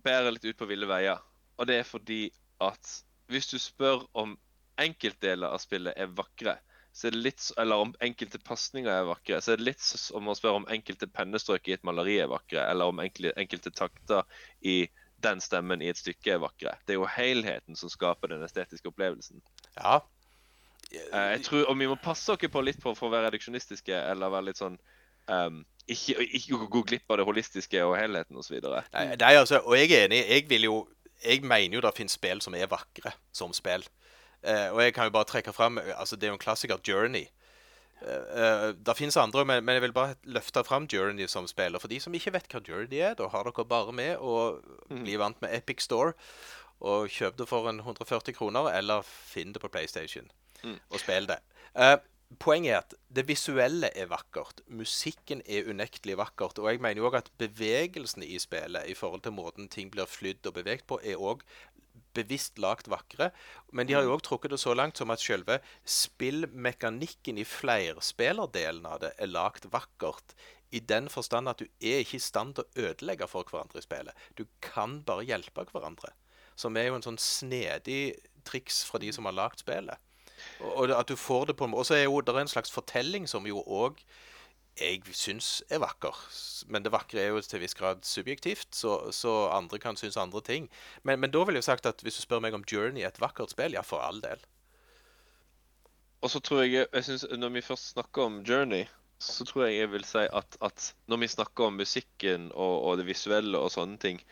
bærer 0.04 0.34
litt 0.34 0.46
ut 0.48 0.58
på 0.58 0.68
ville 0.70 0.88
veier. 0.90 1.20
Og 1.58 1.68
det 1.68 1.80
er 1.80 1.88
fordi 1.88 2.24
at 2.62 2.96
hvis 3.32 3.48
du 3.52 3.58
spør 3.60 4.04
om 4.18 4.36
enkeltdeler 4.80 5.52
av 5.52 5.60
spillet 5.62 5.96
er 5.96 6.12
vakre, 6.16 6.56
så 6.92 7.08
er 7.08 7.14
det 7.14 7.22
litt, 7.24 7.44
eller 7.60 7.86
om 7.86 7.94
enkelte 8.04 8.38
pasninger 8.44 8.92
er 8.92 9.06
vakre, 9.08 9.38
så 9.40 9.54
er 9.54 9.60
det 9.60 9.70
litt 9.70 9.80
som 9.80 10.28
å 10.28 10.34
spørre 10.36 10.60
om 10.60 10.66
enkelte 10.72 11.08
pennestrøk 11.08 11.70
i 11.70 11.76
et 11.76 11.86
maleri 11.88 12.18
er 12.20 12.28
vakre, 12.28 12.66
eller 12.68 12.92
om 12.92 13.00
enkelte, 13.00 13.32
enkelte 13.40 13.72
takter 13.72 14.26
i 14.60 14.82
den 15.24 15.40
stemmen 15.40 15.82
i 15.82 15.88
et 15.88 16.00
stykke 16.00 16.34
er 16.34 16.42
vakre. 16.42 16.74
Det 16.84 16.94
er 16.94 17.00
jo 17.00 17.08
helheten 17.08 17.78
som 17.78 17.92
skaper 17.92 18.34
den 18.34 18.44
estetiske 18.44 18.90
opplevelsen. 18.92 19.40
ja. 19.78 20.00
Eh, 20.92 21.30
jeg 21.32 21.44
tror, 21.46 21.64
Og 21.70 21.78
vi 21.78 21.86
må 21.88 21.96
passe 21.96 22.32
oss 22.32 22.50
på 22.52 22.60
litt 22.60 22.80
på 22.82 22.92
for 22.94 23.08
å 23.08 23.12
være 23.14 23.30
reduksjonistiske 23.30 23.96
eller 23.96 24.28
være 24.28 24.50
litt 24.50 24.60
sånn 24.60 24.76
ehm, 25.32 25.62
ikke, 25.94 26.26
ikke 26.40 26.58
gå- 26.72 26.84
glipp 26.90 27.10
av 27.12 27.20
det 27.20 27.26
holistiske 27.28 27.84
og 27.84 27.96
helheten 27.98 28.36
osv. 28.40 28.58
Nei, 29.20 29.34
altså, 29.38 29.60
og 29.64 29.76
jeg 29.78 29.90
er 29.92 30.06
enig. 30.08 30.24
Jeg 30.28 30.48
vil 30.50 30.68
jo 30.70 30.88
Jeg 31.22 31.44
mener 31.46 31.76
jo 31.76 31.80
det 31.84 31.92
finnes 31.94 32.16
spill 32.18 32.40
som 32.42 32.54
er 32.58 32.66
vakre 32.66 33.12
som 33.32 33.52
spill. 33.54 33.84
Eh, 34.42 34.72
og 34.74 34.80
jeg 34.82 34.94
kan 34.96 35.06
jo 35.06 35.10
bare 35.14 35.24
trekke 35.30 35.52
fram 35.54 35.78
altså 35.78 36.16
Det 36.16 36.24
er 36.26 36.32
jo 36.32 36.34
en 36.34 36.42
klassiker, 36.42 36.80
Journey. 36.88 37.28
Eh, 38.02 38.24
eh, 38.42 38.72
det 38.74 38.96
finnes 38.98 39.16
andre, 39.16 39.44
men, 39.46 39.62
men 39.64 39.74
jeg 39.78 39.82
vil 39.84 39.92
bare 39.94 40.16
løfte 40.24 40.64
fram 40.66 40.88
Journey 40.90 41.28
som 41.30 41.46
spiller. 41.46 41.78
For 41.78 41.86
de 41.86 42.00
som 42.02 42.12
ikke 42.18 42.32
vet 42.34 42.48
hva 42.50 42.60
Journey 42.66 42.98
er, 42.98 43.14
da 43.14 43.28
har 43.30 43.44
dere 43.46 43.64
bare 43.70 43.92
med 43.94 44.16
å 44.18 44.58
bli 44.90 45.14
vant 45.20 45.38
med 45.44 45.54
Epic 45.54 45.84
Store. 45.86 46.12
Og 46.82 47.06
kjøp 47.14 47.36
det 47.38 47.46
for 47.46 47.68
en 47.70 47.78
140 47.78 48.34
kroner, 48.34 48.66
eller 48.74 49.06
finn 49.06 49.52
det 49.54 49.62
på 49.62 49.70
PlayStation. 49.70 50.26
Og 50.90 50.98
spill 50.98 51.28
det. 51.30 51.38
Eh, 51.78 51.94
poenget 52.38 52.72
er 52.72 52.78
at 52.80 52.94
det 53.12 53.26
visuelle 53.28 53.90
er 53.98 54.08
vakkert. 54.10 54.62
Musikken 54.70 55.42
er 55.46 55.68
unektelig 55.68 56.16
vakkert. 56.20 56.60
Og 56.62 56.70
jeg 56.70 56.82
mener 56.82 57.02
jo 57.02 57.08
òg 57.10 57.18
at 57.22 57.30
bevegelsene 57.40 58.28
i 58.28 58.38
spillet 58.42 58.88
i 58.88 58.96
forhold 58.98 59.24
til 59.26 59.34
måten 59.36 59.68
ting 59.72 59.90
blir 59.92 60.08
flydd 60.08 60.46
og 60.48 60.56
beveget 60.60 60.86
på, 60.88 61.00
er 61.02 61.20
òg 61.20 61.44
bevisst 62.16 62.60
lagt 62.60 62.90
vakre. 62.92 63.30
Men 63.72 63.88
de 63.88 63.96
har 63.96 64.06
jo 64.06 64.14
òg 64.16 64.24
trukket 64.26 64.52
det 64.54 64.60
så 64.62 64.74
langt 64.76 65.00
som 65.00 65.12
at 65.12 65.22
selve 65.22 65.58
spillmekanikken 65.88 67.40
i 67.40 67.46
flerspillerdelen 67.48 68.88
av 68.88 69.02
det 69.04 69.14
er 69.16 69.32
lagt 69.32 69.68
vakkert. 69.72 70.36
I 70.72 70.80
den 70.80 71.10
forstand 71.12 71.50
at 71.50 71.60
du 71.60 71.66
er 71.84 72.00
ikke 72.00 72.16
i 72.20 72.24
stand 72.24 72.56
til 72.56 72.64
å 72.64 72.86
ødelegge 72.88 73.28
for 73.28 73.48
hverandre 73.48 73.80
i 73.80 73.84
spillet. 73.84 74.28
Du 74.36 74.46
kan 74.64 75.00
bare 75.08 75.26
hjelpe 75.28 75.66
hverandre. 75.72 76.14
Som 76.56 76.76
er 76.76 76.88
jo 76.88 76.96
en 76.96 77.04
sånn 77.04 77.20
snedig 77.20 78.14
triks 78.48 78.82
fra 78.88 79.00
de 79.00 79.12
som 79.12 79.28
har 79.28 79.36
lagd 79.36 79.60
spillet. 79.64 80.00
Og 80.62 80.92
at 80.94 81.08
du 81.08 81.16
får 81.16 81.50
det 81.50 81.56
på 81.58 81.66
en 81.66 81.72
måte 81.72 81.80
Og 81.80 81.86
så 81.86 81.94
er 81.96 82.04
jo 82.04 82.20
det 82.20 82.34
er 82.34 82.44
en 82.44 82.48
slags 82.48 82.70
fortelling 82.70 83.28
som 83.28 83.46
jo 83.46 83.64
òg 83.66 83.98
jeg 84.80 85.02
syns 85.12 85.62
er 85.68 85.82
vakker. 85.82 86.16
Men 86.72 86.84
det 86.84 86.92
vakre 86.94 87.20
er 87.20 87.32
jo 87.32 87.40
til 87.44 87.58
en 87.58 87.64
viss 87.64 87.76
grad 87.76 88.06
subjektivt, 88.08 88.70
så, 88.72 89.10
så 89.12 89.50
andre 89.52 89.78
kan 89.78 89.98
synes 90.00 90.16
andre 90.16 90.40
ting. 90.40 90.70
Men, 91.02 91.20
men 91.20 91.30
da 91.30 91.44
vil 91.44 91.58
jeg 91.58 91.66
sagt 91.68 91.86
at 91.86 92.00
hvis 92.02 92.16
du 92.16 92.22
spør 92.22 92.40
meg 92.40 92.56
om 92.56 92.64
Journey 92.64 93.02
er 93.02 93.12
et 93.12 93.20
vakkert 93.20 93.52
spill, 93.52 93.76
ja, 93.76 93.84
for 93.84 94.00
all 94.00 94.22
del. 94.24 94.40
Og 96.22 96.30
så 96.30 96.40
tror 96.40 96.62
jeg, 96.62 96.86
jeg 96.86 97.04
synes, 97.04 97.26
Når 97.30 97.48
vi 97.48 97.60
først 97.60 97.92
snakker 97.92 98.22
om 98.22 98.42
Journey, 98.48 98.86
så 99.18 99.44
tror 99.44 99.66
jeg 99.66 99.78
jeg 99.78 99.90
vil 99.92 100.04
si 100.06 100.24
at, 100.24 100.56
at 100.62 100.94
når 101.06 101.20
vi 101.22 101.28
snakker 101.28 101.64
om 101.64 101.78
musikken 101.78 102.50
og, 102.54 102.82
og 102.82 102.98
det 102.98 103.06
visuelle 103.06 103.58
og 103.58 103.70
sånne 103.74 103.98
ting, 104.02 104.22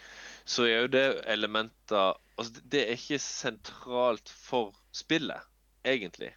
så 0.44 0.66
er 0.66 0.80
jo 0.80 0.90
det 0.94 1.04
elementer 1.30 2.16
altså 2.38 2.62
Det 2.72 2.82
er 2.86 2.96
ikke 2.96 3.20
sentralt 3.22 4.32
for 4.32 4.72
spillet, 4.96 5.49
egentlig. 5.84 6.34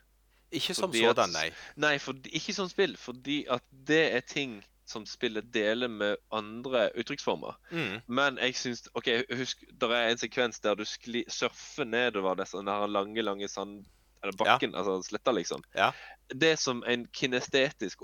Ikke 0.53 0.73
som 0.77 0.91
Fordi 0.91 1.01
sådan, 1.01 1.33
nei. 1.33 1.47
Nei, 1.81 1.97
for, 1.97 2.13
ikke 2.29 2.53
som 2.53 2.69
spill, 2.69 2.97
fordi 2.97 3.43
at 3.49 3.63
det 3.87 4.03
er 4.13 4.21
ting 4.21 4.59
som 4.85 5.05
spillet 5.07 5.47
deler 5.53 5.87
med 5.87 6.19
andre 6.31 6.89
uttrykksformer. 6.99 7.55
Mm. 7.71 8.01
Men 8.07 8.37
jeg 8.37 8.55
syns 8.59 8.83
OK, 8.93 9.09
husk, 9.33 9.63
det 9.81 9.89
er 9.89 10.11
en 10.11 10.21
sekvens 10.21 10.59
der 10.61 10.77
du 10.77 10.85
skli, 10.85 11.23
surfer 11.31 11.87
nedover 11.87 12.37
disse 12.39 12.57
den 12.57 12.91
lange, 12.91 13.21
lange 13.21 13.47
sand... 13.47 13.85
Eller 14.23 14.37
bakken, 14.39 14.75
altså 14.75 15.01
sletta, 15.03 15.33
liksom. 15.35 15.63
Ja. 15.75 15.89
Det 16.31 16.53
som 16.59 16.83
en 16.87 17.07
kinestetisk 17.11 17.99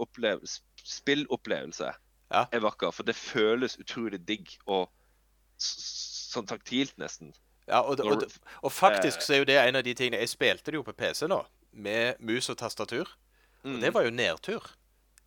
spillopplevelse 0.84 1.94
Ja. 2.32 2.46
er 2.52 2.60
vakker, 2.60 2.92
for 2.92 3.08
det 3.08 3.16
føles 3.16 3.78
utrolig 3.80 4.20
digg 4.28 4.52
og 4.66 4.90
sånn 5.58 6.50
taktilt, 6.50 6.98
nesten. 7.00 7.32
Ja, 7.70 7.82
og, 7.86 8.00
og, 8.02 8.24
og 8.66 8.72
faktisk 8.74 9.22
så 9.22 9.36
er 9.38 9.44
jo 9.44 9.48
det 9.50 9.58
en 9.62 9.78
av 9.80 9.84
de 9.86 9.94
tingene 9.94 10.20
Jeg 10.24 10.32
spilte 10.34 10.72
det 10.74 10.80
jo 10.80 10.84
på 10.88 10.96
PC 10.98 11.28
nå, 11.30 11.40
med 11.78 12.20
mus 12.20 12.50
og 12.50 12.58
tastatur. 12.58 13.08
Og 13.64 13.70
Mm. 13.76 13.82
det 13.84 13.90
var 13.94 14.06
jo 14.08 14.12
nedtur. 14.16 14.68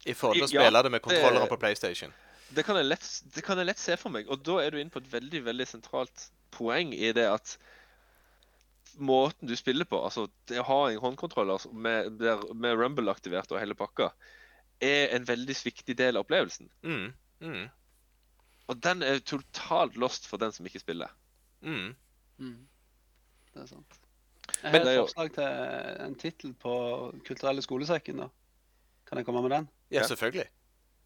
I 0.09 0.15
forhold 0.17 0.39
til 0.41 0.47
å 0.47 0.53
Ja, 0.57 0.63
spille 0.65 0.83
det 0.83 0.91
med 0.91 1.03
kontrollere 1.05 1.47
på 1.51 1.59
PlayStation. 1.61 2.13
Det 2.53 2.65
kan, 2.65 2.77
lett, 2.89 3.05
det 3.35 3.45
kan 3.45 3.59
jeg 3.61 3.67
lett 3.69 3.79
se 3.79 3.97
for 4.01 4.11
meg. 4.11 4.27
Og 4.33 4.41
da 4.45 4.57
er 4.65 4.71
du 4.73 4.79
inne 4.81 4.91
på 4.91 4.99
et 5.03 5.11
veldig 5.13 5.43
veldig 5.45 5.67
sentralt 5.69 6.25
poeng 6.51 6.91
i 6.97 7.13
det 7.13 7.27
at 7.29 7.55
måten 8.97 9.49
du 9.49 9.55
spiller 9.57 9.85
på, 9.89 10.01
altså 10.05 10.27
det 10.51 10.59
å 10.61 10.67
ha 10.69 10.81
en 10.91 10.99
håndkontroller 11.01 11.65
med, 11.73 12.21
med 12.55 12.77
Rumble 12.77 13.13
aktivert 13.13 13.53
og 13.53 13.61
hele 13.61 13.77
pakka, 13.79 14.11
er 14.83 15.15
en 15.17 15.25
veldig 15.29 15.57
viktig 15.65 15.97
del 15.97 16.17
av 16.19 16.27
opplevelsen. 16.27 16.69
Mm. 16.83 17.13
Mm. 17.41 17.69
Og 18.69 18.81
den 18.85 19.03
er 19.07 19.21
totalt 19.25 19.97
lost 20.01 20.27
for 20.29 20.41
den 20.43 20.53
som 20.53 20.67
ikke 20.69 20.83
spiller. 20.83 21.13
Mm. 21.63 21.93
Mm. 22.43 22.57
Det 23.53 23.63
er 23.65 23.69
sant. 23.71 24.01
Jeg 24.63 24.73
Men 24.73 24.87
har 24.87 24.93
et 24.93 25.03
forslag 25.05 25.31
til 25.37 26.07
en 26.07 26.17
tittel 26.19 26.55
på 26.59 26.75
Kulturelle 27.27 27.63
skolesekken. 27.65 28.25
da. 28.25 28.29
Kan 29.09 29.21
jeg 29.21 29.29
komme 29.29 29.43
med 29.45 29.55
den? 29.55 29.69
Ja, 29.93 30.07
selvfølgelig. 30.09 30.49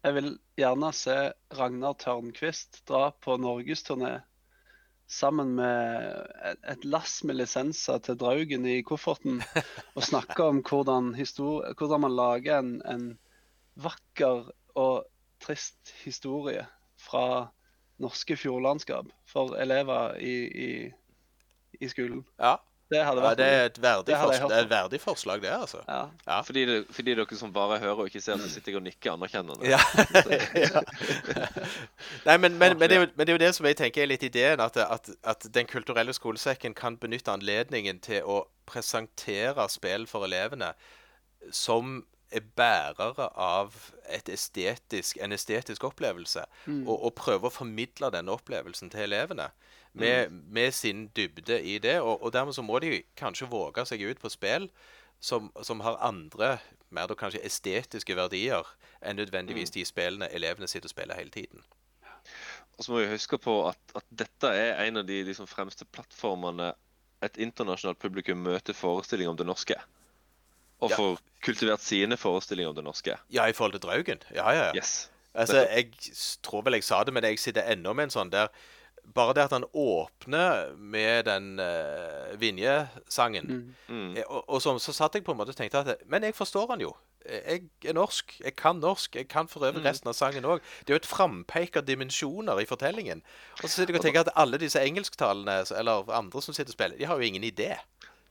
Jeg 0.05 0.13
vil 0.15 0.29
gjerne 0.55 0.89
se 0.93 1.15
Ragnar 1.57 1.97
Tørnquist 1.99 2.83
dra 2.87 3.09
på 3.11 3.37
norgesturné 3.41 4.19
sammen 5.07 5.55
med 5.55 6.53
et 6.67 6.85
lass 6.85 7.21
med 7.23 7.39
lisenser 7.39 7.99
til 8.03 8.17
Draugen 8.19 8.67
i 8.67 8.81
kofferten 8.85 9.41
og 9.97 10.03
snakke 10.03 10.43
om 10.43 10.61
hvordan, 10.61 11.13
hvordan 11.15 12.03
man 12.03 12.15
lager 12.15 12.59
en, 12.59 12.73
en 12.85 13.05
vakker 13.79 14.51
og 14.75 15.07
trist 15.43 15.93
historie 16.03 16.65
fra 16.99 17.47
norske 18.03 18.37
fjordlandskap 18.37 19.09
for 19.29 19.55
elever 19.57 20.17
i, 20.21 20.35
i, 20.47 20.71
i 21.81 21.89
skolen. 21.91 22.25
Ja. 22.39 22.57
Det 22.89 23.01
hadde 23.03 23.21
Ja, 23.21 23.33
det 23.35 23.45
er 23.45 23.65
et 23.65 23.81
verdig, 23.81 24.07
Det 24.07 24.17
hadde 24.17 24.31
jeg 24.31 24.39
fors 24.39 24.39
hørt 24.39 24.49
det 24.49 24.57
er 24.57 24.63
et 24.63 24.69
verdig 24.69 25.01
forslag, 25.01 25.41
det, 25.41 25.49
altså. 25.51 25.77
ja. 25.87 26.03
Ja. 26.27 26.41
Fordi, 26.41 26.65
det, 26.65 26.85
fordi 26.89 27.15
dere 27.15 27.35
som 27.35 27.53
bare 27.53 27.79
hører 27.79 27.95
og 27.95 28.05
ikke 28.05 28.21
ser, 28.21 28.37
så 28.37 28.49
sitter 28.49 28.71
jeg 28.71 28.77
og 28.79 28.83
nikker 28.83 29.11
anerkjennende. 29.11 29.67
Ja. 29.67 29.79
Nei, 32.27 32.37
men, 32.37 32.55
men, 32.55 32.77
men, 32.79 32.89
det 32.89 32.95
er 32.95 33.01
jo, 33.01 33.07
men 33.15 33.27
det 33.27 33.33
er 33.33 33.35
jo 33.35 33.43
det 33.43 33.55
som 33.55 33.67
jeg 33.67 33.77
tenker 33.77 34.05
er 34.05 34.07
litt 34.07 34.23
ideen, 34.23 34.63
at, 34.63 34.77
at, 34.77 35.09
at 35.23 35.47
Den 35.53 35.67
kulturelle 35.67 36.15
skolesekken 36.15 36.73
kan 36.73 36.97
benytte 36.97 37.31
anledningen 37.31 37.99
til 37.99 38.23
å 38.23 38.45
presentere 38.65 39.67
spill 39.69 40.07
for 40.07 40.23
elevene 40.23 40.71
som 41.51 42.05
er 42.31 42.43
bærere 42.55 43.29
av 43.35 43.75
et 44.11 44.29
estetisk, 44.29 45.19
en 45.23 45.35
estetisk 45.35 45.83
opplevelse, 45.87 46.43
og, 46.85 46.95
og 46.95 47.13
prøve 47.19 47.47
å 47.47 47.53
formidle 47.53 48.11
denne 48.11 48.31
opplevelsen 48.35 48.91
til 48.91 49.07
elevene. 49.07 49.51
Med, 49.99 50.31
med 50.31 50.73
sin 50.73 51.07
dybde 51.15 51.61
i 51.63 51.77
det. 51.83 51.99
Og, 52.01 52.23
og 52.23 52.33
dermed 52.33 52.53
så 52.53 52.61
må 52.65 52.79
de 52.79 53.03
kanskje 53.17 53.49
våge 53.49 53.85
seg 53.85 54.03
ut 54.05 54.19
på 54.21 54.29
spill 54.29 54.69
som, 55.19 55.51
som 55.63 55.79
har 55.81 55.97
andre, 56.05 56.57
mer 56.93 57.07
da 57.09 57.15
kanskje 57.17 57.41
estetiske 57.45 58.15
verdier 58.15 58.67
enn 59.01 59.17
nødvendigvis 59.17 59.73
de 59.73 59.83
spillene 59.85 60.29
elevene 60.33 60.67
sitter 60.69 60.87
og 60.87 60.93
spiller 60.93 61.17
hele 61.17 61.33
tiden. 61.33 61.63
Og 62.77 62.85
så 62.85 62.93
må 62.93 63.01
vi 63.01 63.09
huske 63.15 63.39
på 63.41 63.55
at, 63.69 63.79
at 63.97 64.05
dette 64.13 64.51
er 64.53 64.83
en 64.85 65.01
av 65.01 65.07
de 65.07 65.23
liksom, 65.25 65.47
fremste 65.49 65.85
plattformene 65.89 66.73
et 67.25 67.37
internasjonalt 67.41 67.97
publikum 67.99 68.43
møter 68.45 68.77
forestilling 68.77 69.29
om 69.31 69.37
det 69.37 69.47
norske. 69.49 69.75
Og 70.79 70.91
Ja. 70.91 70.97
får 70.99 71.19
kultivert 71.41 71.81
sine 71.81 72.17
forestillinger 72.17 72.69
om 72.69 72.75
det 72.77 72.83
norske. 72.85 73.15
Ja, 73.33 73.47
i 73.49 73.53
forhold 73.57 73.73
til 73.73 73.81
Draugen. 73.81 74.21
Ja, 74.35 74.51
ja, 74.53 74.65
ja. 74.69 74.75
Yes. 74.77 75.09
Altså, 75.33 75.63
jeg 75.65 75.91
tror 76.45 76.61
vel 76.65 76.73
jeg 76.77 76.83
sa 76.85 77.03
det, 77.03 77.13
men 77.13 77.23
jeg 77.23 77.39
sitter 77.39 77.65
ennå 77.73 77.93
med 77.93 78.07
en 78.07 78.13
sånn 78.13 78.29
der 78.33 78.47
Bare 79.15 79.33
det 79.33 79.45
at 79.47 79.53
han 79.55 79.65
åpner 79.73 80.73
med 80.77 81.23
den 81.25 81.59
uh, 81.59 82.39
Vinje-sangen 82.39 83.45
Mm. 83.47 83.75
mm. 83.87 84.17
Og, 84.27 84.49
og 84.49 84.61
så, 84.61 84.77
så 84.79 84.93
satt 84.93 85.15
jeg 85.15 85.23
på 85.23 85.31
en 85.31 85.37
måte 85.37 85.53
og 85.53 85.55
tenkte 85.55 85.79
at 85.79 86.01
Men 86.05 86.23
jeg 86.23 86.35
forstår 86.35 86.67
han 86.69 86.81
jo. 86.81 86.93
Jeg 87.27 87.61
er 87.85 87.93
norsk. 87.93 88.39
Jeg 88.43 88.55
kan 88.55 88.75
norsk. 88.75 89.15
Jeg 89.15 89.27
kan 89.27 89.47
for 89.47 89.65
øvrig 89.65 89.83
resten 89.85 90.07
av 90.07 90.15
sangen 90.15 90.45
òg. 90.45 90.59
Det 90.79 90.93
er 90.93 90.97
jo 90.97 91.01
et 91.01 91.09
frampeik 91.09 91.75
av 91.75 91.83
dimensjoner 91.87 92.59
i 92.59 92.65
fortellingen. 92.65 93.23
Og 93.63 93.69
så 93.69 93.73
sitter 93.81 93.93
jeg 93.93 93.99
og 93.99 94.05
tenker 94.05 94.19
at 94.23 94.33
alle 94.35 94.59
disse 94.61 94.79
engelsktalene, 94.79 95.59
eller 95.77 96.11
andre 96.11 96.41
som 96.41 96.53
sitter 96.53 96.71
og 96.71 96.77
spiller, 96.77 96.97
de 96.97 97.05
har 97.05 97.15
jo 97.19 97.27
ingen 97.27 97.43
idé. 97.43 97.75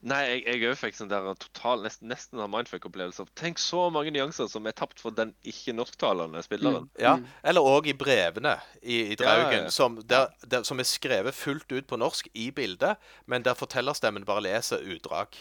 Nei, 0.06 0.18
jeg, 0.28 0.42
jeg 0.46 0.68
òg 0.70 0.76
fikk 0.78 0.94
sånn 0.98 1.08
der 1.10 1.24
total, 1.40 1.80
nesten, 1.82 2.08
nesten 2.12 2.38
en 2.44 2.50
mindfuck-opplevelse. 2.52 3.24
Tenk 3.38 3.58
så 3.58 3.86
mange 3.90 4.12
nyanser 4.14 4.46
som 4.52 4.66
er 4.68 4.74
tapt 4.76 5.00
for 5.02 5.10
den 5.16 5.32
ikke-norsktalende 5.48 6.42
spilleren. 6.44 6.88
Ja, 7.00 7.16
Eller 7.42 7.64
òg 7.66 7.88
i 7.90 7.94
brevene 7.96 8.58
i, 8.82 9.00
i 9.00 9.16
Ja, 9.16 9.16
ja, 9.16 9.16
Draugen, 9.16 9.64
ja. 9.66 9.70
Som, 9.74 9.96
der, 10.06 10.28
der, 10.46 10.62
som 10.68 10.78
er 10.78 10.86
skrevet 10.86 11.34
fullt 11.34 11.72
ut 11.72 11.88
på 11.90 11.98
norsk 11.98 12.28
i 12.34 12.50
bildet, 12.54 13.00
men 13.26 13.42
der 13.42 13.54
fortellerstemmen 13.58 14.24
bare 14.28 14.44
leser 14.46 14.84
utdrag. 14.84 15.34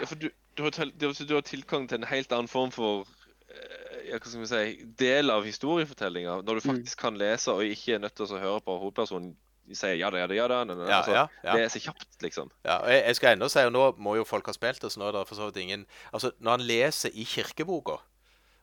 Ja, 0.00 0.04
for 0.04 0.16
du, 0.20 0.28
du, 0.58 0.62
har, 0.66 0.70
du, 0.90 1.06
har- 1.06 1.26
du 1.30 1.34
har 1.38 1.46
tilgang 1.46 1.88
til 1.88 2.02
en 2.02 2.10
helt 2.10 2.32
annen 2.36 2.50
form 2.50 2.74
for 2.74 3.06
eh, 3.48 4.10
ja, 4.10 4.18
hva 4.18 4.26
skal 4.26 4.42
vi 4.42 4.50
si, 4.50 4.90
del 5.00 5.30
av 5.32 5.46
historiefortellinga, 5.48 6.40
når 6.44 6.60
du 6.60 6.66
faktisk 6.66 6.98
kan 7.06 7.16
lese 7.20 7.54
og 7.54 7.62
ikke 7.64 7.94
er 7.96 8.02
nødt 8.04 8.18
til 8.18 8.26
å 8.28 8.42
høre 8.42 8.60
på 8.66 8.76
hovedpersonen 8.82 9.32
si 9.78 9.92
ja 10.00 10.10
da, 10.10 10.18
ja 10.18 10.26
da, 10.26 10.34
ja 10.34 10.46
da. 10.50 10.60
altså, 10.64 11.14
ja, 11.14 11.24
ja. 11.44 11.56
Det 11.56 11.64
er 11.64 11.72
så 11.72 11.82
kjapt, 11.84 12.08
liksom. 12.24 12.50
Ja, 12.64 12.80
og 12.82 12.90
jeg, 12.92 13.02
jeg 13.06 13.18
skal 13.20 13.36
ennå 13.36 13.48
si, 13.52 13.64
og 13.68 13.74
nå 13.74 13.84
må 14.02 14.16
jo 14.18 14.26
folk 14.28 14.50
ha 14.50 14.54
spilt 14.56 14.82
det, 14.82 14.92
så 14.92 15.02
nå 15.02 15.08
er 15.08 15.18
det 15.18 15.26
for 15.28 15.38
så 15.38 15.50
vidt 15.50 15.62
ingen 15.62 15.86
Altså, 16.12 16.32
når 16.40 16.58
han 16.58 16.66
leser 16.66 17.14
i 17.14 17.26
kirkeboka, 17.28 18.00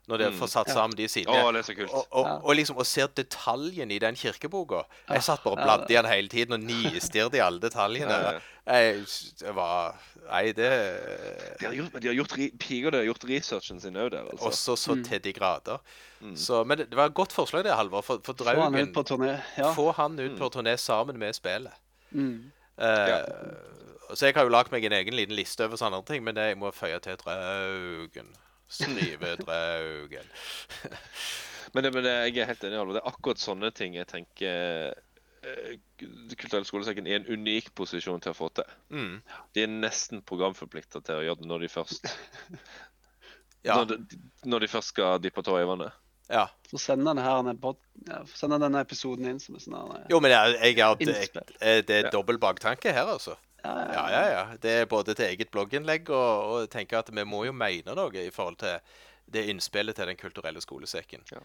når 0.08 0.18
de 0.18 0.28
Mm. 0.32 0.38
får 0.40 0.48
satt 0.48 0.70
sammen 0.72 0.96
de 0.96 1.04
Å, 1.06 1.28
Oh, 1.28 1.52
det 1.52 1.60
er 1.60 1.64
så 1.74 1.76
kult. 1.76 1.92
og, 1.94 2.06
og, 2.12 2.46
og 2.46 2.56
liksom 2.56 2.78
og 2.78 2.86
ser 2.86 3.08
detaljen 3.08 3.92
i 3.92 4.00
den 4.00 4.16
kirkeboka. 4.16 4.84
Jeg 5.10 5.24
satt 5.24 5.44
bare 5.44 5.54
og 5.58 5.64
bladde 5.64 5.92
i 5.92 5.96
den 5.98 6.06
hele 6.06 6.30
tiden 6.30 6.54
og 6.54 6.60
nistirret 6.64 7.34
i 7.36 7.40
alle 7.44 7.60
detaljene. 7.60 8.10
Ja, 8.12 8.32
ja. 8.32 8.40
Jeg, 8.68 9.06
det 9.40 9.56
var 9.56 9.96
Nei, 10.28 10.52
det 10.52 10.68
De 11.60 11.66
har 11.66 11.74
gjort, 11.74 11.94
de 12.02 12.08
har 12.08 12.14
gjort, 12.16 12.32
har 12.94 13.04
gjort 13.08 13.24
researchen 13.30 13.80
sin 13.80 13.96
òg 13.96 14.10
der, 14.12 14.26
altså. 14.32 14.46
Også 14.50 14.76
så 14.76 14.96
Mm. 14.96 15.04
til 15.04 15.20
de 15.24 15.34
grader. 15.34 15.78
Mm. 16.22 16.36
Så, 16.36 16.64
men 16.66 16.78
det, 16.78 16.94
var 16.96 17.06
et 17.06 17.14
godt 17.14 17.32
forslag 17.32 17.64
det, 17.64 17.72
Halvor. 17.76 18.02
For, 18.04 18.20
for 18.24 18.34
Få 18.34 18.44
han 18.62 18.76
ut 18.76 18.94
på 18.94 19.04
turné. 19.04 19.40
Ja. 19.58 19.72
Få 19.74 19.92
han 19.94 20.20
ut 20.20 20.38
på 20.40 20.50
turné 20.52 20.76
sammen 20.78 21.18
med 21.18 21.34
spillet. 21.36 21.72
Mm. 22.12 22.52
Eh, 22.78 23.24
Så 24.16 24.26
jeg 24.26 24.34
har 24.36 24.44
jo 24.44 24.50
lagd 24.50 24.72
meg 24.72 24.84
en 24.86 24.92
egen 24.94 25.14
liten 25.14 25.36
liste 25.36 25.64
over 25.66 25.76
sånne 25.78 26.06
ting, 26.06 26.24
men 26.24 26.36
det 26.36 26.44
jeg 26.48 26.58
må 26.58 26.72
føye 26.72 27.00
til 27.04 27.16
Draugen. 27.18 28.28
Skrive 28.68 29.36
Draugen. 29.42 30.28
Men, 31.76 31.84
det, 31.84 31.90
men 31.94 32.04
det, 32.06 32.12
jeg 32.30 32.38
er 32.42 32.48
helt 32.48 32.62
enig, 32.64 32.78
Alvor. 32.80 32.96
Det 32.96 33.02
er 33.04 33.10
akkurat 33.12 33.42
sånne 33.42 33.70
ting 33.76 33.98
jeg 33.98 34.08
tenker 34.08 34.94
eh, 35.44 35.74
Kulturell 36.00 36.64
skolesekken 36.66 37.06
er 37.10 37.12
i 37.12 37.18
en 37.20 37.28
unik 37.42 37.74
posisjon 37.76 38.24
til 38.24 38.32
å 38.32 38.38
få 38.38 38.48
til. 38.56 38.70
Mm. 38.96 39.18
De 39.54 39.64
er 39.66 39.74
nesten 39.74 40.24
programforplikta 40.26 41.02
til 41.04 41.20
å 41.20 41.26
gjøre 41.28 41.42
det 41.44 41.50
når 41.52 41.66
de 41.66 41.70
først 41.74 42.08
Ja. 43.68 43.82
når, 43.82 43.98
de, 44.08 44.20
når 44.48 44.64
de 44.64 44.70
først 44.72 44.94
skal 44.94 45.20
dyppe 45.20 45.44
tåa 45.44 45.60
i 45.66 45.68
vannet. 45.68 45.92
ja. 46.32 46.46
Så 46.72 46.80
send 46.80 47.04
denne 47.08 47.24
her 47.24 47.44
ned 47.48 47.60
pod, 47.64 47.78
ja, 48.08 48.22
send 48.36 48.56
denne 48.64 48.82
episoden 48.84 49.28
inn 49.32 49.38
som 49.44 49.56
en 49.60 49.64
sånn 49.64 49.76
her, 49.92 50.06
Jo, 50.12 50.22
men 50.24 50.32
jeg, 50.34 50.56
jeg 50.70 50.80
har 50.84 50.96
det, 51.00 51.08
Innspill. 51.08 51.54
eh, 51.60 51.82
det 51.88 52.00
er 52.00 52.10
dobbel 52.16 52.40
baktanke 52.44 52.92
her, 52.96 53.12
altså. 53.18 53.36
Ja, 53.68 53.74
Ja, 53.94 54.06
ja, 54.14 54.24
ja. 54.32 54.44
Det 54.64 54.72
er 54.82 54.86
både 54.90 55.14
til 55.18 55.26
eget 55.28 55.50
blogginnlegg 55.54 56.10
og, 56.10 56.44
og 56.54 56.70
tenker 56.74 56.98
at 57.02 57.10
vi 57.14 57.24
må 57.28 57.40
jo 57.48 57.52
mene 57.56 57.96
noe 57.98 58.18
i 58.24 58.32
forhold 58.34 58.58
til 58.64 58.76
det 59.34 59.44
innspillet 59.52 59.96
til 59.98 60.08
Den 60.08 60.18
kulturelle 60.20 60.62
skolesekken. 60.64 61.22
Ja. 61.32 61.40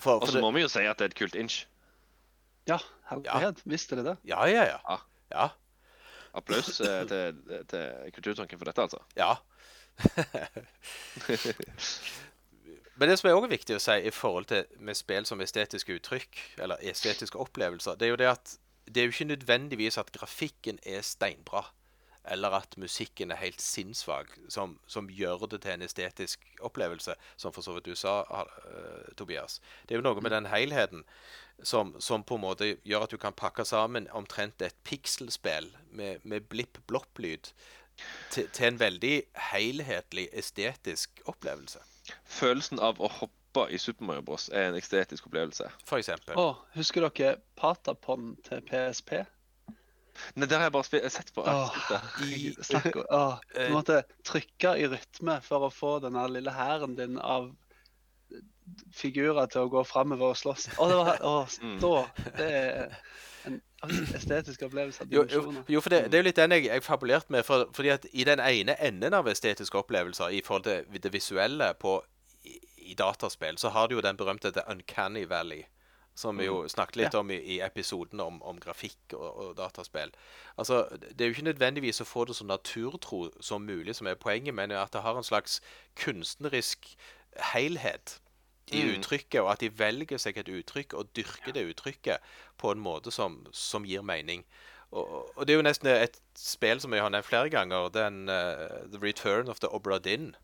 For, 0.00 0.12
Og 0.22 0.28
så 0.32 0.40
må 0.40 0.50
vi 0.56 0.60
jo 0.64 0.68
si 0.72 0.80
at 0.88 0.98
det 0.98 1.04
er 1.04 1.08
et 1.12 1.18
kult 1.18 1.34
inch. 1.36 1.66
ja 2.68 2.78
herlighet. 3.10 3.60
Visste 3.64 3.96
dere 3.96 4.04
det? 4.12 4.16
ja, 4.32 4.40
ja, 4.50 4.64
ja. 4.72 4.78
Ja. 4.88 4.96
Ja. 5.30 5.48
Applaus 6.36 6.80
eh, 6.80 7.04
til, 7.08 7.34
til 7.70 8.12
Kulturtanken 8.14 8.58
for 8.58 8.64
dette, 8.68 8.82
altså. 8.82 8.98
Ja. 9.16 9.34
Men 12.96 13.08
det 13.08 13.18
som 13.18 13.28
er 13.28 13.36
også 13.36 13.50
viktig 13.52 13.76
å 13.76 13.80
si 13.82 13.96
i 14.08 14.12
forhold 14.14 14.46
til 14.48 14.64
med 14.80 14.96
spill 14.96 15.26
som 15.28 15.40
estetiske 15.44 15.98
uttrykk, 15.98 16.38
eller 16.64 16.80
estetiske 16.80 17.36
opplevelser, 17.40 17.98
det 18.00 18.06
er 18.08 18.14
jo 18.14 18.20
det 18.20 18.30
at 18.30 18.54
det 18.86 19.00
er 19.00 19.08
jo 19.08 19.14
ikke 19.14 19.32
nødvendigvis 19.32 19.98
at 19.98 20.12
grafikken 20.12 20.78
er 20.82 21.00
steinbra, 21.00 21.64
eller 22.30 22.48
at 22.58 22.74
musikken 22.78 23.30
er 23.30 23.36
helt 23.36 23.62
sinnssvak, 23.62 24.38
som, 24.48 24.78
som 24.86 25.08
gjør 25.10 25.46
det 25.46 25.60
til 25.62 25.76
en 25.76 25.82
estetisk 25.82 26.42
opplevelse, 26.60 27.14
som 27.36 27.52
for 27.52 27.62
så 27.62 27.76
vidt 27.76 27.86
du 27.86 27.94
sa, 27.94 28.20
uh, 28.22 29.14
Tobias. 29.16 29.60
Det 29.86 29.94
er 29.94 30.00
jo 30.00 30.06
noe 30.06 30.20
med 30.20 30.34
den 30.34 30.48
helheten 30.50 31.04
som, 31.62 31.94
som 32.00 32.24
på 32.26 32.34
en 32.34 32.44
måte 32.44 32.72
gjør 32.84 33.06
at 33.06 33.14
du 33.14 33.18
kan 33.22 33.36
pakke 33.36 33.64
sammen 33.64 34.10
omtrent 34.10 34.62
et 34.62 34.76
pikselspill 34.84 35.70
med, 35.90 36.18
med 36.22 36.48
blipp-blopp-lyd 36.50 37.52
til, 38.30 38.48
til 38.50 38.66
en 38.66 38.80
veldig 38.80 39.14
helhetlig 39.52 40.28
estetisk 40.32 41.22
opplevelse, 41.26 41.82
Følelsen 42.22 42.78
av 42.78 43.00
å 43.02 43.08
hoppe 43.10 43.45
i 43.72 43.78
Super 43.80 44.04
Mario 44.08 44.22
Bros. 44.26 44.48
er 44.52 44.68
en 44.70 44.76
estetisk 44.78 45.26
opplevelse. 45.30 45.70
for 45.88 45.98
eksempel. 46.02 46.36
Å, 46.36 46.56
husker 46.76 47.06
dere 47.08 47.36
Patapon 47.56 48.34
til 48.46 48.60
PSP? 48.68 49.12
Nei, 50.36 50.46
der 50.48 50.56
har 50.62 50.70
jeg 50.70 50.72
bare 50.72 51.10
sett 51.12 51.32
på. 51.36 51.42
Åh, 51.44 51.74
snakk 52.64 52.86
om 52.96 53.04
Åh, 53.12 53.34
Du 53.54 53.72
måtte 53.74 53.98
trykke 54.24 54.70
i 54.80 54.86
rytme 54.88 55.40
for 55.44 55.66
å 55.66 55.72
få 55.72 55.98
denne 56.04 56.22
lille 56.32 56.52
hæren 56.56 56.94
din 56.96 57.18
av 57.20 57.50
figurer 58.96 59.46
til 59.52 59.66
å 59.66 59.70
gå 59.70 59.82
framover 59.86 60.32
og 60.32 60.38
slåss. 60.40 60.70
Å, 60.80 60.88
det 60.90 60.96
var 60.98 61.20
Å, 61.22 61.34
Mm. 61.62 61.76
stå! 61.78 61.92
Det 62.36 62.48
er 62.50 62.96
en 63.46 63.60
estetisk 64.16 64.62
opplevelse 64.66 65.04
av 65.04 65.12
Jo, 65.12 65.22
jo, 65.30 65.42
jo 65.68 65.80
for 65.84 65.90
det, 65.94 66.00
det 66.10 66.18
er 66.18 66.22
jo 66.24 66.28
litt 66.30 66.36
den 66.40 66.50
jeg, 66.56 66.64
jeg 66.66 66.82
fabulerte 66.82 67.30
med. 67.30 67.44
For, 67.46 67.68
fordi 67.76 67.92
at 67.94 68.06
i 68.12 68.24
den 68.26 68.40
ene 68.42 68.74
enden 68.82 69.14
av 69.14 69.28
estetiske 69.30 69.78
opplevelser 69.78 70.32
i 70.34 70.40
forhold 70.42 70.64
til 70.66 71.00
det 71.04 71.12
visuelle 71.14 71.74
på, 71.78 72.00
i, 72.86 72.94
dataspill, 72.94 73.58
så 73.58 73.68
har 73.74 73.88
du 73.88 73.94
jo 73.96 74.04
den 74.04 74.16
berømte 74.16 74.52
The 74.52 74.62
Uncanny 74.70 75.24
Valley. 75.28 75.64
Som 76.16 76.38
vi 76.40 76.46
jo 76.46 76.62
snakket 76.68 76.96
litt 76.96 77.12
Ja. 77.14 77.20
om 77.20 77.30
i, 77.30 77.36
i 77.36 77.56
episoden 77.60 78.20
om, 78.24 78.38
om 78.42 78.56
grafikk 78.60 79.12
og, 79.12 79.36
og 79.36 79.56
dataspill. 79.58 80.14
Altså, 80.56 80.86
Det 81.12 81.20
er 81.20 81.28
jo 81.28 81.34
ikke 81.34 81.50
nødvendigvis 81.50 82.00
å 82.00 82.06
få 82.08 82.24
det 82.24 82.36
så 82.38 82.46
naturtro 82.48 83.26
som 83.44 83.66
mulig 83.68 83.94
som 83.98 84.06
er 84.08 84.14
poenget, 84.16 84.54
men 84.56 84.72
at 84.72 84.94
det 84.96 85.02
har 85.04 85.16
en 85.20 85.26
slags 85.28 85.60
kunstnerisk 85.94 86.96
helhet 87.52 88.20
i 88.72 88.80
Mm. 88.82 88.94
uttrykket, 88.96 89.40
og 89.42 89.50
at 89.52 89.60
de 89.60 89.68
velger 89.78 90.18
seg 90.18 90.38
et 90.38 90.48
uttrykk 90.48 90.94
og 90.94 91.12
dyrker 91.14 91.52
det 91.52 91.66
uttrykket 91.74 92.18
på 92.58 92.70
en 92.72 92.80
måte 92.80 93.12
som, 93.12 93.46
som 93.52 93.84
gir 93.84 94.02
mening. 94.02 94.44
Og, 94.90 95.30
og 95.36 95.46
det 95.46 95.52
er 95.54 95.60
jo 95.60 95.66
nesten 95.68 95.86
et 95.92 96.16
spill 96.34 96.80
som 96.80 96.90
vi 96.90 96.98
har 96.98 97.10
nevnt 97.10 97.26
flere 97.28 97.50
ganger, 97.50 97.88
den 97.94 98.28
uh, 98.28 98.88
The 98.90 98.98
Return 99.02 99.48
of 99.48 99.60
the 99.60 99.68
Obra 99.68 99.98
Dinn. 99.98 100.34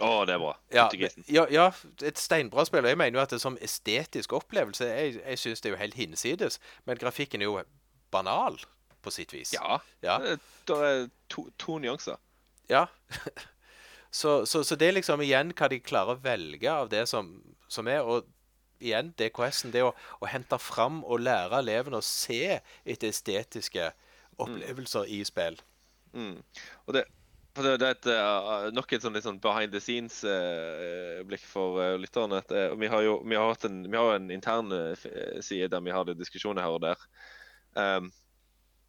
Å, 0.00 0.10
det 0.28 0.34
er 0.34 0.40
bra. 0.40 0.54
Ja, 0.72 0.86
ja, 1.28 1.44
ja, 1.52 1.66
et 2.06 2.20
steinbra 2.20 2.64
spill. 2.68 2.84
Og 2.86 2.92
jeg 2.92 2.98
mener 3.00 3.18
jo 3.18 3.22
at 3.22 3.34
det 3.34 3.40
som 3.42 3.58
estetisk 3.60 4.32
opplevelse 4.38 4.88
Jeg, 4.88 5.18
jeg 5.20 5.40
syns 5.42 5.60
det 5.60 5.70
er 5.70 5.76
jo 5.76 5.80
helt 5.82 5.98
hinsides, 5.98 6.60
men 6.88 7.00
grafikken 7.00 7.44
er 7.44 7.50
jo 7.50 7.60
banal 8.10 8.58
på 9.04 9.12
sitt 9.14 9.32
vis. 9.34 9.52
Ja. 9.54 9.78
Ja. 10.04 10.18
Det 10.68 10.76
er 10.76 11.06
to, 11.32 11.46
to 11.58 11.78
nyanser. 11.82 12.20
Ja. 12.70 12.86
så, 14.20 14.44
så, 14.46 14.64
så 14.64 14.76
det 14.76 14.88
er 14.88 14.98
liksom 14.98 15.22
igjen 15.24 15.54
hva 15.56 15.70
de 15.72 15.80
klarer 15.84 16.16
å 16.16 16.22
velge 16.24 16.72
av 16.72 16.90
det 16.92 17.06
som, 17.10 17.32
som 17.68 17.88
er. 17.90 18.04
Og 18.04 18.28
igjen, 18.80 19.12
DKS-en, 19.20 19.72
det 19.74 19.84
å, 19.84 19.94
å 20.20 20.28
hente 20.30 20.58
fram 20.60 21.02
og 21.04 21.24
lære 21.24 21.60
elevene 21.60 22.00
å 22.00 22.04
se 22.04 22.60
etter 22.84 23.10
estetiske 23.10 23.90
opplevelser 24.40 25.08
i 25.12 25.20
spill. 25.28 25.58
Mm. 26.16 26.38
Og 26.86 26.94
det, 26.96 27.04
det, 27.56 27.76
det 27.82 28.14
er 28.14 28.48
eh, 28.68 28.70
nok 28.74 28.92
et 28.94 29.02
sånn, 29.02 29.14
litt 29.16 29.26
sånn 29.26 29.40
behind 29.42 29.72
the 29.74 29.80
scenes-blikk 29.82 31.46
for 31.50 31.80
uh, 31.82 31.96
lytterne. 31.98 32.38
At, 32.44 32.52
eh, 32.54 32.74
vi 32.78 32.90
har 32.92 33.02
jo 33.02 33.16
vi 33.26 33.38
har 33.38 33.66
en, 33.66 33.80
vi 33.90 33.98
har 33.98 34.14
en 34.14 34.30
intern 34.30 34.70
eh, 34.76 35.06
eh, 35.10 35.40
side 35.42 35.70
der 35.72 35.82
vi 35.82 35.94
har 35.94 36.06
det 36.06 36.18
diskusjoner 36.20 36.62
her 36.62 36.76
og 36.76 36.84
der. 36.84 37.06
Um, 37.74 38.12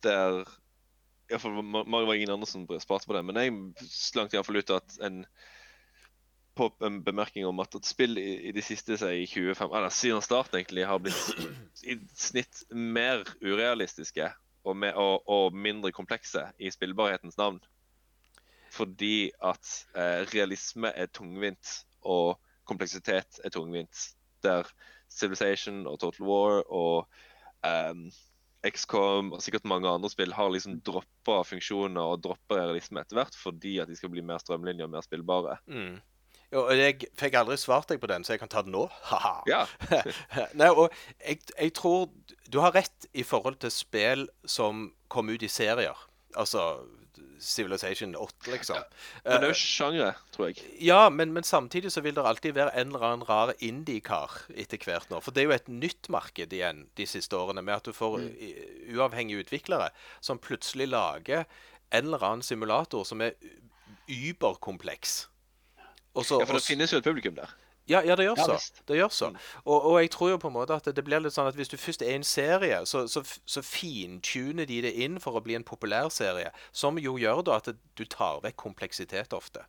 der 0.06 0.42
i 0.42 1.34
hvert 1.34 1.44
fall, 1.46 1.58
ma- 1.64 1.86
ma- 1.88 2.04
var 2.06 2.18
ingen 2.18 2.34
andre 2.34 2.50
som 2.50 2.68
sparte 2.84 3.08
på 3.08 3.16
det, 3.16 3.24
men 3.26 3.40
jeg 3.40 3.88
slank 3.88 4.34
iallfall 4.36 4.60
ut 4.62 4.74
at 4.76 4.98
en 5.06 5.24
på 6.60 6.68
en 6.84 6.98
bemerkning 7.06 7.46
om 7.48 7.62
at 7.64 7.78
spill 7.88 8.18
i, 8.20 8.50
i 8.50 8.52
de 8.52 8.62
siste 8.66 8.98
i 9.08 9.24
25, 9.26 9.72
eller 9.72 9.94
siden 9.96 10.22
starten 10.22 10.60
egentlig 10.60 10.84
har 10.86 11.00
blitt 11.00 11.86
i 11.88 11.96
snitt 12.20 12.66
mer 12.76 13.24
urealistiske 13.40 14.28
og, 14.68 14.76
med, 14.78 14.94
og, 15.00 15.24
og 15.32 15.56
mindre 15.56 15.94
komplekse 15.96 16.44
i 16.60 16.70
spillbarhetens 16.74 17.40
navn. 17.40 17.62
Fordi 18.72 19.32
at 19.44 19.74
eh, 19.96 20.24
realisme 20.32 20.94
er 20.96 21.12
tungvint, 21.12 21.82
og 22.08 22.40
kompleksitet 22.70 23.42
er 23.44 23.54
tungvint. 23.54 24.08
Der 24.46 24.68
Civilization 25.12 25.88
og 25.88 26.00
Total 26.00 26.26
War 26.26 26.62
og 26.72 27.08
ehm, 27.68 28.08
XCOM 28.62 29.34
og 29.34 29.42
sikkert 29.44 29.68
mange 29.70 29.90
andre 29.90 30.10
spill 30.10 30.34
har 30.34 30.52
liksom 30.54 30.80
droppa 30.86 31.42
funksjoner 31.48 32.14
og 32.14 32.24
droppa 32.24 32.60
realisme 32.62 33.02
etter 33.02 33.20
hvert 33.20 33.38
fordi 33.38 33.76
at 33.82 33.90
de 33.90 33.98
skal 33.98 34.12
bli 34.14 34.24
mer 34.26 34.42
strømlinjer 34.42 34.88
og 34.88 34.94
mer 34.96 35.06
spillbare. 35.06 35.58
Mm. 35.68 36.00
Jo, 36.52 36.66
og 36.66 36.76
jeg 36.76 37.08
fikk 37.20 37.38
aldri 37.40 37.56
svart 37.60 37.88
deg 37.92 38.02
på 38.02 38.10
den, 38.12 38.26
så 38.28 38.36
jeg 38.36 38.42
kan 38.42 38.52
ta 38.52 38.64
den 38.66 38.76
nå. 38.76 38.86
Haha. 39.12 39.36
Ja. 39.50 39.64
Nei, 40.60 40.70
og 40.70 40.92
jeg, 41.20 41.40
jeg 41.56 41.76
tror 41.78 42.10
du 42.52 42.60
har 42.64 42.76
rett 42.76 43.08
i 43.16 43.24
forhold 43.24 43.62
til 43.64 43.72
spill 43.72 44.28
som 44.44 44.90
kom 45.12 45.32
ut 45.32 45.44
i 45.44 45.52
serier. 45.52 45.98
Altså 46.40 46.84
Civilization 47.42 48.14
8, 48.16 48.52
liksom. 48.54 48.78
Men 49.24 49.42
det 49.42 49.48
er 49.48 49.54
jo 49.54 49.58
sjangre, 49.58 50.10
tror 50.36 50.52
jeg. 50.52 50.62
ja, 50.86 51.10
men, 51.10 51.32
men 51.34 51.44
samtidig 51.48 51.90
så 51.92 52.04
vil 52.06 52.14
det 52.18 52.26
alltid 52.26 52.54
være 52.54 52.76
en 52.78 52.92
eller 52.92 53.06
annen 53.08 53.26
rar 53.26 53.54
indie-kar 53.58 54.36
etter 54.54 54.82
hvert 54.86 55.10
nå. 55.10 55.22
For 55.26 55.34
det 55.34 55.42
er 55.44 55.50
jo 55.50 55.56
et 55.56 55.72
nytt 55.74 56.12
marked 56.14 56.54
igjen 56.54 56.86
de 57.00 57.08
siste 57.10 57.38
årene, 57.38 57.64
med 57.66 57.80
at 57.80 57.90
du 57.90 57.98
får 57.98 58.20
mm. 58.22 58.30
uavhengige 58.94 59.48
utviklere 59.48 59.90
som 60.22 60.42
plutselig 60.42 60.92
lager 60.92 61.48
en 61.92 62.06
eller 62.06 62.24
annen 62.24 62.46
simulator 62.46 63.04
som 63.08 63.26
er 63.26 63.34
überkompleks. 64.12 65.26
Ja, 65.82 65.90
For 66.22 66.54
det 66.54 66.64
finnes 66.64 66.94
jo 66.94 67.02
et 67.02 67.08
publikum 67.08 67.36
der. 67.38 67.52
Ja, 67.90 68.02
ja, 68.06 68.16
det 68.16 68.26
gjør 68.28 68.38
så. 68.38 68.58
Det 68.88 68.98
gjør 68.98 69.10
så. 69.10 69.32
Og, 69.66 69.78
og 69.90 69.98
jeg 70.02 70.12
tror 70.14 70.30
jo 70.34 70.40
på 70.42 70.52
en 70.52 70.56
måte 70.56 70.78
at 70.78 70.88
det, 70.96 71.04
blir 71.06 71.24
litt 71.24 71.36
sånn 71.36 71.50
at 71.50 71.58
hvis 71.58 71.72
du 71.72 71.78
først 71.82 72.06
er 72.06 72.14
i 72.14 72.20
en 72.20 72.28
serie, 72.28 72.84
så, 72.86 73.04
så, 73.10 73.24
så 73.26 73.64
fintuner 73.66 74.70
de 74.70 74.82
det 74.86 74.94
inn 75.04 75.20
for 75.24 75.38
å 75.38 75.44
bli 75.44 75.58
en 75.58 75.68
populær 75.68 76.12
serie, 76.14 76.54
som 76.72 77.00
jo 77.02 77.18
gjør 77.20 77.44
da 77.48 77.60
at 77.62 77.72
du 77.74 78.04
tar 78.06 78.44
vekk 78.46 78.60
kompleksitet 78.62 79.34
ofte. 79.36 79.66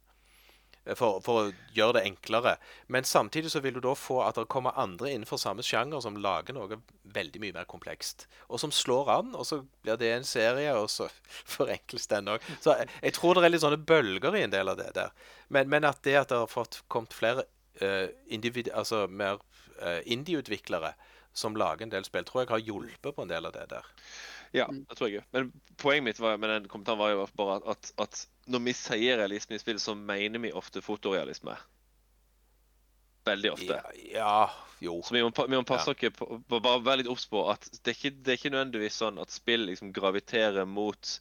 Eh, 0.84 0.96
For, 0.98 1.20
for 1.24 1.40
å 1.40 1.52
gjøre 1.74 1.98
det 1.98 2.04
enklere. 2.10 2.56
Men 2.86 3.06
samtidig 3.08 3.52
så 3.54 3.62
vil 3.64 3.78
du 3.78 3.80
da 3.84 3.94
få 3.98 4.20
at 4.26 4.38
det 4.38 4.48
kommer 4.52 4.76
andre 4.78 5.12
innenfor 5.12 5.40
samme 5.40 5.64
sjanger 5.66 6.02
som 6.04 6.18
lager 6.18 6.56
noe 6.56 6.80
veldig 7.16 7.42
mye 7.42 7.56
mer 7.56 7.68
komplekst. 7.70 8.26
Og 8.48 8.60
som 8.62 8.74
slår 8.74 9.10
an, 9.14 9.32
og 9.34 9.46
så 9.48 9.62
blir 9.84 9.98
det 10.00 10.12
en 10.12 10.26
serie, 10.28 10.74
og 10.78 10.90
så 10.90 11.08
forenkles 11.56 12.10
den 12.12 12.30
òg. 12.34 12.44
Så 12.60 12.76
jeg, 12.78 12.90
jeg 13.02 13.16
tror 13.18 13.38
det 13.38 13.46
er 13.46 13.54
litt 13.56 13.64
sånne 13.64 13.82
bølger 13.82 14.38
i 14.38 14.44
en 14.46 14.54
del 14.54 14.72
av 14.74 14.78
det 14.80 14.92
der. 14.98 15.16
Men, 15.48 15.70
men 15.72 15.88
at 15.88 16.02
det 16.06 16.18
at 16.22 16.32
det 16.32 16.42
har 16.44 16.50
fått 16.50 16.82
kommet 16.92 17.14
flere 17.16 17.46
altså 17.80 19.06
mer 19.08 19.40
eh, 19.80 20.00
indie-utviklere 20.04 20.92
som 21.32 21.56
lager 21.56 21.86
en 21.86 21.92
del 21.92 22.04
spill, 22.04 22.24
tror 22.28 22.42
jeg 22.42 22.52
har 22.52 22.64
hjulpet 22.66 23.16
på 23.16 23.24
en 23.24 23.30
del 23.30 23.48
av 23.48 23.54
det 23.56 23.66
der. 23.70 23.86
Ja, 24.52 24.66
det 24.68 24.96
tror 24.98 25.08
jeg 25.08 25.22
òg. 25.22 25.28
Men 25.32 25.52
poenget 25.80 26.04
mitt 26.04 26.20
var, 26.20 26.36
med 26.36 26.50
den 26.52 26.68
kommentaren 26.68 27.00
var 27.00 27.14
jo 27.14 27.22
bare 27.38 27.60
at, 27.72 27.92
at, 28.02 28.26
når 28.52 28.66
vi 28.66 28.74
sier 28.76 29.16
realisme 29.22 29.56
i 29.56 29.62
spill, 29.62 29.80
så 29.80 29.94
mener 29.96 30.42
vi 30.44 30.52
ofte 30.52 30.84
fotorealisme. 30.84 31.56
Veldig 33.24 33.52
ofte. 33.54 33.78
Ja, 33.78 33.94
ja 34.12 34.36
jo. 34.82 34.98
Så 35.06 35.14
vi 35.14 35.22
må, 35.22 35.30
vi 35.30 35.56
må 35.56 35.62
passe 35.64 35.94
oss 35.94 36.18
på, 36.18 36.26
på 36.48 36.60
bare 36.60 36.82
være 36.84 37.00
litt 37.00 37.10
obs 37.12 37.24
på 37.30 37.46
at 37.52 37.64
det 37.78 37.94
er, 37.94 37.96
ikke, 37.96 38.16
det 38.18 38.32
er 38.32 38.40
ikke 38.40 38.52
nødvendigvis 38.52 38.98
sånn 38.98 39.20
at 39.22 39.32
spill 39.32 39.68
liksom 39.70 39.92
graviterer 39.94 40.66
mot 40.68 41.14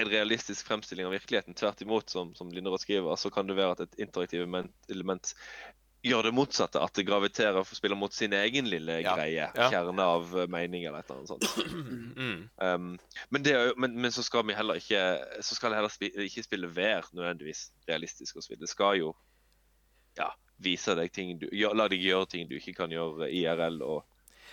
en 0.00 0.10
realistisk 0.10 0.66
fremstilling 0.66 1.06
av 1.06 1.14
virkeligheten. 1.16 1.56
Tvert 1.58 1.82
imot, 1.84 2.10
som, 2.10 2.34
som 2.38 2.50
Linderud 2.54 2.80
skriver, 2.80 3.16
så 3.16 3.30
kan 3.34 3.48
det 3.48 3.56
være 3.58 3.76
at 3.76 3.86
et 3.86 3.98
interaktivt 4.06 4.46
element, 4.88 5.34
gjør 6.02 6.28
det 6.28 6.32
motsatte. 6.34 6.80
At 6.80 6.94
det 6.94 7.06
graviterer 7.08 7.58
og 7.60 7.66
spiller 7.66 7.98
mot 7.98 8.14
sin 8.14 8.32
egen 8.36 8.68
lille 8.70 9.00
Ja, 9.02 9.16
greie. 9.18 9.48
ja. 9.54 9.68
Kjerne 9.72 10.04
av 10.04 10.34
eh, 10.38 10.48
mening 10.50 10.84
eller 10.86 11.02
et 11.02 11.10
eller 11.10 11.22
annet 11.22 11.34
sånt. 11.34 11.48
Mm. 12.18 12.48
Um, 12.58 12.98
men, 13.30 13.42
det 13.46 13.54
men, 13.78 13.92
men 14.02 14.12
så 14.12 14.24
skal 14.26 14.42
vi 14.48 14.54
heller 14.56 14.80
ikke 14.80 14.98
Så 15.44 15.54
skal 15.54 15.70
det 15.70 15.76
heller 15.78 15.92
spi, 15.92 16.08
ikke 16.24 16.42
spille 16.42 16.66
vær 16.66 17.06
nødvendigvis 17.14 17.68
realistisk 17.88 18.36
og. 18.36 18.48
Det 18.58 18.68
skal 18.68 18.98
jo 18.98 19.12
ja, 20.18 20.32
vise 20.58 20.96
deg 20.98 21.12
ting 21.14 21.36
du 21.38 21.46
La 21.78 21.86
deg 21.86 22.02
gjøre 22.02 22.26
ting 22.26 22.48
du 22.50 22.56
ikke 22.58 22.74
kan 22.80 22.90
gjøre 22.90 23.30
IRL 23.30 23.78
og 23.86 24.02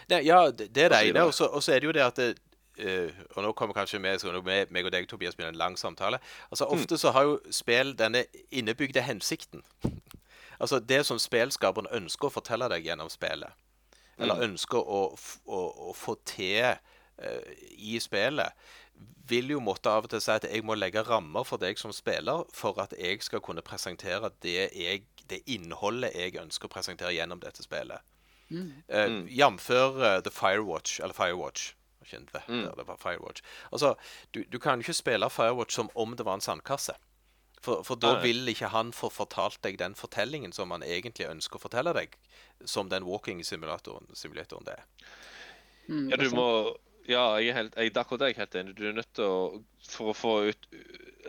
ja, 0.09 0.51
det, 0.51 0.67
det 0.75 0.83
er 0.83 0.89
det 0.93 0.99
ene. 1.09 1.23
og 1.25 1.33
så 1.63 1.71
er 1.73 1.81
det 1.81 1.87
jo 1.87 1.93
det 1.95 2.03
at 2.05 2.19
det, 2.19 2.27
eh, 2.77 3.13
Og 3.35 3.43
nå 3.43 3.51
kommer 3.53 3.75
kanskje 3.77 4.01
vi, 4.01 4.13
så 4.19 4.31
meg 4.45 4.85
og 4.85 4.91
deg, 4.91 5.07
Tobias, 5.09 5.35
begynne 5.35 5.53
en 5.53 5.61
lang 5.61 5.77
samtale. 5.77 6.19
Altså 6.49 6.65
Ofte 6.65 6.97
så 6.97 7.11
har 7.11 7.23
jo 7.23 7.39
spill 7.51 7.95
denne 7.97 8.25
innebygde 8.51 9.01
hensikten. 9.01 9.63
Altså 10.59 10.79
det 10.79 11.01
som 11.03 11.19
spillskaperen 11.19 11.89
ønsker 11.91 12.29
å 12.29 12.31
fortelle 12.31 12.69
deg 12.71 12.85
gjennom 12.87 13.09
spillet. 13.11 13.51
Eller 14.15 14.45
ønsker 14.45 14.79
å, 14.79 15.01
å, 15.45 15.59
å 15.89 15.93
få 15.95 16.15
til 16.23 16.77
uh, 16.77 17.49
i 17.75 17.97
spillet. 17.99 18.55
Vil 19.27 19.51
jo 19.51 19.59
måtte 19.59 19.91
av 19.91 20.07
og 20.07 20.13
til 20.13 20.23
si 20.23 20.31
at 20.31 20.47
jeg 20.47 20.63
må 20.63 20.77
legge 20.79 21.03
rammer 21.03 21.43
for 21.43 21.59
deg 21.59 21.75
som 21.81 21.91
spiller 21.91 22.45
for 22.55 22.79
at 22.79 22.95
jeg 22.95 23.19
skal 23.25 23.43
kunne 23.43 23.65
presentere 23.65 24.31
det, 24.45 24.69
jeg, 24.71 25.03
det 25.27 25.41
innholdet 25.51 26.15
jeg 26.15 26.37
ønsker 26.39 26.69
å 26.69 26.75
presentere 26.77 27.15
gjennom 27.17 27.43
dette 27.43 27.65
spillet. 27.65 27.99
Uh, 28.51 29.25
Jf. 29.27 29.69
Uh, 29.69 30.21
The 30.21 30.31
Firewatch, 30.31 30.99
eller 31.01 31.13
Firewatch. 31.17 31.73
Kjente 32.09 32.37
det, 32.37 32.43
der 32.47 32.75
det 32.79 32.87
var 32.87 32.97
Firewatch. 33.01 33.43
Altså, 33.71 33.95
du, 34.35 34.43
du 34.51 34.59
kan 34.59 34.79
ikke 34.83 34.93
spille 34.93 35.29
Firewatch 35.29 35.75
som 35.75 35.89
om 35.95 36.15
det 36.15 36.25
var 36.25 36.39
en 36.39 36.45
sandkasse. 36.45 36.95
For, 37.65 37.81
for 37.83 37.97
da 37.97 38.11
vil 38.21 38.45
ikke 38.51 38.67
han 38.69 38.91
få 38.93 39.09
fortalt 39.09 39.57
deg 39.65 39.79
den 39.81 39.95
fortellingen 39.97 40.51
som 40.53 40.69
han 40.75 40.83
egentlig 40.85 41.25
ønsker 41.31 41.57
å 41.57 41.63
fortelle 41.63 41.95
deg, 41.97 42.13
som 42.65 42.91
den 42.91 43.07
walking-simulatoren 43.07 44.11
simulatoren 44.13 44.67
det 44.67 44.75
er. 44.77 44.83
Mm, 45.87 46.09
Ja, 46.11 46.17
du 46.21 46.29
må 46.35 46.47
Ja, 47.05 47.23
jeg 47.37 47.51
er 47.51 47.57
helt, 47.59 47.75
jeg, 47.77 47.91
akkurat 47.97 48.19
det 48.19 48.25
er 48.25 48.31
jeg 48.33 48.39
helt 48.41 48.55
enig. 48.61 48.75
Du 48.77 48.83
er 48.89 48.93
nødt 48.97 49.11
til 49.13 49.25
å 49.25 49.63
For 49.85 50.09
å 50.09 50.13
få 50.17 50.31
ut 50.49 50.63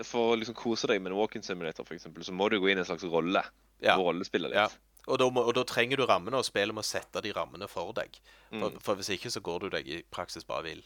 For 0.09 0.33
å 0.33 0.37
liksom 0.41 0.57
kose 0.57 0.89
deg 0.89 1.03
med 1.03 1.13
en 1.13 1.19
walk-in 1.19 1.45
simulator, 1.45 1.85
f.eks., 1.85 2.07
så 2.25 2.33
må 2.33 2.49
du 2.49 2.59
gå 2.61 2.71
inn 2.73 2.79
i 2.79 2.85
en 2.85 2.89
slags 2.89 3.05
rolle. 3.05 3.43
Ja. 3.85 3.97
Rollespiller 3.97 4.05
rollespille 4.05 4.49
litt. 4.53 4.57
Ja. 4.57 4.69
Og 5.07 5.19
da, 5.19 5.29
må, 5.31 5.43
og 5.47 5.55
da 5.55 5.63
trenger 5.65 5.97
du 6.01 6.07
rammene, 6.07 6.37
og 6.41 6.45
spillet 6.45 6.75
må 6.75 6.83
sette 6.83 7.21
de 7.23 7.31
rammene 7.33 7.69
for 7.71 7.93
deg. 7.95 8.17
For, 8.51 8.71
Mm. 8.71 8.79
for 8.83 8.95
hvis 8.99 9.09
ikke 9.15 9.31
så 9.31 9.41
går 9.43 9.61
du 9.61 9.69
deg 9.71 9.87
i 9.89 10.03
praksis 10.11 10.45
bare 10.47 10.63
vill. 10.67 10.83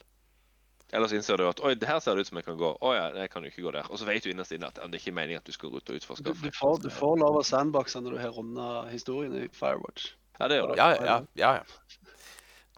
Ellers 0.92 1.12
innser 1.12 1.36
du 1.38 1.44
at 1.48 1.60
Oi, 1.62 1.74
det 1.78 1.86
her 1.88 2.00
ser 2.00 2.14
det 2.18 2.22
ut 2.24 2.26
som 2.26 2.36
jeg 2.40 2.44
kan 2.44 2.56
gå. 2.58 2.70
Å 2.82 2.94
ja, 2.96 3.04
jeg 3.20 3.30
kan 3.30 3.44
jo 3.44 3.50
ikke 3.52 3.62
gå 3.62 3.72
der. 3.76 3.86
Og 3.90 3.98
så 4.00 4.04
vet 4.08 4.24
du 4.24 4.30
innerst 4.32 4.52
inne 4.52 4.66
at 4.66 4.74
det 4.74 4.88
det 4.90 4.98
er 4.98 5.04
ikke 5.04 5.14
meningen 5.14 5.38
at 5.38 5.46
du 5.46 5.52
skal 5.52 5.70
ut 5.76 5.88
og 5.92 5.96
utforske. 6.00 6.24
Du, 6.24 6.32
du, 6.34 6.50
får, 6.50 6.80
du 6.82 6.88
får 6.90 7.16
lov 7.20 7.36
av 7.38 7.44
sandboxe 7.46 8.00
når 8.02 8.16
du 8.16 8.18
har 8.18 8.32
runda 8.34 8.66
historien 8.90 9.36
i 9.38 9.46
Firewatch. 9.54 10.08
Ja, 10.40 10.48
det 10.48 10.56
gjør 10.58 10.72
du. 10.72 10.74
Ja, 10.80 10.88
ja, 10.96 11.20
ja. 11.36 11.52
ja. 11.60 11.64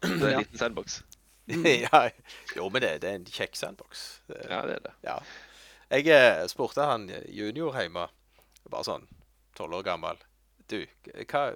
Det 0.02 0.22
er 0.22 0.32
en 0.34 0.42
liten 0.42 0.58
sandbox. 0.58 1.02
ja. 1.86 2.02
Jo, 2.56 2.68
men 2.70 2.82
det, 2.84 2.90
det 3.02 3.08
er 3.10 3.14
en 3.20 3.24
kjekk 3.24 3.56
sandbox. 3.58 4.20
Det- 4.28 4.44
Ja, 4.50 4.60
det 4.66 4.76
er 4.76 4.84
det. 4.90 4.92
Ja. 5.06 5.16
Jeg 5.92 6.06
eh, 6.08 6.46
spurte 6.48 6.84
han 6.88 7.08
junior 7.28 7.72
hjemme, 7.80 8.06
bare 8.70 8.84
sånn 8.86 9.08
tolv 9.56 9.74
år 9.80 9.82
gammel 9.88 10.20
Du, 10.72 10.80
hva 11.28 11.50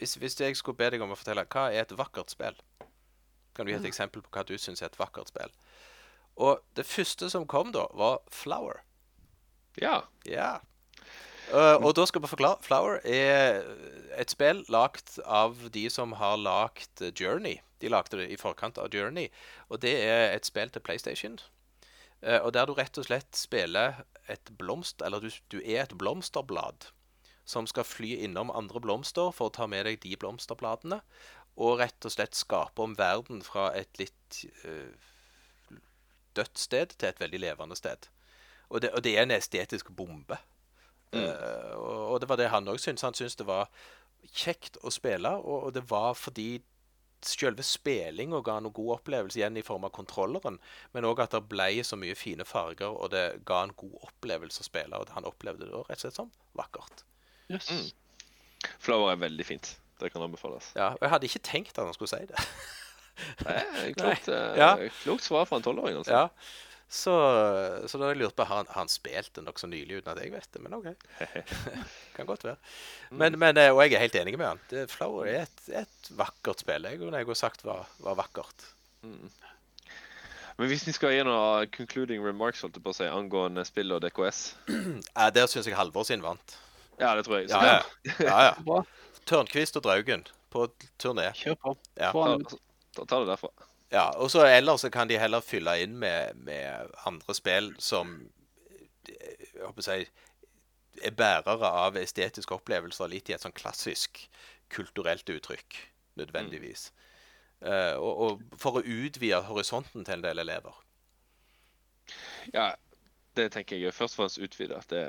hvis, 0.00 0.14
hvis 0.16 0.40
jeg 0.40 0.56
skulle 0.56 0.78
be 0.80 0.88
deg 0.94 1.02
om 1.04 1.12
å 1.12 1.18
fortelle, 1.18 1.44
hva 1.52 1.68
er 1.68 1.84
et 1.84 1.96
vakkert 1.96 2.32
spill? 2.32 2.56
Kan 3.56 3.66
du 3.66 3.72
gi 3.72 3.76
et 3.76 3.88
eksempel 3.90 4.22
på 4.24 4.32
hva 4.32 4.46
du 4.48 4.54
syns 4.56 4.80
er 4.80 4.88
et 4.88 4.98
vakkert 4.98 5.28
spill? 5.28 5.52
Og 6.40 6.62
det 6.78 6.86
første 6.88 7.28
som 7.32 7.44
kom 7.50 7.72
da, 7.74 7.84
var 7.92 8.22
Flower. 8.32 8.80
Ja. 9.80 10.06
Ja. 10.24 10.60
Uh, 11.50 11.76
og 11.82 11.92
da 11.98 12.06
skal 12.06 12.22
vi 12.22 12.30
forklare. 12.30 12.62
Flower 12.64 13.00
er 13.04 13.60
et 14.16 14.32
spill 14.32 14.62
lagd 14.72 15.18
av 15.26 15.58
de 15.74 15.84
som 15.92 16.14
har 16.16 16.38
lagd 16.40 17.02
Journey. 17.18 17.58
De 17.82 17.90
lagde 17.92 18.22
det 18.22 18.30
i 18.32 18.38
forkant 18.40 18.78
av 18.80 18.88
Journey. 18.94 19.28
Og 19.68 19.82
det 19.84 19.96
er 20.00 20.30
et 20.30 20.48
spill 20.48 20.72
til 20.72 20.84
PlayStation. 20.86 21.36
Uh, 22.24 22.38
og 22.38 22.54
der 22.56 22.70
du 22.70 22.72
rett 22.78 22.96
og 22.96 23.08
slett 23.10 23.36
spiller 23.36 24.00
et 24.30 24.54
blomst... 24.56 25.02
Eller 25.04 25.20
du, 25.20 25.28
du 25.52 25.58
er 25.60 25.84
et 25.84 25.98
blomsterblad 25.98 26.88
som 27.50 27.66
skal 27.70 27.86
fly 27.86 28.14
innom 28.24 28.52
andre 28.54 28.82
blomster 28.82 29.32
for 29.34 29.50
å 29.50 29.54
ta 29.58 29.66
med 29.70 29.88
deg 29.88 30.00
de 30.04 30.14
blomsterbladene. 30.20 31.00
Og 31.60 31.80
rett 31.82 32.06
og 32.06 32.14
slett 32.14 32.38
skape 32.38 32.82
om 32.82 32.94
verden 32.98 33.42
fra 33.44 33.68
et 33.76 34.00
litt 34.00 34.44
eh, 34.62 34.94
dødt 36.38 36.62
sted 36.62 36.94
til 36.96 37.10
et 37.10 37.20
veldig 37.20 37.42
levende 37.42 37.78
sted. 37.78 38.08
Og 38.70 38.82
det, 38.84 38.92
og 38.94 39.02
det 39.04 39.16
er 39.16 39.26
en 39.26 39.34
estetisk 39.34 39.90
bombe. 39.98 40.38
Eh, 41.12 41.74
og, 41.74 42.14
og 42.14 42.20
det 42.22 42.30
var 42.30 42.38
det 42.38 42.52
han 42.54 42.70
òg 42.70 42.78
syntes. 42.78 43.04
Han 43.06 43.18
syntes 43.18 43.38
det 43.40 43.48
var 43.50 43.70
kjekt 44.30 44.78
å 44.86 44.92
spille, 44.94 45.32
og, 45.42 45.68
og 45.68 45.74
det 45.74 45.84
var 45.90 46.14
fordi 46.18 46.60
selve 47.26 47.64
spillinga 47.66 48.40
ga 48.44 48.56
noen 48.62 48.74
god 48.76 48.94
opplevelse 48.98 49.40
igjen 49.40 49.58
i 49.60 49.64
form 49.64 49.84
av 49.84 49.92
kontrolleren, 49.96 50.56
men 50.94 51.06
òg 51.08 51.20
at 51.24 51.34
det 51.34 51.42
ble 51.50 51.68
så 51.84 51.98
mye 52.00 52.16
fine 52.16 52.46
farger, 52.48 52.94
og 52.94 53.12
det 53.12 53.42
ga 53.48 53.64
en 53.66 53.76
god 53.76 53.98
opplevelse 54.08 54.62
å 54.62 54.68
spille. 54.70 54.96
Og 54.96 55.12
han 55.16 55.28
opplevde 55.28 55.68
det 55.68 55.84
rett 55.84 55.98
og 55.98 56.04
slett 56.06 56.20
som 56.22 56.32
vakkert. 56.56 57.04
Yes. 57.50 57.70
Mm. 57.70 58.70
Flower 58.78 59.12
er 59.12 59.20
veldig 59.20 59.46
fint. 59.46 59.74
Det 60.00 60.12
kan 60.12 60.24
anbefales. 60.24 60.70
Ja, 60.76 60.94
og 60.94 61.04
jeg 61.04 61.12
hadde 61.12 61.28
ikke 61.28 61.42
tenkt 61.44 61.78
at 61.78 61.84
han 61.84 61.96
skulle 61.96 62.12
si 62.12 62.24
det. 62.30 62.40
Er 63.44 63.90
klokt, 63.92 64.30
Nei. 64.32 64.56
Ja. 64.56 64.68
klokt 65.02 65.26
svar 65.26 65.44
fra 65.44 65.58
en 65.60 65.64
tolvåring. 65.66 65.98
Altså. 66.00 66.14
Ja. 66.14 66.28
Så, 66.90 67.12
så 67.86 67.98
da 68.00 68.08
har 68.08 68.14
jeg 68.16 68.18
lurt 68.24 68.34
på 68.34 68.42
Har 68.48 68.62
han, 68.62 68.70
har 68.72 68.80
han 68.80 68.88
spilt 68.90 69.30
det 69.36 69.44
nokså 69.46 69.68
nylig 69.70 70.00
uten 70.00 70.10
at 70.10 70.18
jeg 70.24 70.32
vet 70.32 70.48
det? 70.56 70.62
Men 70.64 70.74
OK. 70.74 70.88
kan 72.16 72.26
godt 72.26 72.46
være. 72.48 72.56
Men, 73.10 73.36
men, 73.38 73.60
eh, 73.60 73.70
og 73.70 73.84
jeg 73.84 73.94
er 73.94 74.06
helt 74.06 74.16
enig 74.18 74.34
med 74.40 74.48
han. 74.48 74.62
Det, 74.72 74.88
Flower 74.90 75.28
er 75.28 75.44
et, 75.44 75.62
et 75.82 76.10
vakkert 76.18 76.64
spill. 76.64 76.88
Jeg, 76.88 76.98
jeg 77.04 77.28
har 77.28 77.38
sagt 77.38 77.62
var, 77.68 77.86
var 78.02 78.18
vakkert. 78.18 78.66
Men 79.04 80.68
hvis 80.68 80.82
vi 80.88 80.96
skal 80.96 81.14
gi 81.14 81.22
noen 81.24 81.70
concluding 81.76 82.24
remarks 82.26 82.64
holdt 82.64 82.80
jeg 82.80 82.84
på 82.84 82.92
å 82.92 82.98
si, 82.98 83.06
angående 83.08 83.62
spill 83.68 83.94
og 83.96 84.02
DKS 84.04 84.40
Ja, 85.14 85.30
der 85.32 85.46
syns 85.48 85.70
jeg 85.70 85.78
Halvor 85.78 86.04
sin 86.08 86.24
vant. 86.24 86.58
Ja, 87.00 87.14
det 87.16 87.24
tror 87.26 87.40
jeg. 87.40 87.50
Så 87.50 87.56
Ja, 87.56 87.80
ja. 87.80 88.14
ja, 88.18 88.42
ja. 88.50 88.82
Tørnquist 89.30 89.76
og 89.78 89.84
Draugen 89.86 90.26
på 90.50 90.66
turné. 91.00 91.30
Kjør 91.38 91.58
på. 91.62 91.74
Ja. 91.96 92.12
Ta, 92.12 93.04
ta, 93.04 93.20
det 93.20 93.28
derfra. 93.30 93.50
Ja, 93.90 94.08
og 94.22 94.30
så 94.30 94.44
ellers 94.46 94.84
så 94.84 94.90
kan 94.90 95.10
de 95.10 95.18
heller 95.18 95.42
fylle 95.42 95.74
inn 95.82 95.96
med, 95.98 96.36
med 96.46 96.90
andre 97.06 97.34
spill 97.34 97.72
som 97.82 98.12
eh, 99.08 99.46
jeg 99.54 99.64
håper 99.64 99.82
å 99.82 99.86
si, 99.86 100.04
er 101.00 101.16
bærere 101.16 101.70
av 101.84 101.98
estetiske 101.98 102.54
opplevelser, 102.54 103.10
litt 103.10 103.30
i 103.30 103.34
et 103.34 103.42
sånn 103.42 103.56
klassisk 103.56 104.20
kulturelt 104.70 105.30
uttrykk, 105.30 105.78
nødvendigvis. 106.20 106.90
Eh, 107.60 107.96
og, 107.96 108.22
og 108.26 108.60
for 108.60 108.78
å 108.78 108.84
utvide 108.84 109.42
horisonten 109.48 110.06
til 110.06 110.18
en 110.18 110.24
del 110.24 110.42
elever. 110.42 110.76
Ja, 112.54 112.72
det 113.38 113.50
tenker 113.54 113.78
jeg 113.78 113.90
er 113.90 113.96
først 113.96 114.16
og 114.16 114.24
fremst 114.24 114.42
utvide. 114.42 114.78
at 114.78 114.90
Det 114.90 115.04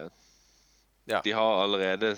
Ja. 1.09 1.21
De 1.25 1.33
har 1.33 1.63
allerede 1.63 2.13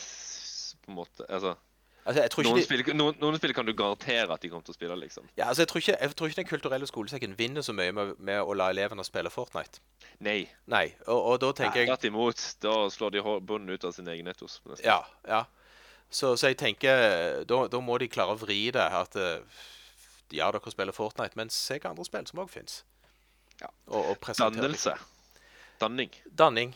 på 0.84 0.92
en 0.92 0.98
måte 0.98 1.26
Altså, 1.30 1.56
Altså, 2.04 2.42
noen, 2.44 2.58
de, 2.60 2.64
spill, 2.66 2.82
noen, 3.00 3.16
noen 3.22 3.38
spill 3.40 3.54
kan 3.56 3.64
du 3.64 3.72
garantere 3.80 4.28
at 4.36 4.42
de 4.44 4.50
kommer 4.52 4.66
til 4.68 4.74
å 4.74 4.76
spille, 4.76 4.96
liksom. 5.00 5.28
ja, 5.38 5.46
altså, 5.48 5.64
jeg 5.64 5.70
tror 5.72 5.80
ikke, 5.80 5.94
jeg 5.96 6.16
tror 6.20 6.32
ikke 6.32 6.40
Den 6.42 6.48
kulturelle 6.50 6.88
skolesekken 6.90 7.36
vinner 7.40 7.64
så 7.64 7.76
mye 7.76 7.94
med, 7.96 8.12
med 8.20 8.42
å 8.44 8.56
la 8.60 8.68
elevene 8.74 9.06
spille 9.08 9.32
Fortnite. 9.32 9.80
Nei. 10.20 10.42
Nei, 10.68 10.90
og, 11.06 11.16
og 11.16 11.38
da 11.40 11.54
tenker 11.56 11.80
jeg 11.80 11.88
Tvert 11.94 12.08
imot. 12.10 12.44
Da 12.64 12.74
slår 12.92 13.16
de 13.16 13.24
bunnen 13.24 13.72
ut 13.72 13.88
av 13.88 13.96
sin 13.96 14.10
egen 14.12 14.28
etos. 14.28 14.58
nesten. 14.68 14.84
Ja, 14.84 15.00
ja. 15.30 15.46
Så, 16.12 16.34
så 16.38 16.52
jeg 16.52 16.60
tenker 16.60 17.46
da, 17.48 17.62
da 17.72 17.82
må 17.82 17.96
de 18.04 18.10
klare 18.12 18.36
å 18.36 18.42
vri 18.42 18.66
det. 18.76 18.84
At 18.84 19.16
eh, 19.16 19.64
ja, 20.36 20.52
dere 20.52 20.74
spiller 20.76 20.96
Fortnite, 20.96 21.40
men 21.40 21.54
se 21.54 21.80
hva 21.80 21.94
andre 21.94 22.06
spill 22.10 22.28
som 22.28 22.44
òg 22.44 22.52
fins. 22.52 22.82
Ja. 23.62 23.72
Og, 23.88 24.12
og 24.12 24.28
Dannelse. 24.42 24.98
Danning. 25.80 26.12
Danning. 26.36 26.76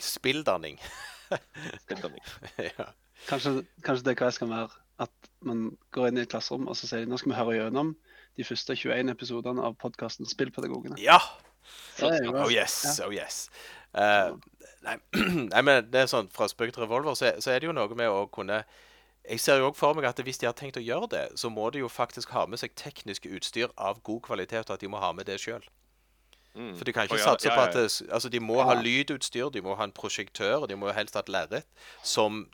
Spilldanning. 0.00 0.80
Ja. 2.70 2.90
Kanskje, 3.26 3.62
kanskje 3.82 4.12
jeg 4.12 4.18
kan 4.20 4.52
være 4.52 4.68
at 5.02 5.30
man 5.44 5.70
går 5.92 6.10
inn 6.10 6.20
i 6.20 6.24
et 6.24 6.30
klasserom 6.32 6.68
og 6.70 6.76
så 6.78 6.88
sier 6.88 7.04
de, 7.04 7.10
nå 7.10 7.18
skal 7.20 7.32
vi 7.32 7.38
høre 7.38 7.56
gjennom 7.58 7.94
de 8.36 8.44
første 8.44 8.76
21 8.76 9.12
episodene 9.12 9.64
av 9.64 9.76
podkasten 9.80 10.28
Spillpedagogene. 10.28 10.98
ja! 11.00 11.20
Det 11.98 12.20
jo 12.24 12.32
bra. 12.32 12.44
Oh 12.44 12.52
yes, 12.52 13.00
oh 13.02 13.14
yes. 13.14 13.48
Uh, 13.96 14.36
nei, 14.84 14.96
nei, 15.52 15.62
men 15.64 15.88
det 15.90 16.04
er 16.04 16.10
sånn 16.10 16.28
fra 16.34 16.48
spøk 16.50 16.74
til 16.74 16.84
revolver, 16.84 17.16
så, 17.18 17.32
så 17.42 17.52
er 17.52 17.62
det 17.62 17.70
jo 17.70 17.74
noe 17.76 17.96
med 17.98 18.12
å 18.12 18.26
kunne 18.32 18.60
Jeg 19.26 19.40
ser 19.42 19.58
jo 19.58 19.72
òg 19.72 19.78
for 19.78 19.96
meg 19.98 20.06
at 20.06 20.20
hvis 20.22 20.38
de 20.38 20.46
har 20.46 20.54
tenkt 20.54 20.78
å 20.78 20.84
gjøre 20.84 21.08
det, 21.10 21.24
så 21.40 21.50
må 21.50 21.66
de 21.74 21.80
jo 21.82 21.88
faktisk 21.90 22.30
ha 22.36 22.44
med 22.46 22.60
seg 22.62 22.76
teknisk 22.78 23.26
utstyr 23.26 23.72
av 23.74 23.98
god 24.06 24.22
kvalitet, 24.28 24.68
og 24.68 24.76
at 24.76 24.84
de 24.84 24.90
må 24.92 25.00
ha 25.02 25.10
med 25.16 25.26
det 25.26 25.40
sjøl. 25.42 25.64
Mm. 26.56 26.72
For 26.78 26.88
de 26.88 26.92
kan 26.96 27.04
ikke 27.04 27.18
oh, 27.18 27.20
ja, 27.20 27.30
satse 27.34 27.50
ja, 27.50 27.54
på 27.54 27.60
ja, 27.60 27.68
at 27.68 27.76
det, 27.76 28.12
altså 28.16 28.30
de 28.32 28.40
må 28.40 28.62
ha 28.64 28.76
lydutstyr, 28.80 29.50
de 29.52 29.60
må 29.64 29.76
ha 29.76 29.84
en 29.84 29.92
prosjektør, 29.92 30.62
og 30.64 30.70
de 30.70 30.78
må 30.80 30.88
helst 30.96 31.18
ha 31.18 31.24
et 31.24 31.32
lerret 31.32 31.66
som, 32.00 32.46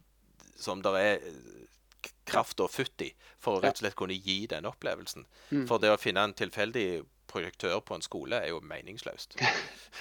som 0.58 0.82
der 0.82 0.98
er 0.98 1.12
eh, 1.22 2.08
kraft 2.26 2.60
og 2.62 2.72
futt 2.74 3.04
i, 3.06 3.12
for 3.42 3.58
å 3.58 3.62
rett 3.62 3.78
og 3.78 3.84
slett 3.84 3.98
kunne 3.98 4.16
gi 4.18 4.42
den 4.50 4.66
opplevelsen. 4.66 5.26
Mm. 5.50 5.66
For 5.70 5.82
det 5.82 5.92
å 5.94 6.00
finne 6.00 6.26
en 6.26 6.34
tilfeldig 6.38 7.04
projektør 7.32 7.80
på 7.86 7.96
en 7.96 8.04
skole 8.04 8.42
er 8.42 8.52
jo 8.52 8.60
meningsløst. 8.66 9.38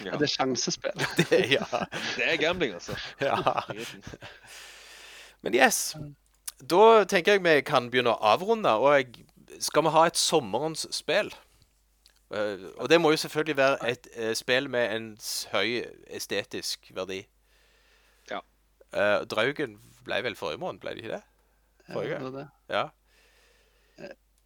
Ja. 0.02 0.16
Det 0.16 0.24
er 0.24 0.32
sjansespill. 0.32 1.02
Det, 1.20 1.38
ja. 1.52 1.66
Det 2.18 2.26
er 2.26 2.38
gambling, 2.41 2.74
altså. 2.74 2.95
ja. 3.22 3.36
Men 5.43 5.54
yes. 5.54 5.91
Da 6.58 7.04
tenker 7.10 7.36
jeg 7.36 7.43
vi 7.43 7.54
kan 7.68 7.89
begynne 7.91 8.16
å 8.16 8.32
avrunde. 8.32 8.72
Og 8.82 8.95
jeg, 8.95 9.26
skal 9.62 9.86
vi 9.86 9.93
ha 9.93 10.06
et 10.08 10.18
sommerens 10.18 10.88
spill? 10.95 11.30
Eh, 12.32 12.65
og 12.77 12.89
det 12.89 13.01
må 13.01 13.11
jo 13.11 13.17
selvfølgelig 13.17 13.57
være 13.57 13.89
et 13.91 14.07
eh, 14.13 14.34
spill 14.36 14.69
med 14.69 14.95
en 14.95 15.11
høy 15.51 15.84
estetisk 16.07 16.91
verdi. 16.95 17.25
Ja. 18.32 18.39
Uh, 18.95 19.27
Draugen 19.27 19.77
ble 20.05 20.23
vel 20.23 20.36
forrige 20.36 20.59
måned, 20.59 20.79
ble 20.79 20.95
det 20.95 21.03
ikke 21.03 21.15
det? 21.17 21.23
Ja, 21.88 21.93
Forrige. 21.93 22.19
det 22.19 22.27
er 22.27 22.38
det. 22.38 22.47
Ja. 22.69 22.88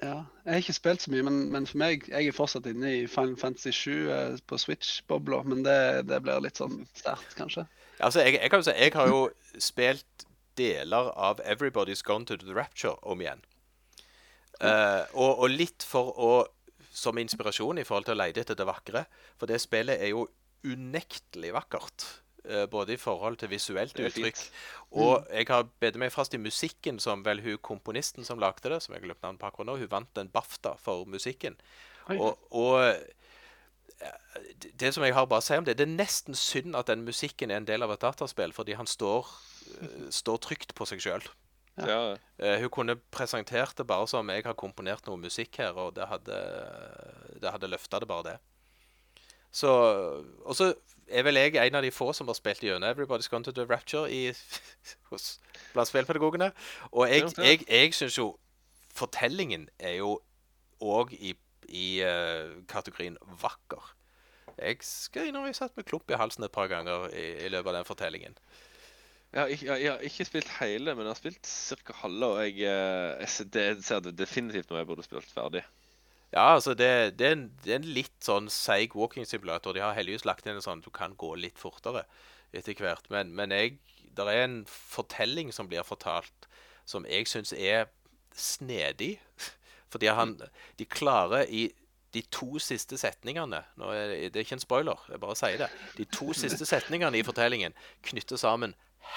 Ja. 0.03 0.15
Jeg 0.45 0.53
har 0.53 0.55
ikke 0.55 0.73
spilt 0.73 1.01
så 1.01 1.11
mye, 1.11 1.23
men, 1.23 1.51
men 1.51 1.67
for 1.67 1.79
meg 1.79 2.03
Jeg 2.09 2.27
er 2.27 2.35
fortsatt 2.35 2.65
inne 2.67 2.89
i 2.91 3.07
Final 3.07 3.37
Fantasy 3.39 3.71
7 3.71 3.91
eh, 4.11 4.37
på 4.47 4.57
Switch-bobla, 4.59 5.43
men 5.47 5.63
det, 5.63 6.09
det 6.09 6.19
blir 6.23 6.41
litt 6.43 6.59
sånn 6.59 6.81
sterkt, 6.97 7.31
kanskje. 7.39 7.63
Altså, 7.99 8.25
jeg, 8.25 8.35
jeg 8.41 8.51
kan 8.51 8.59
jo 8.59 8.67
si 8.67 8.75
Jeg 8.75 8.93
har 8.95 9.07
jo 9.07 9.21
spilt 9.63 10.25
deler 10.59 11.11
av 11.15 11.39
Everybody's 11.43 12.03
Gone 12.03 12.27
to 12.27 12.35
the 12.37 12.55
Rapture 12.55 12.97
om 13.03 13.23
igjen. 13.23 13.43
Uh, 14.59 15.03
og, 15.13 15.39
og 15.43 15.49
litt 15.51 15.83
for 15.83 16.11
å 16.15 16.29
Som 16.95 17.17
inspirasjon 17.19 17.77
i 17.81 17.83
forhold 17.83 18.05
til 18.07 18.15
å 18.15 18.21
lete 18.23 18.39
etter 18.45 18.55
det 18.55 18.65
vakre. 18.69 19.05
For 19.37 19.49
det 19.51 19.57
spillet 19.63 19.99
er 20.01 20.13
jo 20.13 20.27
unektelig 20.65 21.51
vakkert. 21.53 22.05
eh, 22.47 22.67
både 22.69 22.93
i 22.93 22.97
forhold 23.01 23.39
til 23.41 23.49
visuelt 23.49 23.95
uttrykk. 23.97 24.37
Og 25.01 25.27
jeg 25.33 25.47
har 25.49 25.63
bedt 25.81 25.95
meg 25.97 26.11
fast 26.13 26.33
i 26.33 26.37
musikken, 26.37 26.99
som 27.01 27.23
vel 27.25 27.39
hun 27.41 27.57
komponisten 27.57 28.23
som 28.23 28.37
lagde 28.39 28.69
det, 28.69 28.83
som 28.85 28.93
jeg 28.93 29.01
glemte 29.01 29.17
glemt 29.17 29.23
navnet 29.23 29.39
på 29.41 29.47
akkurat 29.49 29.65
nå, 29.71 29.77
hun 29.79 29.89
vant 29.89 30.17
en 30.21 30.29
BAFTA 30.29 30.75
for 30.77 31.05
musikken. 31.09 31.55
Og, 32.21 32.37
og 32.51 32.83
eh, 32.85 34.13
det- 34.61 34.77
det 34.77 34.93
som 34.93 35.03
jeg 35.03 35.13
har 35.15 35.25
bare 35.25 35.41
å 35.41 35.43
si 35.43 35.55
om 35.57 35.65
det, 35.65 35.77
det 35.77 35.87
er 35.87 35.95
nesten 35.97 36.35
synd 36.37 36.75
at 36.75 36.85
den 36.87 37.03
musikken 37.05 37.49
er 37.51 37.57
en 37.57 37.65
del 37.65 37.81
av 37.81 37.91
et 37.95 37.99
dataspill, 38.05 38.53
fordi 38.53 38.75
han 38.77 38.85
står, 38.85 39.25
eh, 39.81 40.09
står 40.11 40.37
trygt 40.45 40.75
på 40.75 40.85
seg 40.85 40.99
sjøl. 41.01 41.25
Ja. 41.75 42.15
hun 42.61 42.69
kunne 42.71 42.95
presentert 43.11 43.75
det 43.75 43.83
bare 43.87 44.07
som 44.07 44.29
jeg 44.31 44.45
har 44.45 44.55
komponert 44.55 45.07
noe 45.09 45.19
musikk 45.19 45.57
her, 45.59 45.75
og 45.75 45.95
det 45.97 46.07
hadde, 46.07 46.37
det 47.43 47.51
hadde 47.51 47.67
løfta 47.67 47.99
det 47.99 48.07
bare 48.07 48.27
det. 48.29 48.35
Så, 49.55 49.71
og 50.43 50.55
så 50.55 50.73
er 51.07 51.23
vel 51.23 51.39
jeg 51.39 51.55
en 51.55 51.77
av 51.79 51.83
de 51.85 51.91
få 51.91 52.09
som 52.13 52.27
har 52.27 52.35
spilt 52.35 52.63
gjennom 52.63 52.83
Everybody's 52.83 53.29
Gone 53.31 53.43
to 53.43 53.53
the 53.55 53.65
Rapture 53.69 54.09
i, 54.11 54.33
hos, 55.11 55.39
blant 55.73 55.87
spillpedagogene. 55.87 56.51
Og 56.91 57.09
jeg, 57.09 57.29
jeg, 57.37 57.63
jeg 57.69 57.93
syns 57.93 58.17
jo 58.17 58.33
fortellingen 58.95 59.69
er 59.79 59.99
jo 59.99 60.17
òg 60.83 61.13
i, 61.15 61.35
i 61.69 61.87
uh, 62.03 62.55
kategorien 62.67 63.17
vakker. 63.41 63.95
Jeg 64.57 64.77
skal 64.87 65.29
innrømme 65.29 65.51
jeg 65.51 65.59
satt 65.59 65.75
med 65.77 65.87
klump 65.87 66.11
i 66.11 66.19
halsen 66.19 66.43
et 66.43 66.51
par 66.55 66.67
ganger 66.71 67.09
i, 67.11 67.25
i 67.45 67.51
løpet 67.51 67.71
av 67.71 67.79
den 67.79 67.87
fortellingen. 67.87 68.37
Jeg 69.35 69.41
har, 69.41 69.51
ikke, 69.51 69.65
jeg, 69.67 69.81
jeg 69.83 69.91
har 69.91 70.03
ikke 70.07 70.25
spilt 70.29 70.51
hele, 70.61 70.93
men 70.95 71.03
jeg 71.03 71.11
har 71.11 71.17
spilt 71.19 71.47
ca. 71.49 71.95
halve. 72.05 72.27
Og 72.31 72.37
jeg, 72.45 72.53
eh, 72.63 73.09
jeg 73.19 73.29
ser- 73.33 73.49
det, 73.51 73.63
ser 73.83 73.99
det 74.05 74.13
definitivt 74.17 74.69
når 74.71 74.77
jeg 74.79 74.87
burde 74.87 75.03
spilt 75.03 75.27
ferdig. 75.33 75.63
Ja, 76.31 76.53
altså 76.53 76.73
det, 76.73 77.17
det, 77.19 77.27
er 77.27 77.35
en, 77.35 77.51
det 77.63 77.73
er 77.73 77.81
en 77.81 77.89
litt 77.97 78.15
sånn 78.23 78.47
seig 78.51 78.95
walking 78.95 79.27
simulator. 79.27 79.75
De 79.75 79.83
har 79.83 79.93
heldigvis 79.97 80.23
lagt 80.25 80.47
inn 80.47 80.55
en 80.55 80.63
sånn 80.63 80.79
at 80.79 80.87
du 80.87 80.91
kan 80.95 81.17
gå 81.19 81.33
litt 81.35 81.59
fortere 81.59 82.05
etter 82.55 82.79
hvert. 82.79 83.09
Men, 83.11 83.35
men 83.35 83.51
jeg, 83.51 83.75
der 84.15 84.31
er 84.31 84.45
en 84.45 84.57
fortelling 84.71 85.51
som 85.55 85.67
blir 85.67 85.83
fortalt, 85.83 86.47
som 86.87 87.03
jeg 87.09 87.27
syns 87.27 87.51
er 87.51 87.89
snedig. 88.31 89.17
Fordi 89.91 90.15
han, 90.15 90.37
de 90.79 90.87
klarer 90.87 91.43
i 91.51 91.67
de 92.15 92.23
to 92.31 92.55
siste 92.63 92.95
setningene 92.95 93.59
er 93.59 94.07
det, 94.07 94.31
det 94.31 94.39
er 94.39 94.45
ikke 94.45 94.55
en 94.55 94.63
spoiler, 94.63 95.01
jeg 95.11 95.19
bare 95.19 95.35
sier 95.35 95.59
det. 95.59 95.67
De 95.97 96.05
to 96.07 96.31
siste 96.31 96.63
setningene 96.63 97.19
i 97.19 97.23
fortellingen 97.27 97.75
knytter 98.07 98.39
sammen 98.39 98.71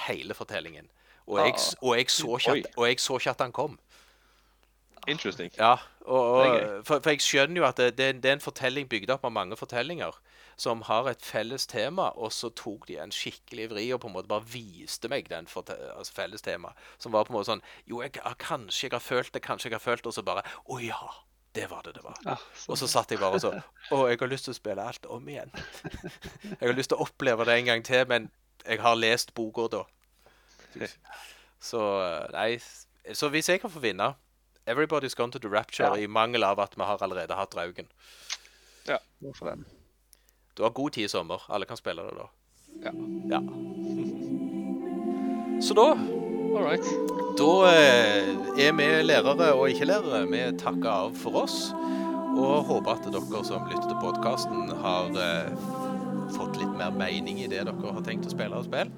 hele 0.07 0.35
fortellingen. 0.35 0.89
Og 1.29 1.39
jeg, 1.43 1.55
og 1.83 1.97
jeg, 1.99 2.11
så, 2.11 2.37
ikke 2.39 2.53
at, 2.59 2.71
og 2.77 2.87
jeg 2.89 3.01
så 3.05 3.17
ikke 3.21 3.31
at 3.37 3.41
han 3.45 3.53
kom. 3.53 3.79
Interesting. 5.09 5.51
Ja, 5.59 5.75
og, 6.05 6.25
og, 6.33 6.61
for, 6.85 7.01
for 7.01 7.11
jeg 7.15 7.23
skjønner 7.25 7.63
jo 7.63 7.67
at 7.69 7.79
det, 7.81 7.93
det, 7.99 8.09
en- 8.13 8.21
det 8.23 8.31
er 8.31 8.37
en 8.39 8.43
fortelling 8.45 8.89
bygd 8.91 9.11
opp 9.15 9.25
av 9.25 9.33
mange 9.33 9.57
fortellinger 9.57 10.17
som 10.59 10.83
har 10.89 11.07
et 11.09 11.23
felles 11.23 11.67
tema, 11.71 12.09
og 12.19 12.33
så 12.35 12.51
tok 12.59 12.89
de 12.89 12.97
en 12.99 13.13
skikkelig 13.15 13.69
vri 13.71 13.85
og 13.95 14.01
på 14.03 14.09
en 14.11 14.17
måte 14.17 14.29
bare 14.29 14.45
viste 14.51 15.09
meg 15.09 15.29
den 15.31 15.47
altså 15.55 16.13
felles 16.17 16.43
tema. 16.43 16.73
Som 16.99 17.15
var 17.15 17.25
på 17.29 17.33
en 17.33 17.39
måte 17.39 17.53
sånn 17.53 17.63
Jo, 17.87 18.03
jeg 18.03 18.19
kanskje 18.43 18.89
jeg 18.89 18.97
har 18.97 19.05
følt 19.05 19.33
det, 19.37 19.43
kanskje 19.47 19.71
jeg 19.71 19.79
har 19.79 19.85
følt 19.85 20.03
det, 20.03 20.11
og 20.11 20.17
så 20.19 20.25
bare 20.27 20.43
Å 20.67 20.81
ja, 20.83 20.99
det 21.55 21.69
var 21.71 21.87
det 21.87 21.95
det 22.01 22.03
var. 22.05 22.19
Ja, 22.27 22.35
Og 22.69 22.77
så 22.81 22.89
satt 22.91 23.15
jeg 23.15 23.23
bare 23.23 23.39
og 23.39 23.45
så 23.47 23.55
Å, 23.55 24.03
jeg 24.11 24.19
har 24.21 24.33
lyst 24.35 24.49
til 24.51 24.57
å 24.57 24.59
spille 24.59 24.83
alt 24.91 25.07
om 25.09 25.29
igjen. 25.31 25.55
Jeg 26.59 26.67
har 26.67 26.75
lyst 26.77 26.91
til 26.93 26.99
å 26.99 27.07
oppleve 27.07 27.47
det 27.49 27.55
en 27.63 27.71
gang 27.71 27.87
til, 27.87 28.03
men 28.11 28.29
jeg 28.67 28.81
har 28.81 28.95
lest 28.97 29.35
boka 29.35 29.69
da. 29.73 29.83
Så 31.61 31.81
nei 32.33 32.59
Så 33.15 33.29
hvis 33.33 33.49
jeg 33.49 33.61
kan 33.61 33.71
få 33.71 33.79
vinne 33.83 34.15
Everybody's 34.69 35.15
Gone 35.17 35.33
to 35.33 35.39
the 35.39 35.49
Rapture, 35.49 35.87
Ja. 35.97 35.97
i 35.97 36.07
mangel 36.07 36.45
av 36.45 36.59
at 36.61 36.75
vi 36.77 36.83
har 36.85 36.99
allerede 37.03 37.35
hatt 37.35 37.51
Draugen. 37.55 37.87
Ja, 38.87 38.99
Hvorfor 39.21 39.47
den? 39.49 39.65
Du 40.57 40.63
har 40.63 40.71
god 40.71 40.91
tid 40.93 41.05
i 41.05 41.09
sommer. 41.09 41.43
Alle 41.49 41.65
kan 41.67 41.77
spille 41.77 42.03
det 42.03 42.15
da. 42.19 42.27
Ja. 42.85 42.93
Ja. 43.33 43.41
Så 45.63 45.75
da 45.75 45.97
All 46.59 46.65
right. 46.65 46.85
Da 47.39 47.51
eh, 47.71 48.29
er 48.67 48.73
vi 48.77 48.87
lærere 49.05 49.53
og 49.55 49.69
ikke-lærere. 49.71 50.27
Vi 50.31 50.59
takker 50.59 50.89
av 50.91 51.15
for 51.17 51.37
oss. 51.45 51.73
Og 52.39 52.65
håper 52.69 52.91
at 52.95 53.05
dere 53.13 53.45
som 53.45 53.65
lytter 53.69 53.89
til 53.89 53.99
podkasten, 54.03 54.71
har 54.83 55.05
eh, 55.23 55.51
fått 56.35 56.59
litt 56.61 56.75
mer 56.79 56.95
mening 56.95 57.41
i 57.43 57.49
det 57.51 57.65
dere 57.67 57.95
har 57.95 58.05
tenkt 58.07 58.29
å 58.29 58.35
spille 58.35 58.57
av 58.59 58.67
spill. 58.69 58.93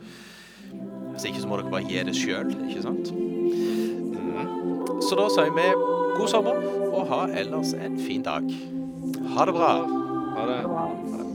Hvis 1.14 1.26
ikke 1.30 1.42
så 1.42 1.50
må 1.50 1.58
dere 1.60 1.72
bare 1.72 1.88
gi 1.88 2.04
det 2.06 2.16
sjøl, 2.16 2.52
ikke 2.68 2.84
sant? 2.84 3.10
Mm. 3.14 5.00
Så 5.04 5.18
da 5.18 5.26
sier 5.32 5.54
vi 5.56 5.66
god 6.18 6.30
sommer, 6.32 6.60
og 6.90 7.08
ha 7.10 7.24
ellers 7.42 7.74
en 7.74 7.98
fin 8.00 8.22
dag. 8.26 8.46
Ha 9.34 9.48
det 9.48 9.56
bra. 9.56 9.72
Ha 10.36 10.46
det. 10.46 10.60
Det 10.62 10.70
var- 10.70 11.29